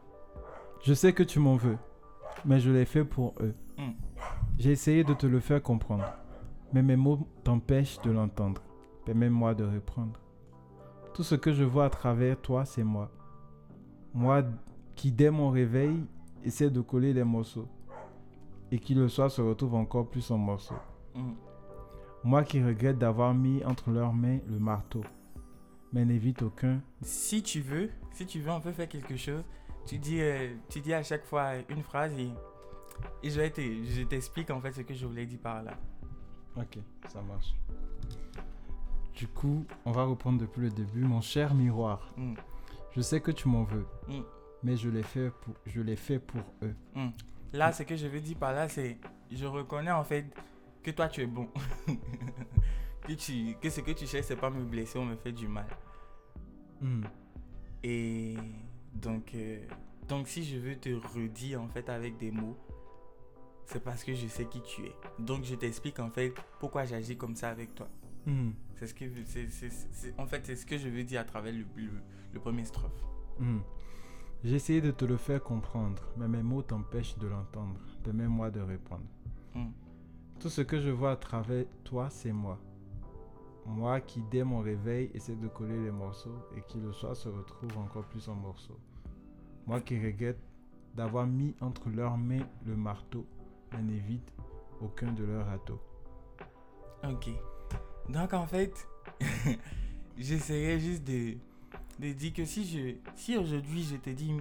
je 0.85 0.93
sais 0.93 1.15
que 1.15 1.23
tu 1.23 1.41
m'en 1.41 1.57
veux, 1.57 1.79
mais 2.45 2.61
je 2.61 2.71
l'ai 2.71 2.85
fait 2.85 3.05
pour 3.05 3.35
eux. 3.41 3.55
Mm. 3.79 3.93
J'ai 4.59 4.71
essayé 4.71 5.03
de 5.03 5.15
te 5.15 5.27
le 5.27 5.41
faire 5.41 5.63
comprendre, 5.63 6.05
mais 6.75 6.83
mes 6.83 6.95
mots 6.95 7.27
t'empêchent 7.43 7.99
de 8.03 8.11
l'entendre. 8.11 8.61
Permets-moi 9.07 9.55
de 9.55 9.65
reprendre. 9.65 10.21
Tout 11.15 11.23
ce 11.23 11.37
que 11.37 11.55
je 11.55 11.65
vois 11.65 11.87
à 11.87 11.91
travers 11.91 12.39
toi, 12.39 12.67
c'est 12.67 12.85
moi. 12.85 13.11
Moi 14.13 14.43
qui, 14.95 15.11
dès 15.11 15.31
mon 15.31 15.49
réveil, 15.49 16.05
essaie 16.45 16.69
de 16.69 16.83
coller 16.83 17.15
les 17.15 17.25
morceaux, 17.25 17.69
et 18.71 18.79
qui 18.79 18.95
le 18.95 19.09
soir 19.09 19.31
se 19.31 19.41
retrouve 19.41 19.77
encore 19.77 20.07
plus 20.11 20.31
en 20.31 20.37
morceaux. 20.37 20.75
Mm. 21.15 21.33
Moi 22.25 22.45
qui 22.45 22.63
regrette 22.63 22.99
d'avoir 22.99 23.33
mis 23.33 23.65
entre 23.65 23.91
leurs 23.91 24.13
mains 24.13 24.39
le 24.51 24.59
marteau, 24.59 25.03
mais 25.95 26.05
n'évite 26.05 26.43
aucun 26.43 26.83
Si 27.01 27.43
tu 27.43 27.61
veux, 27.63 27.89
si 28.13 28.27
tu 28.27 28.41
veux, 28.41 28.51
on 28.51 28.61
peut 28.61 28.73
faire 28.73 28.89
quelque 28.89 29.17
chose. 29.17 29.43
Tu 29.87 29.99
dis, 29.99 30.21
euh, 30.21 30.55
tu 30.69 30.81
dis 30.81 30.95
à 30.95 31.03
chaque 31.03 31.25
fois 31.25 31.53
une 31.69 31.83
phrase 31.83 32.13
et, 32.19 32.31
et 33.23 33.31
je, 33.31 33.41
vais 33.41 33.51
te- 33.51 33.61
je 33.61 34.03
t'explique 34.05 34.51
en 34.51 34.61
fait 34.61 34.73
ce 34.73 34.81
que 34.83 34.95
je 34.95 35.07
voulais 35.07 35.27
dire 35.27 35.39
par 35.41 35.63
là. 35.63 35.75
Ok, 36.57 36.79
ça 37.09 37.21
marche. 37.23 37.55
Du 39.15 39.29
coup, 39.29 39.65
on 39.85 39.93
va 39.93 40.05
reprendre 40.05 40.41
depuis 40.41 40.63
le 40.63 40.71
début. 40.71 41.03
Mon 41.05 41.21
cher 41.21 41.55
miroir, 41.55 42.13
Mm. 42.17 42.35
je 42.97 43.01
sais 43.01 43.21
que 43.21 43.31
tu 43.31 43.49
m'en 43.49 43.65
veux, 43.65 43.87
Mm. 44.09 44.21
mais 44.63 44.77
je 44.77 44.89
l'ai 44.89 45.03
fait 45.03 45.31
pour, 45.31 45.55
je 45.67 45.81
l'ai 45.81 45.97
fait 45.97 46.19
pour 46.19 46.43
eux. 46.63 46.75
Mm. 46.95 47.09
Là, 47.53 47.73
ce 47.73 47.83
que 47.85 47.95
je 47.97 48.07
veux 48.09 48.21
dire 48.21 48.37
par 48.37 48.53
là, 48.53 48.69
c'est 48.69 48.99
je 49.31 49.47
reconnais 49.47 49.93
en 49.93 50.03
fait 50.05 50.27
que 50.83 50.91
toi 50.91 51.09
tu 51.09 51.21
es 51.23 51.27
bon. 51.27 51.49
que, 53.07 53.13
tu, 53.13 53.55
que 53.61 53.71
ce 53.71 53.81
que 53.83 53.93
tu 53.93 54.07
cherches, 54.07 54.27
c'est 54.27 54.37
pas 54.37 54.51
me 54.51 54.65
blesser 54.65 54.99
ou 54.99 55.03
me 55.05 55.15
faire 55.17 55.33
du 55.33 55.47
mal. 55.47 55.67
Et 57.83 58.37
donc, 58.95 59.35
euh, 59.35 59.61
donc 60.09 60.29
si 60.29 60.45
je 60.45 60.57
veux 60.59 60.77
te 60.77 60.89
redire 61.17 61.61
en 61.63 61.69
fait 61.69 61.89
avec 61.89 62.17
des 62.19 62.31
mots, 62.31 62.57
c'est 63.67 63.83
parce 63.83 64.05
que 64.05 64.15
je 64.15 64.27
sais 64.27 64.47
qui 64.47 64.61
tu 64.63 64.83
es. 64.87 64.93
Donc 65.19 65.45
je 65.45 65.55
t'explique 65.55 65.99
en 65.99 66.11
fait 66.11 66.33
pourquoi 66.61 66.85
j'agis 66.85 67.17
comme 67.17 67.35
ça 67.37 67.51
avec 67.51 67.75
toi. 67.75 67.89
Mm. 68.27 68.51
C'est 68.75 68.87
ce 68.87 68.95
que 68.95 69.05
c'est, 69.25 69.49
c'est- 69.51 69.71
c'est- 69.71 70.15
en 70.19 70.27
fait 70.27 70.45
c'est 70.47 70.57
ce 70.57 70.67
que 70.67 70.77
je 70.79 70.89
veux 70.89 71.05
dire 71.05 71.21
à 71.21 71.25
travers 71.25 71.53
le, 71.53 71.65
le, 71.77 71.91
le 72.33 72.41
premier 72.41 72.65
strophe. 72.65 73.05
Mm. 73.39 73.59
J'ai 74.45 74.57
essayé 74.57 74.81
de 74.83 74.91
te 74.91 75.05
le 75.07 75.17
faire 75.17 75.43
comprendre, 75.43 76.03
mais 76.19 76.29
mes 76.29 76.43
mots 76.43 76.63
t'empêchent 76.63 77.17
de 77.19 77.27
l'entendre. 77.27 77.81
Permets-moi 78.03 78.51
de 78.51 78.61
répondre. 78.61 79.05
Mm. 79.55 79.69
Tout 80.41 80.51
ce 80.51 80.61
que 80.61 80.81
je 80.81 80.91
vois 80.91 81.13
à 81.13 81.17
travers 81.17 81.65
toi, 81.85 82.11
c'est 82.11 82.33
moi. 82.33 82.59
Moi 83.67 84.01
qui, 84.01 84.23
dès 84.31 84.45
mon 84.45 84.61
réveil, 84.61 85.11
essaie 85.15 85.35
de 85.37 85.49
coller 85.49 85.79
les 85.85 85.91
morceaux 85.91 86.37
et 86.57 86.61
qui 86.69 86.79
le 86.79 86.93
soir 86.93 87.17
se 87.17 87.29
retrouve 87.29 87.77
encore 87.79 88.05
plus 88.05 88.29
en 88.29 88.35
morceaux. 88.35 88.79
Moi 89.67 89.81
qui 89.81 89.99
regrette 90.05 90.39
d'avoir 90.95 91.27
mis 91.27 91.55
entre 91.61 91.89
leurs 91.89 92.17
mains 92.19 92.47
le 92.67 92.77
marteau, 92.77 93.27
mais 93.73 93.83
n'évite 93.83 94.33
aucun 94.81 95.13
de 95.13 95.25
leurs 95.25 95.47
râteaux. 95.47 95.81
Ok. 97.03 97.31
Donc 98.11 98.33
en 98.35 98.47
fait, 98.47 98.87
j'essaierai 100.19 100.79
juste 100.79 101.05
de, 101.05 101.37
de 101.99 102.13
dire 102.13 102.33
que 102.33 102.45
si 102.45 102.65
je 102.67 102.97
si 103.17 103.37
aujourd'hui 103.37 103.83
je 103.83 103.97
te 103.97 104.11
dis 104.11 104.37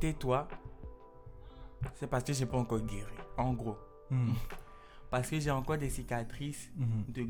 tais-toi, 0.00 0.48
c'est 1.94 2.08
parce 2.08 2.24
que 2.24 2.32
j'ai 2.32 2.46
pas 2.46 2.58
encore 2.58 2.80
guéri. 2.80 3.12
En 3.36 3.52
gros. 3.54 3.76
Mhm. 4.10 4.34
Parce 5.10 5.28
que 5.28 5.38
j'ai 5.38 5.50
encore 5.50 5.76
des 5.76 5.90
cicatrices, 5.90 6.70
Mhm. 6.74 7.04
de, 7.08 7.26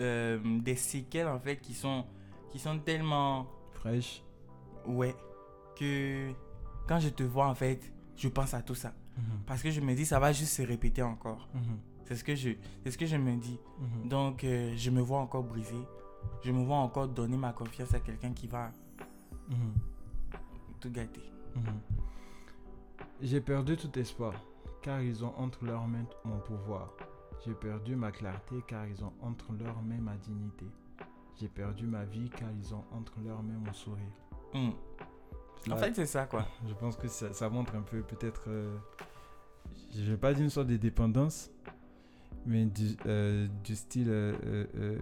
euh, 0.00 0.38
des 0.60 0.76
séquelles 0.76 1.28
en 1.28 1.38
fait 1.38 1.56
qui 1.56 1.74
sont, 1.74 2.04
qui 2.50 2.58
sont 2.58 2.78
tellement. 2.78 3.46
Fraîche. 3.74 4.22
Ouais. 4.86 5.14
Que 5.76 6.32
quand 6.86 7.00
je 7.00 7.08
te 7.08 7.22
vois 7.22 7.48
en 7.48 7.54
fait, 7.54 7.92
je 8.16 8.28
pense 8.28 8.54
à 8.54 8.62
tout 8.62 8.74
ça. 8.74 8.92
Mhm. 9.16 9.24
Parce 9.46 9.62
que 9.62 9.70
je 9.70 9.80
me 9.80 9.94
dis 9.94 10.04
ça 10.04 10.18
va 10.18 10.32
juste 10.32 10.54
se 10.54 10.62
répéter 10.62 11.02
encore. 11.02 11.48
Mhm. 11.54 11.78
C'est 12.04 12.16
ce 12.16 12.24
que 12.24 12.34
je, 12.34 12.50
c'est 12.82 12.90
ce 12.90 12.98
que 12.98 13.06
je 13.06 13.16
me 13.16 13.36
dis. 13.36 13.58
Mhm. 13.78 14.08
Donc, 14.08 14.44
euh, 14.44 14.74
je 14.76 14.90
me 14.90 15.00
vois 15.00 15.20
encore 15.20 15.42
brisé. 15.42 15.76
Je 16.42 16.52
me 16.52 16.62
vois 16.64 16.76
encore 16.76 17.08
donner 17.08 17.36
ma 17.36 17.52
confiance 17.52 17.92
à 17.94 18.00
quelqu'un 18.00 18.32
qui 18.32 18.46
va 18.46 18.70
tout 20.80 20.90
gâter. 20.90 21.20
J'ai 23.22 23.40
perdu 23.40 23.76
tout 23.76 23.98
espoir, 23.98 24.34
car 24.82 25.00
ils 25.00 25.24
ont 25.24 25.32
entre 25.38 25.64
leurs 25.64 25.86
mains 25.86 26.06
mon 26.24 26.38
pouvoir. 26.38 26.94
J'ai 27.44 27.52
perdu 27.52 27.94
ma 27.94 28.10
clarté, 28.10 28.56
car 28.66 28.86
ils 28.86 29.04
ont 29.04 29.12
entre 29.20 29.52
leurs 29.52 29.82
mains 29.82 30.00
ma 30.00 30.16
dignité. 30.16 30.66
J'ai 31.38 31.48
perdu 31.48 31.86
ma 31.86 32.04
vie, 32.04 32.30
car 32.30 32.48
ils 32.58 32.74
ont 32.74 32.84
entre 32.92 33.14
leurs 33.24 33.42
mains 33.42 33.58
mon 33.58 33.72
sourire. 33.72 34.12
Hmm. 34.54 34.70
En 35.70 35.76
fait, 35.76 35.94
c'est 35.94 36.06
ça, 36.06 36.26
quoi. 36.26 36.46
je 36.68 36.74
pense 36.74 36.96
que 36.96 37.08
ça, 37.08 37.32
ça 37.32 37.48
montre 37.50 37.74
un 37.74 37.82
peu 37.82 38.02
peut-être, 38.02 38.44
euh, 38.48 38.76
je 39.94 40.10
vais 40.10 40.16
pas 40.16 40.32
dire 40.32 40.44
une 40.44 40.50
sorte 40.50 40.68
de 40.68 40.76
dépendance, 40.76 41.50
mais 42.46 42.64
du, 42.64 42.96
euh, 43.06 43.46
du 43.62 43.76
style, 43.76 44.08
euh, 44.08 44.98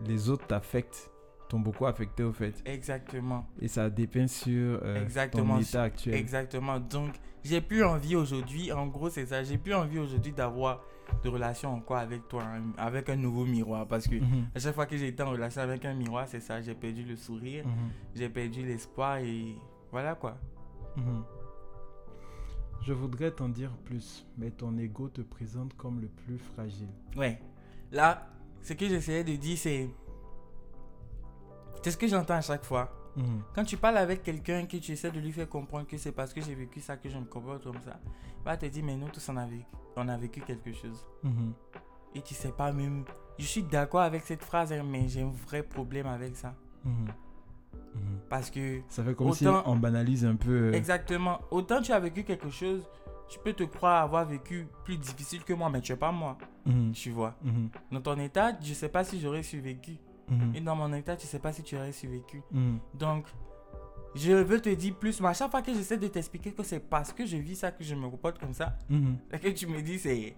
les 0.00 0.28
autres 0.30 0.46
t'affectent, 0.46 1.10
t'ont 1.52 1.60
beaucoup 1.60 1.84
affecté 1.84 2.22
au 2.22 2.32
fait. 2.32 2.54
Exactement. 2.64 3.46
Et 3.60 3.68
ça 3.68 3.90
dépeint 3.90 4.26
sur 4.26 4.80
euh, 4.82 5.02
Exactement. 5.02 5.56
ton 5.56 5.60
état 5.60 5.82
actuel. 5.82 6.14
Exactement. 6.14 6.80
Donc, 6.80 7.10
j'ai 7.44 7.60
plus 7.60 7.84
envie 7.84 8.16
aujourd'hui, 8.16 8.72
en 8.72 8.86
gros, 8.86 9.10
c'est 9.10 9.26
ça. 9.26 9.42
J'ai 9.44 9.58
plus 9.58 9.74
envie 9.74 9.98
aujourd'hui 9.98 10.32
d'avoir 10.32 10.82
de 11.22 11.28
relation 11.28 11.74
encore 11.74 11.98
avec 11.98 12.26
toi, 12.26 12.42
hein, 12.42 12.72
avec 12.78 13.10
un 13.10 13.16
nouveau 13.16 13.44
miroir. 13.44 13.86
Parce 13.86 14.08
que 14.08 14.14
Mhm, 14.14 14.46
à 14.54 14.58
chaque 14.60 14.74
fois 14.74 14.86
que 14.86 14.96
j'ai 14.96 15.08
été 15.08 15.22
en 15.22 15.30
relation 15.30 15.60
avec 15.60 15.84
un 15.84 15.92
miroir, 15.92 16.26
c'est 16.26 16.40
ça. 16.40 16.62
J'ai 16.62 16.74
perdu 16.74 17.02
le 17.04 17.16
sourire, 17.16 17.66
mhm, 17.66 17.90
j'ai 18.14 18.30
perdu 18.30 18.64
l'espoir 18.64 19.18
et 19.18 19.54
voilà 19.90 20.14
quoi. 20.14 20.38
mhm. 20.96 21.22
Je 22.80 22.94
voudrais 22.94 23.30
t'en 23.30 23.50
dire 23.50 23.70
plus, 23.84 24.26
mais 24.38 24.50
ton 24.50 24.76
ego 24.78 25.08
te 25.10 25.20
présente 25.20 25.74
comme 25.76 26.00
le 26.00 26.08
plus 26.08 26.38
fragile. 26.38 26.88
Ouais. 27.14 27.38
Là, 27.92 28.26
ce 28.62 28.72
que 28.72 28.88
j'essayais 28.88 29.22
de 29.22 29.36
dire, 29.36 29.58
c'est. 29.58 29.90
C'est 31.82 31.90
ce 31.90 31.96
que 31.96 32.06
j'entends 32.08 32.34
à 32.34 32.40
chaque 32.40 32.64
fois. 32.64 32.90
Mhm, 33.16 33.42
Quand 33.54 33.64
tu 33.64 33.76
parles 33.76 33.98
avec 33.98 34.22
quelqu'un 34.22 34.64
que 34.66 34.76
tu 34.78 34.92
essaies 34.92 35.10
de 35.10 35.20
lui 35.20 35.32
faire 35.32 35.48
comprendre 35.48 35.86
que 35.86 35.96
c'est 35.98 36.12
parce 36.12 36.32
que 36.32 36.40
j'ai 36.40 36.54
vécu 36.54 36.80
ça 36.80 36.96
que 36.96 37.08
je 37.10 37.18
me 37.18 37.24
comporte 37.24 37.62
comme 37.64 37.80
ça, 37.84 37.98
il 38.40 38.44
va 38.44 38.56
te 38.56 38.66
dire, 38.66 38.82
mais 38.84 38.96
nous 38.96 39.08
tous 39.08 39.28
on 39.28 39.36
a 39.36 39.44
vécu, 39.46 39.64
on 39.96 40.08
a 40.08 40.16
vécu 40.16 40.40
quelque 40.40 40.72
chose. 40.72 41.06
mhm, 41.22 41.52
Et 42.14 42.22
tu 42.22 42.34
sais 42.34 42.52
pas 42.52 42.72
même. 42.72 43.04
Je 43.38 43.44
suis 43.46 43.62
d'accord 43.62 44.00
avec 44.00 44.22
cette 44.22 44.42
phrase, 44.42 44.72
hein, 44.72 44.82
mais 44.84 45.08
j'ai 45.08 45.22
un 45.22 45.32
vrai 45.46 45.62
problème 45.62 46.06
avec 46.06 46.36
ça. 46.36 46.54
mhm. 46.84 47.06
Parce 48.30 48.50
que, 48.50 48.80
Ça 48.88 49.04
fait 49.04 49.14
comme 49.14 49.32
si 49.32 49.46
Autant- 49.46 49.62
on 49.66 49.76
banalise 49.76 50.24
un 50.24 50.36
peu. 50.36 50.50
euh, 50.68 50.72
exactement, 50.72 51.38
autant 51.50 51.82
tu 51.82 51.92
as 51.92 52.00
vécu 52.00 52.24
quelque 52.24 52.48
chose, 52.48 52.88
tu 53.28 53.38
peux 53.38 53.52
te 53.52 53.64
croire 53.64 54.02
avoir 54.02 54.24
vécu 54.24 54.66
plus 54.84 54.96
difficile 54.96 55.44
que 55.44 55.52
moi, 55.52 55.68
mais 55.68 55.82
tu 55.82 55.92
es 55.92 55.96
pas 55.96 56.12
moi, 56.12 56.38
tu 56.94 57.10
vois. 57.10 57.34
Dans 57.90 58.00
ton 58.00 58.18
état, 58.18 58.52
je 58.62 58.72
sais 58.72 58.88
pas 58.88 59.04
si 59.04 59.20
j'aurais 59.20 59.42
survécu. 59.42 59.98
Mhm, 60.28 60.52
Et 60.54 60.60
dans 60.60 60.76
mon 60.76 60.92
état, 60.92 61.16
tu 61.16 61.26
sais 61.26 61.38
pas 61.38 61.52
si 61.52 61.62
tu 61.62 61.76
aurais 61.76 61.92
survécu. 61.92 62.42
mhm, 62.50 62.78
Donc, 62.94 63.26
je 64.14 64.32
veux 64.32 64.60
te 64.60 64.68
dire 64.68 64.94
plus, 64.96 65.20
mais 65.20 65.28
à 65.28 65.34
chaque 65.34 65.50
fois 65.50 65.62
que 65.62 65.72
j'essaie 65.72 65.96
de 65.98 66.06
t'expliquer 66.08 66.52
que 66.52 66.62
c'est 66.62 66.80
parce 66.80 67.12
que 67.12 67.24
je 67.24 67.36
vis 67.38 67.56
ça 67.56 67.70
que 67.72 67.82
je 67.82 67.94
me 67.94 68.08
comporte 68.10 68.38
comme 68.38 68.52
ça, 68.52 68.76
ce 68.90 69.36
que 69.38 69.48
tu 69.48 69.66
me 69.66 69.80
dis, 69.82 69.98
c'est. 69.98 70.36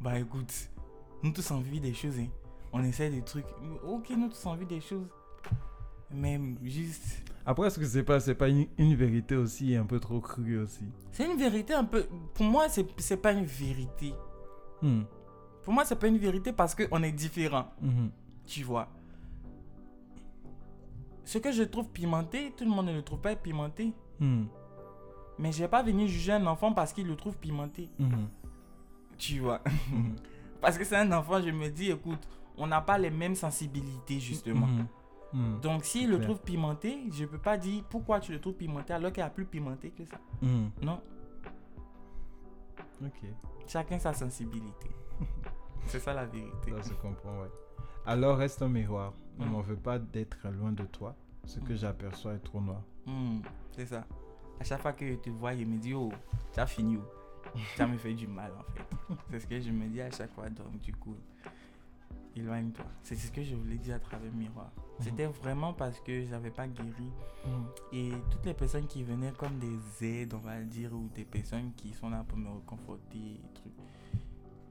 Bah 0.00 0.18
écoute, 0.18 0.52
nous 1.22 1.30
tous 1.32 1.50
on 1.50 1.60
vit 1.60 1.80
des 1.80 1.94
choses, 1.94 2.18
hein. 2.18 2.28
On 2.72 2.82
essaie 2.84 3.08
des 3.08 3.22
trucs. 3.22 3.46
Ok, 3.84 4.10
nous 4.10 4.28
tous 4.28 4.44
on 4.46 4.54
vit 4.54 4.66
des 4.66 4.80
choses. 4.82 5.06
Mais 6.10 6.38
juste. 6.62 7.22
Après, 7.44 7.68
est-ce 7.68 7.78
que 7.78 7.84
c'est 7.86 8.02
pas, 8.02 8.20
c'est 8.20 8.34
pas 8.34 8.48
une, 8.48 8.66
une 8.76 8.94
vérité 8.94 9.34
aussi 9.36 9.74
un 9.76 9.86
peu 9.86 9.98
trop 10.00 10.20
crue 10.20 10.58
aussi? 10.58 10.84
C'est 11.12 11.24
une 11.30 11.38
vérité 11.38 11.74
un 11.74 11.84
peu. 11.84 12.06
Pour 12.34 12.44
moi, 12.44 12.68
c'est 12.68 12.86
c'est 13.00 13.16
pas 13.16 13.32
une 13.32 13.44
vérité. 13.46 14.12
Mhm, 14.82 15.06
Pour 15.62 15.72
moi, 15.72 15.84
c'est 15.84 15.96
pas 15.98 16.08
une 16.08 16.18
vérité 16.18 16.52
parce 16.52 16.74
qu'on 16.74 17.02
est 17.02 17.12
différents, 17.12 17.72
mhm, 17.80 18.10
tu 18.46 18.62
vois? 18.62 18.88
Ce 21.26 21.36
que 21.38 21.52
je 21.52 21.62
trouve 21.64 21.88
pimenté, 21.90 22.52
tout 22.56 22.64
le 22.64 22.70
monde 22.70 22.86
ne 22.86 22.94
le 22.94 23.02
trouve 23.02 23.20
pas 23.20 23.36
pimenté. 23.36 23.92
mhm, 24.20 24.46
Mais 25.38 25.52
je 25.52 25.58
vais 25.58 25.68
pas 25.68 25.82
venir 25.82 26.08
juger 26.08 26.32
un 26.32 26.46
enfant 26.46 26.72
parce 26.72 26.92
qu'il 26.94 27.06
le 27.06 27.16
trouve 27.16 27.36
pimenté. 27.36 27.90
mhm, 27.98 28.28
Tu 29.18 29.40
vois. 29.40 29.60
Parce 30.62 30.78
que 30.78 30.84
c'est 30.84 30.96
un 30.96 31.12
enfant, 31.12 31.40
je 31.42 31.50
me 31.50 31.68
dis, 31.68 31.90
écoute, 31.90 32.26
on 32.56 32.66
n'a 32.66 32.80
pas 32.80 32.96
les 32.96 33.10
mêmes 33.10 33.34
sensibilités, 33.34 34.18
justement. 34.20 34.66
Mhm, 35.34 35.60
Donc, 35.60 35.84
s'il 35.84 36.08
le 36.08 36.16
clair. 36.16 36.28
trouve 36.30 36.40
pimenté, 36.42 36.98
je 37.12 37.24
peux 37.26 37.38
pas 37.38 37.58
dire 37.58 37.84
pourquoi 37.90 38.20
tu 38.20 38.32
le 38.32 38.40
trouves 38.40 38.54
pimenté 38.54 38.92
alors 38.94 39.12
qu'il 39.12 39.22
a 39.22 39.28
plus 39.28 39.44
pimenté 39.44 39.90
que 39.90 40.04
ça. 40.06 40.18
Non, 40.82 41.00
Ok, 43.04 43.20
chacun 43.66 43.98
sa 43.98 44.14
sensibilité. 44.14 44.88
c'est 45.86 46.00
ça 46.00 46.14
la 46.14 46.24
vérité. 46.24 46.72
ça 46.76 46.82
se 46.82 46.94
comprend, 46.94 47.40
ouais. 47.42 47.50
Alors 48.06 48.38
reste 48.38 48.62
un 48.62 48.68
miroir. 48.68 49.12
Ne 49.38 49.44
Mhm. 49.44 49.50
m'en 49.52 49.60
veux 49.60 49.76
pas 49.76 49.98
d'être 49.98 50.48
loin 50.50 50.72
de 50.72 50.84
toi. 50.84 51.14
Ce 51.44 51.60
que 51.60 51.72
Mhm. 51.72 51.78
j'aperçois 51.78 52.34
est 52.34 52.38
trop 52.44 52.60
noir. 52.60 52.82
Hmm, 53.06 53.40
c'est 53.72 53.86
ça. 53.86 54.04
À 54.60 54.64
chaque 54.64 54.80
fois 54.80 54.92
que 54.92 55.06
je 55.06 55.14
te 55.14 55.30
vois, 55.30 55.54
je 55.54 55.64
me 55.64 55.76
dis, 55.78 55.92
oh, 55.94 56.10
tu 56.52 56.60
as 56.60 56.66
fini 56.66 56.96
où 56.96 57.02
Ça 57.76 57.86
me 57.86 57.96
fait 57.96 58.14
du 58.14 58.26
mal, 58.26 58.52
en 58.58 58.62
fait. 58.72 58.82
c'est 59.30 59.40
ce 59.40 59.46
que 59.46 59.60
je 59.60 59.70
me 59.70 59.86
dis 59.88 60.00
à 60.00 60.10
chaque 60.10 60.32
fois. 60.34 60.48
Donc, 60.50 60.78
du 60.80 60.92
coup, 60.94 61.14
éloigne-toi. 62.34 62.84
C'est 63.02 63.14
ce 63.16 63.30
que 63.30 63.42
je 63.42 63.54
voulais 63.54 63.76
dire 63.76 63.96
à 63.96 63.98
travers 63.98 64.30
le 64.30 64.36
miroir. 64.36 64.70
C'était 65.00 65.26
vraiment 65.26 65.72
parce 65.74 66.00
que 66.00 66.24
j'avais 66.26 66.50
pas 66.50 66.66
guéri 66.66 67.10
Et 67.92 68.10
toutes 68.30 68.44
les 68.46 68.54
personnes 68.54 68.86
qui 68.86 69.02
venaient 69.04 69.32
comme 69.38 69.58
des 69.58 70.04
aides, 70.22 70.34
on 70.34 70.38
va 70.38 70.60
dire, 70.62 70.92
ou 70.94 71.08
des 71.14 71.24
personnes 71.24 71.72
qui 71.76 71.92
sont 71.92 72.10
là 72.10 72.24
pour 72.26 72.36
me 72.38 72.48
reconforter, 72.48 73.18
et 73.18 73.40
trucs, 73.54 73.72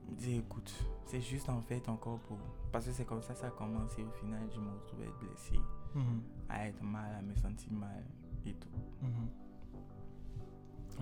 me 0.09 0.15
disaient, 0.15 0.37
écoute, 0.37 0.71
c'est 1.05 1.21
juste 1.21 1.49
en 1.49 1.61
fait 1.61 1.87
encore 1.89 2.19
pour... 2.19 2.37
Parce 2.71 2.85
que 2.87 2.91
c'est 2.91 3.05
comme 3.05 3.21
ça 3.21 3.33
ça 3.35 3.47
a 3.47 3.51
commencé, 3.51 4.03
au 4.03 4.11
final, 4.11 4.41
je 4.53 4.59
me 4.59 4.69
retrouvais 4.69 5.09
blessé, 5.21 5.55
mhm, 5.93 6.21
à 6.49 6.67
être 6.67 6.83
mal, 6.83 7.15
à 7.15 7.21
me 7.21 7.33
sentir 7.35 7.71
mal 7.71 8.03
et 8.45 8.53
tout. 8.53 8.69
mhm. 9.01 9.29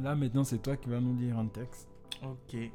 Là 0.04 0.16
maintenant, 0.16 0.44
c'est 0.44 0.60
toi 0.60 0.76
qui 0.78 0.90
vas 0.90 1.00
nous 1.00 1.16
lire 1.16 1.38
un 1.38 1.48
texte 1.48 1.88
Ok, 2.24 2.54
et 2.56 2.72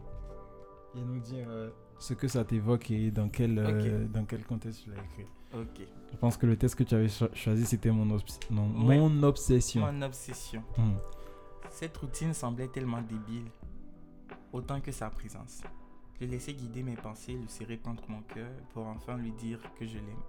nous 0.94 1.20
dire 1.20 1.46
euh, 1.48 1.70
ce 1.98 2.14
que 2.14 2.28
ça 2.28 2.44
t'évoque 2.44 2.90
et 2.90 3.10
dans 3.10 3.28
quel, 3.28 3.58
euh, 3.58 4.06
dans 4.08 4.24
quel 4.24 4.44
contexte 4.44 4.84
tu 4.84 4.90
l'as 4.90 5.02
écrit. 5.02 5.26
ok. 5.54 5.86
Je 6.12 6.16
pense 6.16 6.36
que 6.36 6.46
le 6.46 6.56
texte 6.56 6.76
que 6.76 6.84
tu 6.84 6.94
avais 6.94 7.08
cho- 7.08 7.32
choisi, 7.34 7.64
c'était 7.66 7.90
mon, 7.90 8.06
obs- 8.16 8.40
non, 8.50 8.86
Ouais. 8.86 8.98
mon 8.98 9.22
obsession. 9.22 9.90
Mon 9.90 10.02
obsession. 10.02 10.62
Mhm. 10.76 10.96
Cette 11.70 11.96
routine 11.98 12.32
semblait 12.34 12.68
tellement 12.68 13.02
débile, 13.02 13.50
autant 14.52 14.80
que 14.80 14.90
sa 14.92 15.10
présence. 15.10 15.62
Je 16.20 16.26
laissais 16.26 16.52
guider 16.52 16.82
mes 16.82 16.96
pensées, 16.96 17.34
le 17.34 17.46
serrer 17.46 17.78
contre 17.78 18.10
mon 18.10 18.22
cœur 18.22 18.50
pour 18.72 18.86
enfin 18.86 19.16
lui 19.16 19.30
dire 19.32 19.60
que 19.78 19.86
je 19.86 19.98
l'aime. 19.98 20.22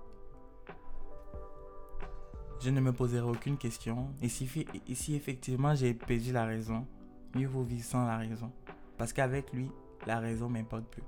Je 2.62 2.70
ne 2.70 2.80
me 2.80 2.94
poserai 2.94 3.28
aucune 3.28 3.58
question, 3.58 4.10
et 4.22 4.30
si, 4.30 5.16
effectivement 5.16 5.74
j'ai 5.74 5.94
perdu 5.94 6.32
la 6.32 6.46
raison, 6.46 6.86
mieux 7.34 7.48
vaut 7.48 7.64
vivre 7.64 7.86
sans 7.86 8.06
la 8.06 8.18
raison. 8.18 8.52
Parce 8.98 9.14
qu'avec 9.14 9.52
lui, 9.54 9.72
la 10.06 10.20
raison 10.20 10.50
m'importe 10.50 10.86
peu. 10.86 11.02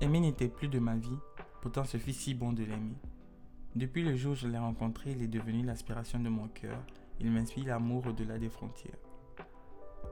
Aimer 0.00 0.20
n'était 0.20 0.48
plus 0.48 0.68
de 0.68 0.78
ma 0.78 0.96
vie, 0.96 1.18
pourtant 1.62 1.84
ce 1.84 1.96
fut 1.96 2.12
si 2.12 2.34
bon 2.34 2.52
de 2.52 2.62
l'aimer. 2.62 2.96
Depuis 3.74 4.04
le 4.04 4.14
jour 4.14 4.32
où 4.32 4.36
je 4.36 4.46
l'ai 4.46 4.58
rencontré, 4.58 5.12
il 5.12 5.22
est 5.22 5.28
devenu 5.28 5.64
l'aspiration 5.64 6.20
de 6.20 6.28
mon 6.28 6.48
cœur, 6.48 6.78
il 7.18 7.30
m'inspire 7.30 7.66
l'amour 7.66 8.06
au-delà 8.06 8.38
des 8.38 8.50
frontières. 8.50 8.98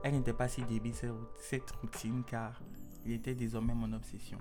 Elle 0.03 0.15
n'était 0.15 0.33
pas 0.33 0.47
si 0.47 0.63
débile 0.63 0.93
cette 1.35 1.71
routine 1.71 2.23
car 2.27 2.59
il 3.05 3.11
était 3.13 3.35
désormais 3.35 3.73
mon 3.73 3.91
obsession. 3.93 4.37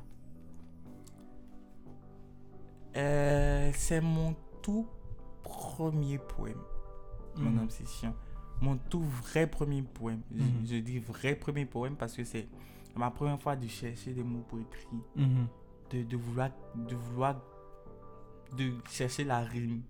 Euh, 2.97 3.71
c'est 3.75 4.01
mon 4.01 4.35
tout 4.63 4.87
premier 5.43 6.19
poème, 6.19 6.61
mon 7.37 7.51
Mhm. 7.51 7.65
obsession. 7.65 8.15
Mon 8.61 8.77
tout 8.89 9.01
vrai 9.03 9.47
premier 9.49 9.83
poème. 9.83 10.23
Je- 10.31 10.43
Mhm. 10.43 10.67
Je, 10.67 10.77
dis 10.77 10.99
vrai 11.01 11.35
premier 11.35 11.67
poème 11.67 11.97
parce 11.97 12.15
que 12.15 12.25
c'est 12.25 12.47
ma 12.95 13.11
première 13.11 13.41
fois 13.41 13.57
de 13.57 13.67
chercher 13.67 14.13
des 14.13 14.23
mots 14.23 14.45
pour 14.49 14.61
écrire, 14.61 15.01
Mhm. 15.17 15.47
de, 15.91 16.03
de 16.05 16.17
vouloir, 16.17 16.51
de 16.77 16.95
vouloir, 16.95 17.43
de 18.57 18.73
chercher 18.89 19.25
la 19.25 19.41
rime. 19.41 19.83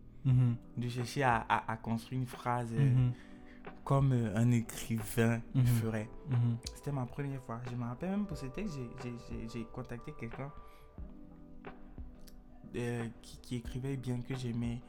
De 0.79 0.89
chercher 0.89 1.23
à, 1.23 1.37
à- 1.37 1.71
à 1.73 1.77
construire 1.77 2.19
une 2.23 2.27
phrase 2.27 2.73
euh. 2.73 3.11
Comme 3.85 4.13
euh, 4.13 4.35
un 4.37 4.51
écrivain 4.51 5.41
Mhm. 5.55 5.67
ferait. 5.67 6.09
Mhm. 6.31 6.57
C'était 6.75 6.93
ma 6.93 7.05
première 7.07 7.43
fois. 7.43 7.61
Je 7.71 7.77
me 7.77 7.85
rappelle 7.85 8.11
même 8.11 8.27
pour 8.27 8.37
ce 8.37 8.47
texte, 8.47 8.79
j'ai- 9.53 9.65
contacté 9.73 10.13
quelqu'un 10.19 10.51
euh, 12.77 13.07
qui, 13.23 13.39
qui 13.39 13.57
écrivait 13.57 13.97
bien, 13.97 14.21
que 14.21 14.35
j'aimais, 14.35 14.81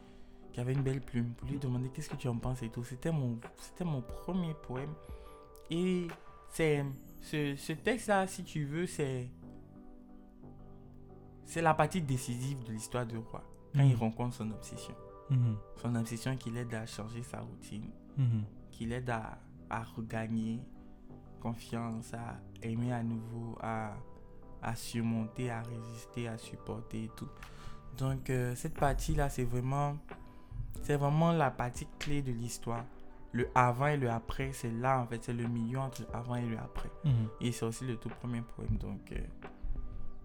qui 0.54 0.60
avait 0.60 0.74
une 0.74 0.82
belle 0.82 1.02
plume, 1.02 1.34
pour 1.38 1.48
lui 1.50 1.60
demander 1.60 1.90
qu'est-ce 1.90 2.10
que 2.10 2.16
tu 2.16 2.28
en 2.28 2.38
penses 2.38 2.64
et 2.64 2.70
tout. 2.70 2.84
C'était 2.84 3.12
mon, 3.12 3.40
mon 3.82 4.02
premier 4.02 4.54
poème. 4.68 4.94
Et 5.70 6.08
c'est 6.50 6.84
ce, 7.22 7.56
ce 7.56 7.74
texte-là, 7.74 8.26
si 8.28 8.44
tu 8.44 8.66
veux, 8.66 8.88
c'est 8.88 9.30
c'est 11.48 11.62
la 11.62 11.76
partie 11.76 12.02
décisive 12.02 12.64
de 12.64 12.72
l'histoire 12.72 13.06
de 13.06 13.18
Roi. 13.18 13.44
Quand 13.76 13.84
il 13.84 13.94
Mhm. 13.94 14.00
rencontre 14.00 14.36
son 14.36 14.50
obsession. 14.52 14.96
Mhm. 15.30 15.56
Son 15.78 15.96
obsession 15.96 16.36
qui 16.38 16.50
l'aide 16.50 16.74
à 16.74 16.86
changer 16.88 17.22
sa 17.22 17.42
routine 17.42 17.90
Mhm. 18.18 18.44
Qui 18.76 18.86
l'aide 18.86 19.10
à, 19.10 19.38
à 19.70 19.84
regagner 19.84 20.60
confiance, 21.42 22.14
à 22.14 22.36
aimer 22.62 22.92
à 22.92 23.02
nouveau, 23.04 23.58
à, 23.62 23.94
à 24.62 24.76
surmonter, 24.76 25.50
à 25.50 25.62
résister, 25.62 26.28
à 26.28 26.38
supporter 26.38 27.06
et 27.06 27.12
tout. 27.16 27.30
Donc 27.98 28.30
euh, 28.30 28.54
cette 28.56 28.74
partie-là, 28.74 29.30
c'est 29.30 29.46
vraiment, 29.46 29.96
c'est 30.82 30.98
vraiment 30.98 31.32
la 31.32 31.52
partie 31.52 31.88
clé 32.00 32.22
de 32.22 32.32
l'histoire. 32.32 32.84
Le 33.32 33.48
avant 33.56 33.88
et 33.88 33.98
le 33.98 34.10
après, 34.10 34.52
c'est 34.54 34.72
là 34.72 35.00
en 35.00 35.08
fait, 35.08 35.24
c'est 35.24 35.34
le 35.34 35.48
milieu 35.48 35.80
entre 35.80 36.02
le 36.02 36.16
avant 36.16 36.36
et 36.36 36.46
le 36.46 36.58
après. 36.58 36.90
Mhm. 37.06 37.28
Et 37.42 37.52
c'est 37.52 37.66
aussi 37.66 37.86
le 37.86 37.96
tout 37.98 38.10
premier 38.10 38.42
poème, 38.42 38.78
donc 38.78 39.12
euh, 39.12 39.18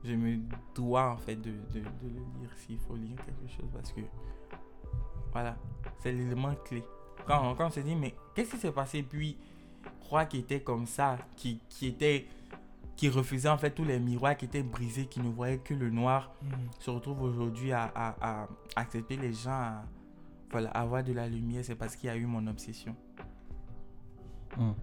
je 0.05 0.15
me 0.15 0.39
dois 0.75 1.11
en 1.11 1.17
fait 1.19 1.37
de, 1.37 1.51
de- 1.73 1.81
de 1.81 2.09
le 2.09 2.21
lire 2.41 2.51
s'il 2.57 2.79
faut 2.79 2.97
lire 2.97 3.17
quelque 3.25 3.49
chose 3.49 3.69
parce 3.73 3.93
que 3.93 4.01
voilà, 5.33 5.57
c'est 5.99 6.13
l'élément 6.13 6.55
clé. 6.65 6.83
Quand, 7.27 7.55
quand 7.55 7.67
on 7.67 7.71
se 7.71 7.81
dit, 7.81 7.95
mais 7.95 8.15
qu'est-ce 8.35 8.53
qui 8.53 8.57
s'est 8.59 8.73
passé? 8.73 9.03
Puis, 9.03 9.37
Roi 10.09 10.25
qui 10.27 10.39
était 10.39 10.61
comme 10.61 10.87
ça, 10.87 11.17
qui, 11.37 11.61
qui 11.69 11.87
était 11.87 12.27
qui 12.97 13.09
refusait 13.09 13.49
en 13.49 13.57
fait 13.57 13.71
tous 13.71 13.85
les 13.85 13.99
miroirs 13.99 14.37
qui 14.37 14.45
étaient 14.45 14.63
brisés, 14.63 15.07
qui 15.07 15.21
ne 15.21 15.31
voyait 15.31 15.57
que 15.59 15.73
le 15.73 15.89
noir, 15.89 16.33
Mhm. 16.43 16.51
se 16.81 16.91
retrouve 16.91 17.23
aujourd'hui 17.23 17.73
à, 17.73 17.85
à- 17.95 18.17
à 18.43 18.49
accepter 18.77 19.17
les 19.17 19.33
gens, 19.33 19.51
à 19.53 19.85
voilà, 20.51 20.69
avoir 20.73 21.03
de 21.03 21.13
la 21.15 21.27
lumière, 21.29 21.65
c'est 21.65 21.77
parce 21.77 21.97
qu'il 21.97 22.09
y 22.09 22.11
a 22.11 22.17
eu 22.17 22.27
mon 22.27 22.47
obsession. 22.49 22.95
Mhm. 24.59 24.75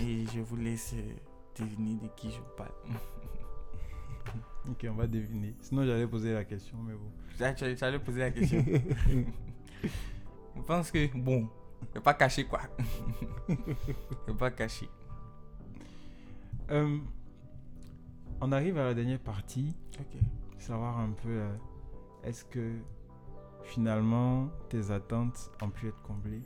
Et 0.00 0.24
je 0.32 0.40
vous 0.40 0.56
laisse 0.56 0.94
euh, 0.94 1.14
deviner 1.58 1.96
de 1.96 2.08
qui 2.16 2.30
je 2.30 2.40
parle. 2.56 2.70
Ok, 4.70 4.86
on 4.88 4.94
va 4.94 5.08
deviner. 5.08 5.56
Sinon, 5.60 5.84
j'allais 5.84 6.06
poser 6.06 6.32
la 6.32 6.44
question, 6.44 6.76
mais 6.80 6.92
bon. 6.94 7.10
Ça, 7.36 7.52
tu 7.52 7.64
allais 7.64 7.98
poser 7.98 8.20
la 8.20 8.30
question. 8.30 8.64
Je 10.56 10.60
pense 10.62 10.90
que, 10.90 11.16
bon, 11.16 11.48
je 11.94 12.00
pas 12.00 12.14
caché 12.14 12.44
quoi. 12.44 12.60
Je 14.28 14.32
pas 14.32 14.50
caché. 14.50 14.88
Euh, 16.70 16.98
on 18.40 18.52
arrive 18.52 18.78
à 18.78 18.84
la 18.84 18.94
dernière 18.94 19.18
partie. 19.18 19.74
Ok. 19.98 20.18
Savoir 20.58 20.98
un 21.00 21.10
peu, 21.10 21.28
euh, 21.28 21.52
est-ce 22.24 22.44
que 22.44 22.72
finalement 23.64 24.48
tes 24.68 24.90
attentes 24.90 25.50
ont 25.60 25.70
pu 25.70 25.88
être 25.88 26.00
comblées? 26.02 26.42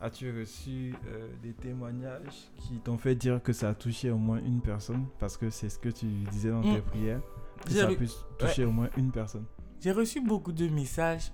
As-tu 0.00 0.30
reçu 0.38 0.94
euh, 1.08 1.28
des 1.42 1.52
témoignages 1.52 2.50
qui 2.56 2.78
t'ont 2.78 2.98
fait 2.98 3.16
dire 3.16 3.42
que 3.42 3.52
ça 3.52 3.70
a 3.70 3.74
touché 3.74 4.10
au 4.10 4.16
moins 4.18 4.38
une 4.38 4.60
personne? 4.60 5.06
Parce 5.18 5.36
que 5.36 5.50
c'est 5.50 5.68
ce 5.68 5.78
que 5.78 5.88
tu 5.88 6.06
disais 6.06 6.50
dans 6.50 6.62
tes 6.62 6.78
Mm. 6.78 6.82
prières, 6.82 7.20
que 7.66 7.70
ça 7.72 7.86
a 7.88 7.94
pu 7.94 8.08
toucher 8.38 8.64
au 8.64 8.70
moins 8.70 8.88
une 8.96 9.10
personne. 9.10 9.44
J'ai 9.80 9.90
reçu 9.92 10.20
beaucoup 10.20 10.52
de 10.52 10.68
messages. 10.68 11.32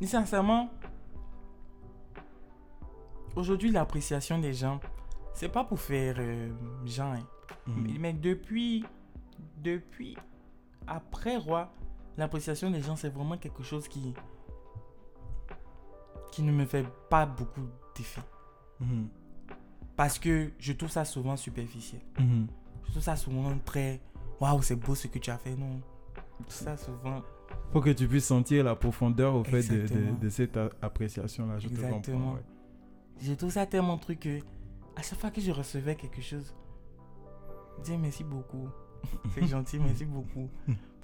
Et 0.00 0.06
sincèrement, 0.06 0.70
aujourd'hui, 3.38 3.70
l'appréciation 3.70 4.38
des 4.38 4.52
gens, 4.52 4.80
c'est 5.34 5.48
pas 5.48 5.64
pour 5.64 5.80
faire 5.80 6.16
euh, 6.18 6.50
gens. 6.84 7.12
hein. 7.12 7.26
Mhm. 7.66 7.82
Mais, 7.82 7.98
mais 7.98 8.12
depuis, 8.12 8.84
depuis, 9.62 10.16
après 10.86 11.36
Roi, 11.36 11.70
l'appréciation 12.16 12.70
des 12.70 12.80
gens, 12.82 12.96
c'est 12.96 13.08
vraiment 13.10 13.36
quelque 13.38 13.62
chose 13.62 13.88
qui, 13.88 14.14
qui 16.32 16.42
ne 16.42 16.52
me 16.52 16.64
fait 16.66 16.86
pas 17.08 17.26
beaucoup 17.26 17.66
d'effet. 17.96 18.20
Mhm. 18.80 19.08
Parce 19.96 20.18
que 20.18 20.50
je 20.58 20.72
trouve 20.72 20.90
ça 20.90 21.04
souvent 21.04 21.36
superficiel. 21.36 22.00
Mhm. 22.18 22.46
Je 22.86 22.90
trouve 22.92 23.02
ça 23.02 23.16
souvent 23.16 23.56
très, 23.64 24.00
waouh, 24.40 24.62
c'est 24.62 24.76
beau 24.76 24.94
ce 24.94 25.08
que 25.08 25.18
tu 25.18 25.30
as 25.30 25.38
fait. 25.38 25.54
Non, 25.56 25.80
je 26.16 26.44
trouve 26.44 26.54
ça 26.54 26.76
souvent. 26.76 27.22
Faut 27.72 27.80
que 27.80 27.90
tu 27.90 28.06
puisses 28.08 28.26
sentir 28.26 28.64
la 28.64 28.74
profondeur 28.76 29.34
au 29.34 29.44
fait 29.44 29.62
de, 29.62 29.74
de- 29.76 29.82
Exactement. 29.82 30.18
de 30.20 30.28
cette 30.28 30.56
appréciation-là. 30.80 31.58
Je 31.58 31.68
te 31.68 31.74
comprends. 31.74 31.88
Exactement. 31.88 32.32
ouais. 32.34 32.40
Je 33.20 33.32
trouve 33.34 33.50
ça 33.50 33.66
tellement 33.66 33.98
truc 33.98 34.20
que 34.20 34.38
à 34.96 35.02
chaque 35.02 35.18
fois 35.18 35.30
que 35.30 35.40
je 35.40 35.50
recevais 35.50 35.94
quelque 35.94 36.20
chose, 36.20 36.54
je 37.78 37.82
disais 37.82 37.96
merci 37.96 38.24
beaucoup. 38.24 38.68
C'est 39.34 39.46
gentil, 39.46 39.78
merci 39.78 40.04
beaucoup. 40.04 40.48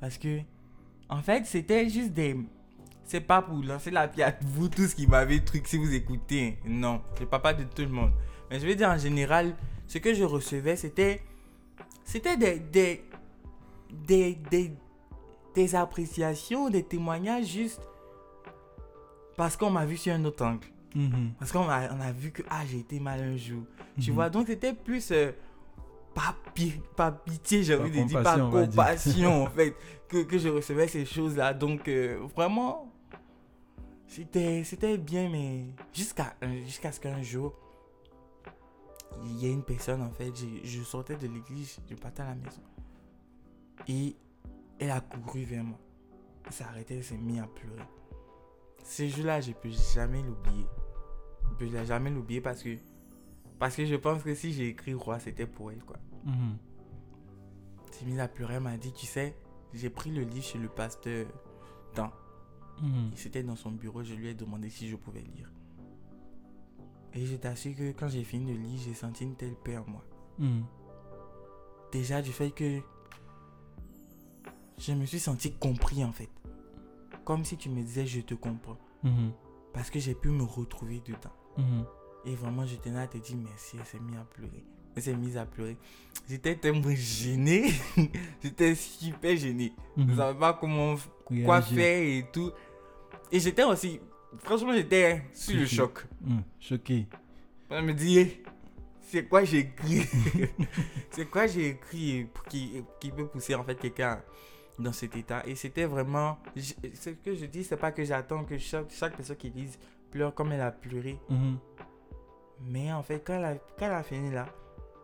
Parce 0.01 0.19
que, 0.19 0.41
en 1.09 1.23
fait, 1.23 1.47
c'était 1.47 1.89
juste 1.89 2.13
des. 2.13 2.37
C'est 3.05 3.21
pas 3.21 3.43
pour 3.43 3.63
lancer 3.63 3.91
la 3.91 4.09
pierre 4.09 4.29
à 4.29 4.35
vous 4.43 4.69
tous 4.69 4.95
qui 4.95 5.07
m'avez 5.07 5.45
truc 5.45 5.67
si 5.69 5.77
vous 5.77 5.93
écoutez. 5.93 6.59
Non, 6.65 7.03
je 7.19 7.25
parle 7.25 7.43
pas 7.43 7.55
de 7.55 7.65
tout 7.65 7.83
le 7.83 7.89
monde. 7.89 8.13
Mais 8.51 8.59
je 8.59 8.67
veux 8.67 8.75
dire 8.75 8.89
en 8.89 8.99
général, 8.99 9.55
ce 9.87 9.99
que 9.99 10.15
je 10.15 10.25
recevais, 10.25 10.77
c'était. 10.77 11.23
C'était 12.05 12.37
des. 12.37 12.59
Des. 12.59 13.05
Des. 14.07 14.39
Des, 14.51 14.73
des 15.55 15.75
appréciations, 15.75 16.69
des 16.69 16.83
témoignages 16.83 17.47
juste. 17.47 17.87
Parce 19.37 19.57
qu'on 19.57 19.71
m'a 19.71 19.85
vu 19.85 19.97
sur 19.97 20.13
un 20.13 20.25
autre 20.25 20.45
angle. 20.45 20.67
Mhm. 20.95 21.33
Parce 21.39 21.51
qu'on 21.53 21.69
a, 21.69 21.93
on 21.93 22.01
a 22.01 22.13
vu 22.13 22.31
que 22.31 22.43
ah, 22.49 22.63
j'ai 22.67 22.79
été 22.79 23.01
mal 23.01 23.21
un 23.21 23.37
jour. 23.37 23.65
Tu 24.01 24.11
Mhm. 24.11 24.15
vois, 24.15 24.31
donc 24.31 24.47
c'était 24.47 24.73
plus 24.75 25.11
euh, 25.13 25.33
pas, 26.15 26.35
pi- 26.55 26.81
pas 26.97 27.11
pitié, 27.11 27.63
j'ai 27.65 27.75
envie 27.77 27.91
de 27.91 28.07
dire, 28.07 28.23
pas 28.23 28.39
compassion, 28.39 29.45
en 29.45 29.47
fait, 29.51 29.75
que, 30.09 30.23
que 30.23 30.39
je 30.39 30.49
recevais 30.49 30.87
ces 30.89 31.05
choses-là. 31.05 31.53
Donc 31.55 31.89
euh, 31.89 32.21
vraiment, 32.37 32.93
c'était, 34.07 34.63
bien, 34.99 35.29
mais 35.29 35.65
jusqu'à, 35.93 36.35
ce 36.93 37.01
qu'un 37.01 37.23
jour, 37.23 37.53
il 39.25 39.43
y 39.45 39.47
a 39.47 39.49
une 39.53 39.63
personne 39.65 40.03
en 40.03 40.11
fait, 40.11 40.33
j'ai- 40.37 40.61
je 40.65 40.83
sortais 40.83 41.17
de 41.17 41.27
l'église, 41.27 41.79
je 41.91 41.95
partais 41.97 42.23
à 42.23 42.27
la 42.27 42.35
maison. 42.37 42.63
Et 43.89 44.15
elle 44.79 44.91
a 44.91 45.01
couru 45.01 45.43
vers 45.45 45.65
moi. 45.65 45.79
Elle 46.47 46.53
s'est 46.53 46.65
arrêtée, 46.65 46.97
elle 46.97 47.05
s'est 47.05 47.17
mise 47.17 47.41
à 47.41 47.47
pleurer. 47.47 47.83
Ce 48.85 49.09
jour-là, 49.09 49.41
je 49.41 49.49
ne 49.51 49.55
peux 49.55 49.71
jamais 49.95 50.23
l'oublier. 50.23 50.67
Je 51.45 51.65
ne 51.65 51.71
peux 51.71 51.85
jamais 51.85 52.11
l'oublier 52.11 52.41
parce 52.41 52.63
que, 52.63 52.77
parce 53.59 53.77
que 53.77 53.87
je 53.87 53.95
pense 53.95 54.23
que 54.23 54.35
si 54.35 54.53
j'ai 54.53 54.69
écrit 54.69 54.95
roi, 54.95 55.19
c'était 55.19 55.47
pour 55.47 55.71
elle. 55.71 55.83
quoi. 55.85 55.97
À 58.19 58.29
pleurer, 58.29 58.55
elle 58.55 58.61
m'a 58.61 58.77
dit, 58.77 58.93
tu 58.93 59.07
sais, 59.07 59.37
j'ai 59.73 59.91
pris 59.91 60.11
le 60.11 60.23
livre 60.23 60.45
chez 60.45 60.59
le 60.59 60.69
pasteur 60.69 61.27
dans. 61.95 62.11
Mhm. 62.83 63.11
C'était 63.15 63.43
dans 63.43 63.57
son 63.57 63.71
bureau, 63.71 64.03
je 64.03 64.15
lui 64.15 64.29
ai 64.29 64.35
demandé 64.35 64.69
si 64.69 64.89
je 64.89 64.97
pouvais 64.97 65.21
lire. 65.21 65.51
Et 67.13 67.25
je 67.25 67.37
t'assure 67.37 67.75
que 67.77 67.93
quand 67.93 68.09
j'ai 68.09 68.25
fini 68.25 68.53
de 68.53 68.59
lire, 68.59 68.81
j'ai 68.85 68.95
senti 68.95 69.25
une 69.25 69.37
telle 69.37 69.55
paix 69.55 69.77
en 69.79 69.85
moi. 69.87 70.05
Mhm. 70.39 70.65
Déjà 71.93 72.21
du 72.21 72.33
fait 72.33 72.51
que 72.51 72.81
je 74.79 74.93
me 74.93 75.07
suis 75.07 75.21
senti 75.21 75.53
compris 75.53 76.05
en 76.05 76.13
fait. 76.13 76.31
Comme 77.25 77.45
si 77.45 77.57
tu 77.57 77.71
me 77.71 77.81
disais 77.83 78.07
je 78.07 78.21
te 78.21 78.35
comprends. 78.35 78.79
Mhm. 79.03 79.33
Parce 79.75 79.91
que 79.91 79.99
j'ai 79.99 80.15
pu 80.15 80.29
me 80.29 80.45
retrouver 80.45 81.03
dedans. 81.05 81.35
Mhm. 81.59 81.85
Et 82.27 82.35
vraiment, 82.37 82.65
je 82.65 82.77
tenais 82.77 83.01
à 83.01 83.07
te 83.07 83.19
dire 83.19 83.37
merci. 83.37 83.77
Elle 83.79 83.85
s'est 83.87 83.99
mise 84.01 84.17
à 84.17 84.25
pleurer. 84.25 84.65
Elle 84.97 85.03
s'est 85.03 85.15
mise 85.17 85.37
à 85.37 85.45
pleurer. 85.45 85.77
J'étais 86.29 86.55
tellement 86.57 86.95
gêné. 86.95 87.71
j'étais 88.43 88.75
super 88.75 89.37
gêné. 89.37 89.73
Je 89.97 90.03
ne 90.03 90.11
Mhm. 90.11 90.17
savais 90.17 90.39
pas 90.39 90.55
comment, 90.55 90.95
quoi 91.25 91.61
faire 91.61 92.03
et 92.03 92.25
tout. 92.33 92.51
Et 93.33 93.41
j'étais 93.41 93.65
aussi, 93.65 94.01
franchement, 94.39 94.73
j'étais 94.73 95.23
sur 95.35 95.57
le 95.59 95.67
choc. 95.67 96.07
Mhm. 96.23 96.43
Choqué. 96.61 97.07
Je 97.71 97.81
me 97.81 97.93
dis, 97.93 98.31
c'est 99.01 99.25
quoi 99.27 99.43
j'ai 99.45 99.59
écrit? 99.59 100.03
C'est 101.11 101.27
quoi 101.29 101.47
j'ai 101.47 101.69
écrit 101.71 102.25
pour 102.33 102.45
qui, 102.45 102.83
qui 103.01 103.11
peut 103.11 103.27
pousser 103.27 103.55
en 103.55 103.65
fait 103.65 103.75
quelqu'un? 103.79 104.23
Dans 104.79 104.93
cet 104.93 105.17
état 105.17 105.47
Et 105.47 105.55
c'était 105.55 105.87
vraiment. 105.87 106.39
Ce 106.57 107.11
que 107.11 107.35
je 107.35 107.47
dis, 107.47 107.65
c'est 107.65 107.77
pas 107.77 107.93
que 107.93 108.05
j'attends 108.05 108.45
que 108.45 108.59
chaque, 108.59 108.91
chaque 108.91 109.17
personne 109.17 109.37
qui 109.37 109.51
dise 109.51 109.79
pleure 110.11 110.35
comme 110.35 110.53
elle 110.53 110.61
a 110.61 110.71
pleuré. 110.71 111.19
Mhm. 111.29 111.59
Mais 112.67 112.93
en 112.93 113.03
fait, 113.03 113.21
quand 113.25 113.35
elle 113.35 113.45
a, 113.45 113.55
quand 113.55 113.87
elle 113.87 113.93
a 113.93 114.03
fini 114.03 114.31
là, 114.31 114.47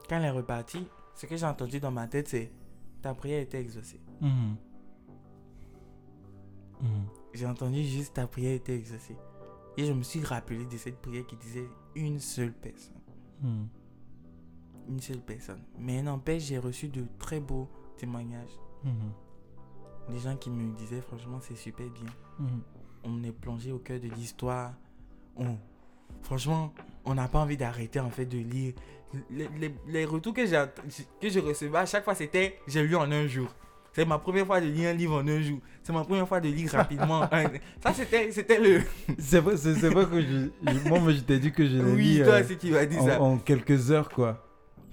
quand 0.08 0.16
elle 0.16 0.24
est 0.24 0.30
repartie, 0.30 0.86
ce 1.14 1.26
que 1.26 1.36
j'ai 1.36 1.46
entendu 1.46 1.80
dans 1.80 1.90
ma 1.90 2.06
tête, 2.06 2.28
c'est 2.28 2.50
ta 3.02 3.14
prière 3.14 3.40
était 3.42 3.60
exaucée. 3.60 4.00
Mhm. 4.20 4.56
Mhm. 6.80 7.06
J'ai 7.34 7.46
entendu 7.46 7.84
juste 7.84 8.14
ta 8.14 8.26
prière 8.26 8.54
était 8.54 8.76
exaucée. 8.76 9.16
Et 9.76 9.84
je 9.84 9.92
me 9.92 10.02
suis 10.02 10.22
rappelé 10.24 10.64
de 10.66 10.76
cette 10.76 11.00
prière 11.00 11.26
qui 11.26 11.36
disait 11.36 11.68
une 11.94 12.18
seule 12.18 12.52
personne. 12.52 13.00
Une 14.88 15.00
seule 15.00 15.20
personne. 15.20 15.62
Mais 15.78 16.02
n'empêche, 16.02 16.44
j'ai 16.44 16.58
reçu 16.58 16.88
de 16.88 17.04
très 17.18 17.40
beaux 17.40 17.68
témoignages. 17.96 18.58
Des 20.08 20.18
gens 20.18 20.36
qui 20.36 20.50
me 20.50 20.72
disaient, 20.76 21.00
franchement, 21.02 21.38
c'est 21.40 21.56
super 21.56 21.86
bien. 21.88 22.10
Mhm. 22.38 22.60
on 23.04 23.22
est 23.24 23.32
plongé 23.32 23.70
au 23.72 23.78
cœur 23.78 23.98
de 24.00 24.08
l'histoire. 24.08 24.72
On, 25.36 25.56
franchement, 26.22 26.72
on 27.04 27.14
n'a 27.14 27.28
pas 27.28 27.38
envie 27.40 27.56
d'arrêter 27.56 28.00
en 28.00 28.10
fait 28.10 28.26
de 28.26 28.38
lire. 28.38 28.74
Les, 29.30 29.48
les- 29.58 29.74
les 29.88 30.04
retours 30.04 30.34
que, 30.34 30.42
que 30.44 31.28
je 31.28 31.38
recevais 31.40 31.78
à 31.78 31.86
chaque 31.86 32.04
fois, 32.04 32.14
c'était 32.14 32.58
j'ai 32.66 32.82
lu 32.86 32.94
en 32.96 33.10
un 33.10 33.26
jour. 33.26 33.48
C'est 33.92 34.04
ma 34.04 34.18
première 34.18 34.46
fois 34.46 34.60
de 34.60 34.66
lire 34.66 34.90
un 34.90 34.92
livre 34.92 35.16
en 35.20 35.26
un 35.26 35.40
jour. 35.40 35.58
C'est 35.82 35.92
ma 35.92 36.04
première 36.04 36.28
fois 36.28 36.40
de 36.40 36.48
lire 36.48 36.70
rapidement. 36.72 37.28
Ça, 37.82 37.92
c'était 37.92 38.30
c'était 38.32 38.58
le. 38.60 38.82
C'est 39.18 39.40
vrai, 39.40 39.56
c'est 39.56 39.72
vrai 39.88 40.06
que 40.06 40.20
je, 40.20 40.48
je- 40.72 40.88
moi, 40.88 41.12
je 41.12 41.20
t'ai 41.20 41.38
dit 41.40 41.50
que 41.52 41.66
je 41.66 41.76
l'ai 41.78 41.92
Oui, 41.92 42.16
lu 42.18 42.24
toi, 42.24 42.34
euh, 42.34 42.42
qui 42.42 42.56
dit 42.86 42.98
en, 42.98 43.06
ça. 43.06 43.20
en 43.20 43.38
quelques 43.38 43.90
heures, 43.90 44.08
quoi. 44.10 44.46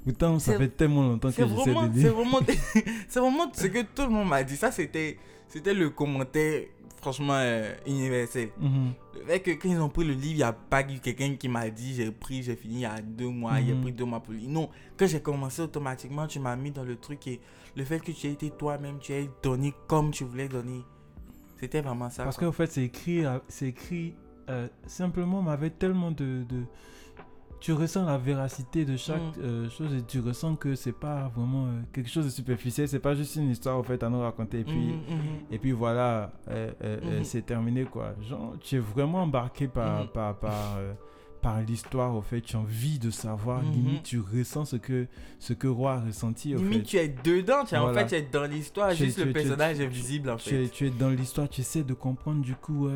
Pourtant, 0.07 0.39
ça 0.39 0.53
C'est- 0.53 0.57
fait 0.57 0.69
tellement 0.69 1.03
longtemps 1.07 1.29
que 1.29 1.35
C'est 1.35 1.47
j'essaie 1.47 1.55
vraiment, 1.71 1.87
de 1.87 1.93
c'est 1.93 1.99
lire. 1.99 2.13
vraiment, 2.13 2.39
c'est 3.07 3.19
vraiment 3.19 3.51
ce 3.53 3.67
que 3.67 3.81
tout 3.81 4.03
le 4.03 4.09
monde 4.09 4.29
m'a 4.29 4.43
dit. 4.43 4.55
Ça, 4.55 4.71
c'était, 4.71 5.17
c'était 5.47 5.73
le 5.73 5.89
commentaire, 5.89 6.63
franchement, 7.01 7.33
euh, 7.35 7.73
universel. 7.85 8.49
Mhm. 8.59 8.93
Le 9.19 9.25
fait 9.25 9.39
que 9.41 9.51
quand 9.51 9.69
ils 9.69 9.79
ont 9.79 9.89
pris 9.89 10.05
le 10.05 10.13
livre, 10.13 10.31
il 10.31 10.35
n'y 10.37 10.43
a 10.43 10.53
pas 10.53 10.81
eu 10.81 10.99
quelqu'un 10.99 11.35
qui 11.35 11.49
m'a 11.49 11.69
dit 11.69 11.95
j'ai 11.95 12.11
pris, 12.11 12.43
j'ai 12.43 12.55
fini 12.55 12.75
il 12.75 12.79
y 12.81 12.85
a 12.85 13.01
deux 13.01 13.27
mois, 13.29 13.59
il 13.59 13.71
a 13.71 13.75
pris 13.81 13.91
deux 13.91 14.05
mois 14.05 14.19
pour 14.19 14.33
lire. 14.33 14.49
Non, 14.49 14.69
quand 14.97 15.07
j'ai 15.07 15.19
commencé 15.21 15.61
automatiquement, 15.61 16.25
tu 16.27 16.39
m'as 16.39 16.55
mis 16.55 16.71
dans 16.71 16.83
le 16.83 16.95
truc 16.95 17.25
et 17.27 17.39
le 17.75 17.83
fait 17.83 17.99
que 17.99 18.11
tu 18.11 18.27
as 18.27 18.29
été 18.31 18.49
toi-même, 18.51 18.99
tu 18.99 19.13
as 19.13 19.23
donné 19.43 19.73
comme 19.87 20.11
tu 20.11 20.23
voulais 20.23 20.47
donner. 20.47 20.81
C'était 21.59 21.81
vraiment 21.81 22.09
ça. 22.09 22.23
Parce 22.23 22.37
qu'en 22.37 22.51
fait, 22.51 22.71
c'est 22.71 22.83
écrit, 22.83 23.25
à- 23.25 23.41
c'est 23.47 23.67
écrit 23.69 24.13
euh, 24.49 24.67
simplement, 24.85 25.41
mais 25.41 25.51
avec 25.51 25.77
tellement 25.79 26.11
de, 26.11 26.43
de- 26.47 26.63
Tu 27.59 27.73
ressens 27.73 28.05
la 28.05 28.17
véracité 28.19 28.85
de 28.85 28.95
chaque 28.97 29.19
Mm. 29.37 29.41
euh, 29.41 29.69
chose 29.69 29.91
et 29.93 30.03
tu 30.03 30.19
ressens 30.19 30.55
que 30.55 30.75
c'est 30.75 30.91
pas 30.91 31.31
vraiment 31.35 31.65
euh, 31.65 31.81
quelque 31.91 32.09
chose 32.09 32.25
de 32.25 32.29
superficiel, 32.29 32.87
c'est 32.87 32.99
pas 32.99 33.15
juste 33.15 33.35
une 33.35 33.49
histoire 33.49 33.77
en 33.77 33.83
fait 33.83 34.03
à 34.03 34.09
nous 34.09 34.19
raconter 34.21 34.59
et 34.59 34.63
puis, 34.63 34.75
Mhm, 34.75 34.93
mhm. 34.93 35.21
et 35.51 35.57
puis 35.57 35.71
voilà, 35.71 36.31
euh, 36.49 36.71
c'est 37.23 37.45
terminé 37.45 37.85
quoi. 37.85 38.13
Genre, 38.29 38.53
tu 38.59 38.75
es 38.75 38.79
vraiment 38.79 39.23
embarqué 39.23 39.67
par, 39.67 40.11
par, 40.11 40.37
par, 40.37 40.77
par 41.41 41.61
l'histoire 41.61 42.13
en 42.13 42.21
fait, 42.21 42.41
tu 42.41 42.55
as 42.55 42.59
envie 42.59 42.99
de 42.99 43.09
savoir, 43.09 43.63
Mhm. 43.63 43.71
limite 43.71 44.03
tu 44.03 44.19
ressens 44.19 44.65
ce 44.65 44.75
que, 44.75 45.07
ce 45.39 45.53
que 45.53 45.67
Roi 45.67 45.93
a 45.93 45.99
ressenti 46.01 46.53
en 46.53 46.59
Limite, 46.59 46.79
fait. 46.81 46.83
tu 46.83 46.97
es 46.97 47.07
dedans, 47.09 47.63
tu 47.65 47.73
es, 47.73 47.77
en 47.79 47.91
fait, 47.91 48.05
tu 48.05 48.15
es 48.15 48.21
dans 48.21 48.45
l'histoire, 48.45 48.91
es- 48.91 48.95
juste 48.95 49.17
le 49.17 49.29
es- 49.31 49.33
personnage 49.33 49.79
est 49.79 49.87
visible 49.87 50.29
en 50.29 50.35
tu 50.35 50.53
es, 50.53 50.65
fait. 50.65 50.69
tu 50.69 50.85
es 50.87 50.89
dans 50.91 51.09
l'histoire, 51.09 51.49
tu 51.49 51.61
essaies 51.61 51.83
de 51.83 51.93
comprendre 51.95 52.41
du 52.43 52.53
coup, 52.55 52.87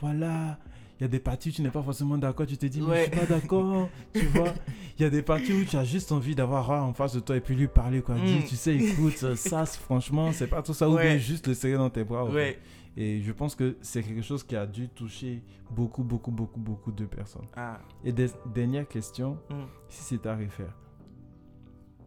voilà, 0.00 0.58
il 0.98 1.02
y 1.02 1.04
a 1.04 1.08
des 1.08 1.18
parties 1.18 1.50
où 1.50 1.52
tu 1.52 1.62
n'es 1.62 1.70
pas 1.70 1.82
forcément 1.82 2.16
d'accord, 2.16 2.46
tu 2.46 2.56
te 2.56 2.66
dis, 2.66 2.80
mais 2.80 3.04
je 3.06 3.10
suis 3.10 3.20
pas 3.20 3.26
d'accord, 3.26 3.88
tu 4.14 4.26
vois. 4.28 4.52
Il 4.98 5.02
y 5.02 5.04
a 5.04 5.10
des 5.10 5.22
parties 5.22 5.52
où 5.52 5.64
tu 5.64 5.76
as 5.76 5.84
juste 5.84 6.10
envie 6.12 6.34
d'avoir 6.34 6.66
Ra 6.66 6.82
en 6.82 6.94
face 6.94 7.14
de 7.14 7.20
toi 7.20 7.36
et 7.36 7.40
puis 7.40 7.54
lui 7.54 7.68
parler, 7.68 8.00
quoi. 8.00 8.14
Mm. 8.14 8.44
tu 8.48 8.56
sais, 8.56 8.74
écoute, 8.76 9.16
ça, 9.16 9.36
ça, 9.36 9.66
franchement, 9.66 10.32
c'est 10.32 10.46
pas 10.46 10.62
tout 10.62 10.72
ça, 10.74 10.88
ou 10.88 10.96
bien 10.96 11.18
juste 11.18 11.46
le 11.48 11.54
serrer 11.54 11.76
dans 11.76 11.90
tes 11.90 12.02
bras. 12.04 12.24
Ouais. 12.24 12.58
Et 12.96 13.20
je 13.20 13.30
pense 13.32 13.54
que 13.54 13.76
c'est 13.82 14.02
quelque 14.02 14.22
chose 14.22 14.42
qui 14.42 14.56
a 14.56 14.66
dû 14.66 14.88
toucher 14.88 15.42
beaucoup, 15.70 16.02
beaucoup, 16.02 16.30
beaucoup, 16.30 16.58
beaucoup 16.60 16.92
de 16.92 17.04
personnes. 17.04 17.44
Ah. 17.54 17.78
Et 18.02 18.10
des- 18.12 18.30
dernière 18.54 18.88
question, 18.88 19.38
Mm. 19.50 19.54
si 19.90 20.02
c'est 20.02 20.26
à 20.26 20.34
refaire. 20.34 20.74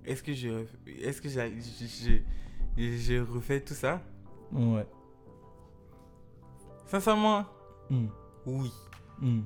Est-ce 0.03 0.23
que 0.23 0.33
je, 0.33 0.65
est-ce 1.03 1.21
que 1.21 1.29
je, 1.29 2.17
je 2.75 3.19
refais 3.21 3.61
tout 3.61 3.75
ça? 3.75 4.01
Ouais. 4.51 4.87
Sincèrement, 6.87 7.45
Mm. 7.91 8.07
Oui. 8.45 8.71
Mm. 9.19 9.41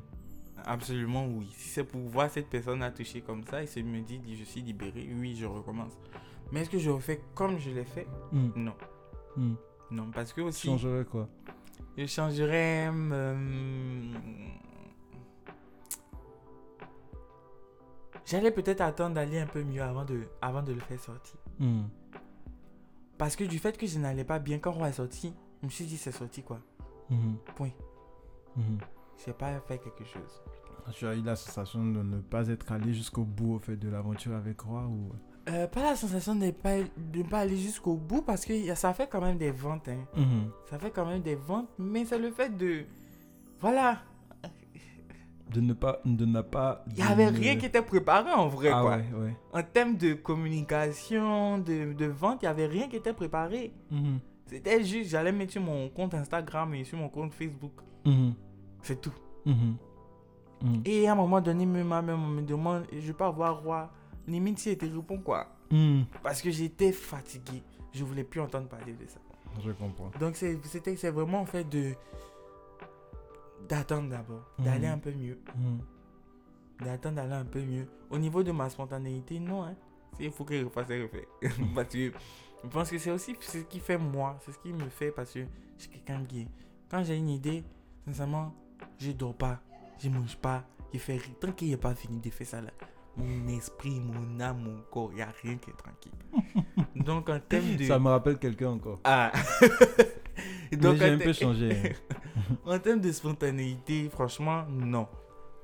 Absolument 0.66 1.26
oui. 1.28 1.50
Si 1.58 1.70
c'est 1.70 1.84
pour 1.84 2.02
voir 2.02 2.30
cette 2.30 2.50
personne 2.50 2.82
à 2.84 2.92
toucher 2.92 3.22
comme 3.22 3.44
ça 3.44 3.62
et 3.64 3.68
se 3.68 3.80
me 3.82 4.02
dit 4.02 4.22
je 4.38 4.44
suis 4.44 4.62
libéré, 4.62 5.10
oui, 5.14 5.36
je 5.36 5.46
recommence. 5.46 5.94
Mais 6.52 6.62
est-ce 6.62 6.70
que 6.70 6.78
je 6.80 6.90
refais 6.90 7.22
comme 7.36 7.58
je 7.60 7.70
l'ai 7.72 7.84
fait? 7.86 8.08
Mm. 8.32 8.50
Non. 8.56 8.74
Mm. 9.36 9.54
Non, 9.92 10.12
parce 10.14 10.32
que 10.34 10.42
aussi, 10.42 10.68
changerais 10.68 11.06
quoi? 11.06 11.28
je 11.98 12.06
changerais. 12.08 12.90
euh, 12.92 14.02
J'allais 18.26 18.52
peut-être 18.52 18.82
attendre 18.82 19.16
d'aller 19.16 19.40
un 19.40 19.46
peu 19.46 19.64
mieux 19.64 19.82
avant 19.82 20.06
de, 20.06 20.22
avant 20.42 20.64
de 20.64 20.72
le 20.74 20.80
faire 20.80 21.00
sortir. 21.00 21.36
Parce 23.18 23.36
que 23.36 23.44
du 23.44 23.60
fait 23.60 23.78
que 23.78 23.86
je 23.86 24.00
n'allais 24.00 24.24
pas 24.24 24.40
bien 24.40 24.60
quand 24.60 24.72
Roi 24.72 24.90
est 24.90 24.94
sorti, 24.94 25.34
je 25.62 25.66
me 25.68 25.72
suis 25.72 25.86
dit 25.86 25.98
c'est 25.98 26.12
sorti 26.12 26.42
quoi? 26.42 26.60
Point. 27.56 27.70
Mhm. 28.56 28.78
J'ai 29.26 29.34
pas 29.34 29.60
fait 29.68 29.78
quelque 29.78 30.04
chose. 30.06 30.44
Tu 30.94 31.08
as 31.08 31.16
eu 31.16 31.22
la 31.22 31.36
sensation 31.36 31.84
de 31.86 32.04
ne 32.04 32.20
pas 32.20 32.48
être 32.50 32.72
allé 32.72 32.94
jusqu'au 32.94 33.24
bout 33.24 33.56
au 33.56 33.60
fait 33.60 33.78
de 33.78 33.90
l'aventure 33.90 34.36
avec 34.36 34.60
Roi 34.62 34.82
ou? 34.86 35.12
Euh, 35.50 35.68
pas 35.68 35.84
la 35.84 35.96
sensation 35.96 36.36
de 36.36 36.46
ne 36.46 36.52
pas, 36.52 36.78
de 36.82 37.20
ne 37.20 37.24
pas 37.24 37.40
aller 37.40 37.58
jusqu'au 37.58 37.96
bout 37.96 38.22
parce 38.22 38.46
que 38.46 38.76
ça 38.76 38.94
fait 38.94 39.08
quand 39.10 39.22
même 39.22 39.38
des 39.38 39.52
ventes. 39.52 39.88
hein. 39.90 40.06
Mhm. 40.16 40.52
Ça 40.70 40.78
fait 40.80 40.92
quand 40.92 41.06
même 41.06 41.22
des 41.22 41.36
ventes, 41.36 41.70
mais 41.78 42.04
c'est 42.06 42.18
le 42.20 42.32
fait 42.32 42.56
de. 42.58 42.84
Voilà, 43.62 44.00
de 45.54 45.62
ne 45.62 45.74
pas 45.74 46.00
de 46.04 46.26
n'a 46.26 46.42
pas 46.42 46.84
il 46.88 46.96
n'y 46.96 47.02
avait 47.10 47.28
rien 47.28 47.56
qui 47.58 47.68
était 47.68 47.82
préparé 47.82 48.32
en 48.32 48.48
vrai. 48.48 48.70
ah 48.74 48.82
quoi. 48.82 48.98
ouais 48.98 49.06
ouais 49.14 49.36
En 49.54 49.62
termes 49.64 49.96
de 49.98 50.14
communication, 50.16 51.60
de, 51.60 51.94
de 51.94 52.06
vente, 52.06 52.40
il 52.42 52.46
n'y 52.46 52.50
avait 52.50 52.66
rien 52.66 52.88
qui 52.90 52.96
était 52.98 53.14
préparé. 53.14 53.72
Mhm. 53.92 54.20
C'était 54.48 54.84
juste, 54.84 55.12
j'allais 55.12 55.32
mettre 55.32 55.52
sur 55.54 55.62
mon 55.62 55.90
compte 55.90 56.14
Instagram 56.14 56.74
et 56.74 56.84
sur 56.84 56.98
mon 56.98 57.10
compte 57.10 57.34
Facebook. 57.34 57.74
Mhm. 58.06 58.34
C'est 58.82 59.00
tout. 59.02 59.14
Mhm. 59.46 59.76
Mhm. 60.62 60.82
Et 60.86 61.08
à 61.08 61.12
un 61.12 61.16
moment 61.16 61.42
donné, 61.42 61.66
même 61.66 61.88
ma 61.88 62.02
mère 62.02 62.18
me 62.18 62.42
demande, 62.42 62.86
je 62.92 63.12
peux 63.12 63.24
avoir 63.26 63.62
roi. 63.64 63.92
Limite, 64.28 64.60
si 64.60 64.70
elle 64.70 64.78
te 64.78 64.86
répond 64.86 65.18
quoi. 65.20 65.48
Parce 66.22 66.42
que 66.42 66.52
j'étais 66.52 66.92
fatigué. 66.92 67.62
Je 67.94 68.04
voulais 68.04 68.24
plus 68.24 68.40
entendre 68.40 68.68
parler 68.68 68.94
de 68.94 69.06
ça. 69.08 69.20
je 69.64 69.72
comprends 69.72 70.10
Donc 70.20 70.36
c'est- 70.36 70.58
c'était 70.66 70.96
c'est 70.96 71.12
vraiment 71.12 71.42
en 71.42 71.46
fait 71.46 71.64
de 71.70 71.94
d'attendre 73.70 74.10
d'abord, 74.10 74.44
d'aller 74.60 74.88
un 74.88 74.98
peu 74.98 75.12
mieux, 75.12 75.38
d'attendre 76.84 77.16
d'aller 77.16 77.34
un 77.34 77.46
peu 77.46 77.62
mieux. 77.62 77.88
Au 78.10 78.18
niveau 78.18 78.44
de 78.44 78.52
ma 78.52 78.70
spontanéité, 78.70 79.40
non 79.40 79.64
hein. 79.64 79.76
Il 80.20 80.32
faut 80.32 80.44
que 80.44 80.60
je 80.60 80.66
refasse 80.66 80.90
et 80.92 81.02
refait. 81.04 81.28
parce 81.76 81.90
que 81.90 82.12
je 82.64 82.70
pense 82.70 82.90
que 82.90 82.98
c'est 83.00 83.12
aussi 83.12 83.36
ce 83.40 83.60
qui 83.60 83.80
fait 83.80 83.98
moi, 83.98 84.38
c'est 84.42 84.52
ce 84.52 84.60
qui 84.60 84.72
me 84.74 84.88
fait 84.90 85.12
parce 85.12 85.32
que 85.34 85.40
je 85.78 85.82
suis 85.84 85.90
quelqu'un 85.92 86.24
qui 86.24 86.48
quand 86.90 87.04
j'ai 87.04 87.18
une 87.18 87.30
idée, 87.30 87.64
sincèrement, 88.06 88.54
je 89.00 89.12
dors 89.12 89.36
pas, 89.36 89.60
je 90.00 90.10
mange 90.10 90.36
pas, 90.38 90.64
je 90.94 91.00
fais 91.00 91.14
rien. 91.18 91.34
Tant 91.40 91.52
qu'il 91.52 91.70
n'est 91.70 91.78
pas 91.78 91.96
fini 91.96 92.20
de 92.20 92.30
faire 92.30 92.48
ça 92.48 92.62
là, 92.62 92.72
mon 93.18 93.48
esprit, 93.50 94.00
mon 94.00 94.40
âme, 94.40 94.62
mon 94.64 94.82
corps, 94.92 95.10
il 95.12 95.16
n'y 95.18 95.22
a 95.22 95.34
rien 95.42 95.58
qui 95.58 95.70
est 95.70 95.74
tranquille. 95.74 96.12
Donc 96.96 97.30
en 97.30 97.40
termes 97.40 97.76
de... 97.76 97.84
ça 97.86 98.00
me 98.00 98.10
rappelle 98.10 98.38
quelqu'un 98.40 98.70
encore 98.72 99.00
Ah 99.04 99.32
Donc, 100.72 100.96
j'ai 100.98 101.10
un 101.10 101.18
peu 101.20 101.34
changé 101.34 101.94
En 102.66 102.80
termes 102.80 103.00
de 103.02 103.12
spontanéité, 103.12 104.10
franchement, 104.10 104.66
non. 104.68 105.08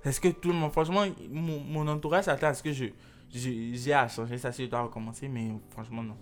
Est-ce 0.03 0.21
que 0.21 0.27
tout 0.29 0.49
le 0.49 0.55
monde, 0.55 0.71
franchement, 0.71 1.03
mon, 1.31 1.59
mon 1.61 1.87
entourage 1.87 2.25
s'attend 2.25 2.47
à 2.47 2.53
ce 2.53 2.61
que 2.63 2.71
je 2.71 2.85
je- 3.31 3.71
j'ai 3.73 3.93
à 3.93 4.07
changer 4.07 4.37
ça 4.37 4.51
si 4.51 4.65
je 4.65 4.69
dois 4.69 4.81
recommencer, 4.81 5.27
mais 5.27 5.51
franchement, 5.71 6.03
non. 6.03 6.15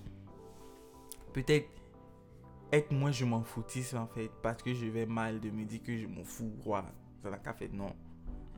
Peut-être 1.33 1.69
être 2.71 2.91
moins 2.91 3.11
je 3.11 3.25
m'en 3.25 3.43
foutisse 3.43 3.93
en 3.93 4.07
fait, 4.07 4.29
parce 4.41 4.61
que 4.61 4.73
je 4.73 4.85
vais 4.87 5.05
mal 5.05 5.39
de 5.39 5.49
me 5.49 5.63
dire 5.65 5.81
que 5.83 5.97
je 5.97 6.07
m'en 6.07 6.23
fous, 6.23 6.51
roi. 6.63 6.83
Ça 7.23 7.29
n'a 7.29 7.37
qu'à 7.37 7.53
faire, 7.53 7.69
non. 7.73 7.93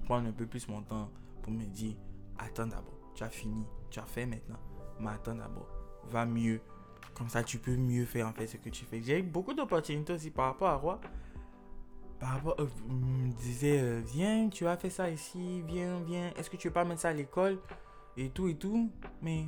Prendre 0.05 0.27
un 0.27 0.31
peu 0.31 0.45
plus 0.45 0.67
mon 0.67 0.81
temps 0.81 1.09
pour 1.41 1.53
me 1.53 1.63
dire, 1.65 1.95
attends 2.37 2.67
d'abord, 2.67 2.99
tu 3.13 3.23
as 3.23 3.29
fini, 3.29 3.63
tu 3.89 3.99
as 3.99 4.05
fait 4.05 4.25
maintenant, 4.25 4.59
mais 4.99 5.09
attends 5.11 5.35
d'abord, 5.35 5.69
va 6.09 6.25
mieux. 6.25 6.61
Comme 7.13 7.29
ça, 7.29 7.43
tu 7.43 7.57
peux 7.59 7.75
mieux 7.75 8.05
faire 8.05 8.27
en 8.27 8.33
fait 8.33 8.47
ce 8.47 8.57
que 8.57 8.69
tu 8.69 8.85
fais. 8.85 9.01
J'ai 9.01 9.19
eu 9.19 9.23
beaucoup 9.23 9.53
d'opportunités 9.53 10.13
aussi 10.13 10.31
par 10.31 10.45
rapport 10.45 10.69
à 10.69 10.75
Roi. 10.75 11.01
Par 12.19 12.29
rapport, 12.31 12.55
euh, 12.59 12.67
me 12.89 13.31
disait, 13.31 13.79
euh, 13.79 14.01
viens, 14.05 14.49
tu 14.49 14.65
as 14.67 14.77
fait 14.77 14.89
ça 14.89 15.09
ici, 15.09 15.61
viens, 15.61 16.01
viens, 16.01 16.31
est-ce 16.37 16.49
que 16.49 16.57
tu 16.57 16.67
veux 16.67 16.73
pas 16.73 16.83
mettre 16.85 17.01
ça 17.01 17.09
à 17.09 17.13
l'école? 17.13 17.59
Et 18.17 18.29
tout 18.29 18.47
et 18.47 18.55
tout. 18.55 18.89
Mais 19.21 19.45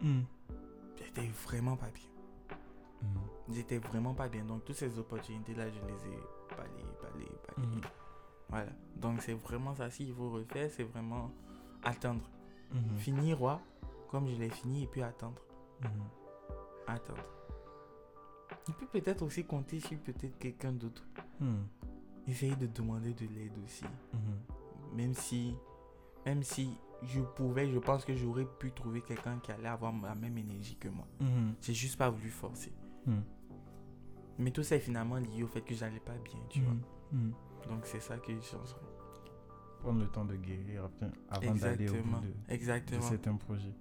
Mhm. 0.00 0.24
j'étais 0.96 1.28
vraiment 1.44 1.76
pas 1.76 1.86
bien. 1.86 2.15
J'étais 3.48 3.78
vraiment 3.78 4.14
pas 4.14 4.28
bien. 4.28 4.44
Donc, 4.44 4.64
toutes 4.64 4.76
ces 4.76 4.98
opportunités-là, 4.98 5.70
je 5.70 5.78
les 5.86 6.06
ai 6.12 6.18
balayées, 6.50 6.84
balayées, 7.02 7.38
balayées. 7.48 7.74
Mhm. 7.76 7.80
Voilà. 8.48 8.72
Donc, 8.96 9.22
c'est 9.22 9.34
vraiment 9.34 9.74
ça. 9.74 9.90
S'il 9.90 10.12
faut 10.14 10.30
refaire, 10.30 10.70
c'est 10.70 10.82
vraiment 10.82 11.30
attendre. 11.82 12.28
Mhm. 12.72 12.96
Finir, 12.96 13.38
roi, 13.38 13.60
comme 14.10 14.28
je 14.28 14.34
l'ai 14.34 14.50
fini, 14.50 14.84
et 14.84 14.86
puis 14.86 15.02
attendre. 15.02 15.40
Mhm. 15.82 15.88
Attendre. 16.88 17.22
Et 18.68 18.72
puis 18.72 18.86
peut-être 18.86 19.22
aussi 19.22 19.44
compter 19.44 19.78
sur 19.80 19.98
peut-être 19.98 20.38
quelqu'un 20.38 20.72
d'autre. 20.72 21.04
Mhm. 21.40 21.66
Essayer 22.26 22.56
de 22.56 22.66
demander 22.66 23.14
de 23.14 23.26
l'aide 23.26 23.56
aussi. 23.64 23.84
Même 24.92 25.14
si, 25.14 25.54
même 26.24 26.42
si 26.42 26.76
je 27.02 27.20
pouvais, 27.20 27.70
je 27.70 27.78
pense 27.78 28.04
que 28.04 28.16
j'aurais 28.16 28.46
pu 28.58 28.72
trouver 28.72 29.02
quelqu'un 29.02 29.38
qui 29.38 29.52
allait 29.52 29.68
avoir 29.68 29.92
la 30.02 30.14
même 30.14 30.36
énergie 30.36 30.76
que 30.76 30.88
moi. 30.88 31.06
Mhm. 31.20 31.54
J'ai 31.60 31.74
juste 31.74 31.96
pas 31.96 32.10
voulu 32.10 32.30
forcer. 32.30 32.72
Mhm. 33.06 33.22
Mais 34.38 34.50
tout 34.50 34.62
ça 34.62 34.76
est 34.76 34.80
finalement 34.80 35.16
lié 35.16 35.42
au 35.42 35.46
fait 35.46 35.62
que 35.62 35.74
j'allais 35.74 36.00
pas 36.00 36.12
bien, 36.24 36.40
tu 36.50 36.60
vois. 36.60 36.74
Mhm. 36.74 36.82
Mhm. 37.12 37.32
Donc 37.70 37.86
c'est 37.86 38.00
ça 38.00 38.16
que 38.18 38.32
je 38.34 38.40
changerais. 38.40 38.80
prendre 39.80 40.00
le 40.00 40.08
temps 40.08 40.24
de 40.24 40.34
guérir 40.36 40.88
avant 41.30 41.54
d'aller 41.54 41.88
au 41.88 41.94
Exactement. 41.94 42.18
bout 42.18 42.26
de, 42.26 42.32
de 42.32 42.34
Exactement. 42.54 43.00
certains 43.02 43.36
projets 43.36 43.74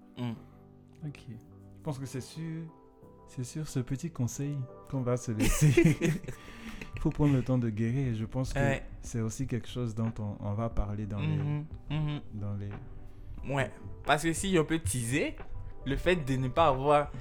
ok 1.06 1.20
je 1.30 1.82
pense 1.84 1.98
que 2.00 2.06
c'est 2.06 2.22
sur 2.22 2.64
c'est 3.28 3.44
sur 3.44 3.68
ce 3.68 3.80
petit 3.80 4.12
conseil 4.12 4.56
qu'on 4.90 5.02
va 5.02 5.18
se 5.18 5.32
laisser. 5.32 5.98
Il 6.96 7.02
faut 7.02 7.10
prendre 7.10 7.34
le 7.34 7.44
temps 7.44 7.58
de 7.58 7.70
guérir. 7.72 8.08
Et 8.10 8.14
je 8.16 8.26
pense 8.26 8.54
que 8.54 8.60
Ouais. 8.60 8.84
c'est 9.02 9.20
aussi 9.22 9.48
quelque 9.48 9.68
chose 9.68 9.94
dont 9.96 10.12
on, 10.20 10.36
on 10.40 10.54
va 10.54 10.70
parler 10.70 11.06
dans 11.08 11.20
Mhm, 11.20 11.66
mhm. 11.90 12.22
les. 12.34 12.40
Dans 12.40 12.54
les... 12.56 12.70
Ouais. 13.52 13.72
Parce 14.06 14.22
que 14.24 14.32
si 14.34 14.56
on 14.60 14.66
peut 14.66 14.78
teaser, 14.80 15.36
le 15.88 15.96
fait 15.96 16.16
de 16.18 16.36
ne 16.38 16.48
pas 16.50 16.68
avoir 16.68 17.12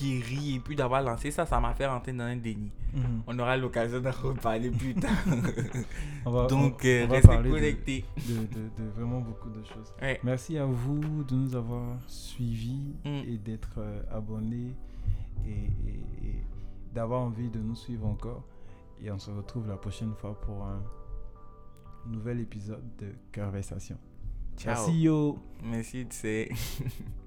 guéri 0.00 0.56
et 0.56 0.60
puis 0.60 0.76
d'avoir 0.76 1.02
lancé 1.02 1.30
ça, 1.30 1.46
ça 1.46 1.58
m'a 1.60 1.74
fait 1.74 1.86
rentrer 1.86 2.12
dans 2.12 2.24
un 2.24 2.36
déni. 2.36 2.70
Mhm. 2.94 3.22
On 3.26 3.38
aura 3.38 3.56
l'occasion 3.56 4.00
d'en 4.00 4.10
reparler 4.10 4.70
plus 4.70 4.94
tard. 4.94 5.10
On 6.26 6.30
va, 6.30 6.46
Donc, 6.46 6.80
on- 6.82 6.86
euh, 6.86 7.04
on 7.04 7.08
va 7.08 7.14
restez 7.16 7.36
de- 7.42 7.50
connectés. 7.50 8.04
de, 8.28 8.34
de- 8.46 8.68
de 8.84 8.88
vraiment 8.94 9.20
beaucoup 9.20 9.48
de 9.50 9.62
choses. 9.64 9.92
Ouais. 10.02 10.18
Merci 10.24 10.58
à 10.58 10.64
vous 10.66 11.22
de 11.24 11.34
nous 11.34 11.54
avoir 11.54 11.98
suivis 12.06 12.94
Mm. 13.04 13.08
et 13.28 13.38
d'être 13.38 13.74
euh, 13.78 14.02
abonnés 14.10 14.74
et, 15.44 15.50
et- 15.50 16.28
et 16.28 16.44
d'avoir 16.94 17.20
envie 17.22 17.48
de 17.50 17.58
nous 17.60 17.76
suivre 17.76 18.06
encore. 18.06 18.42
Et 19.02 19.10
on 19.10 19.18
se 19.18 19.30
retrouve 19.30 19.68
la 19.68 19.76
prochaine 19.76 20.14
fois 20.14 20.40
pour 20.40 20.64
un 20.64 20.82
nouvel 22.06 22.40
épisode 22.40 22.84
de 22.98 23.12
Conversation. 23.34 23.98
Ciao. 24.56 24.74
Merci 24.74 25.00
yo 25.00 25.38
Merci, 25.62 26.06
c'est. 26.10 26.48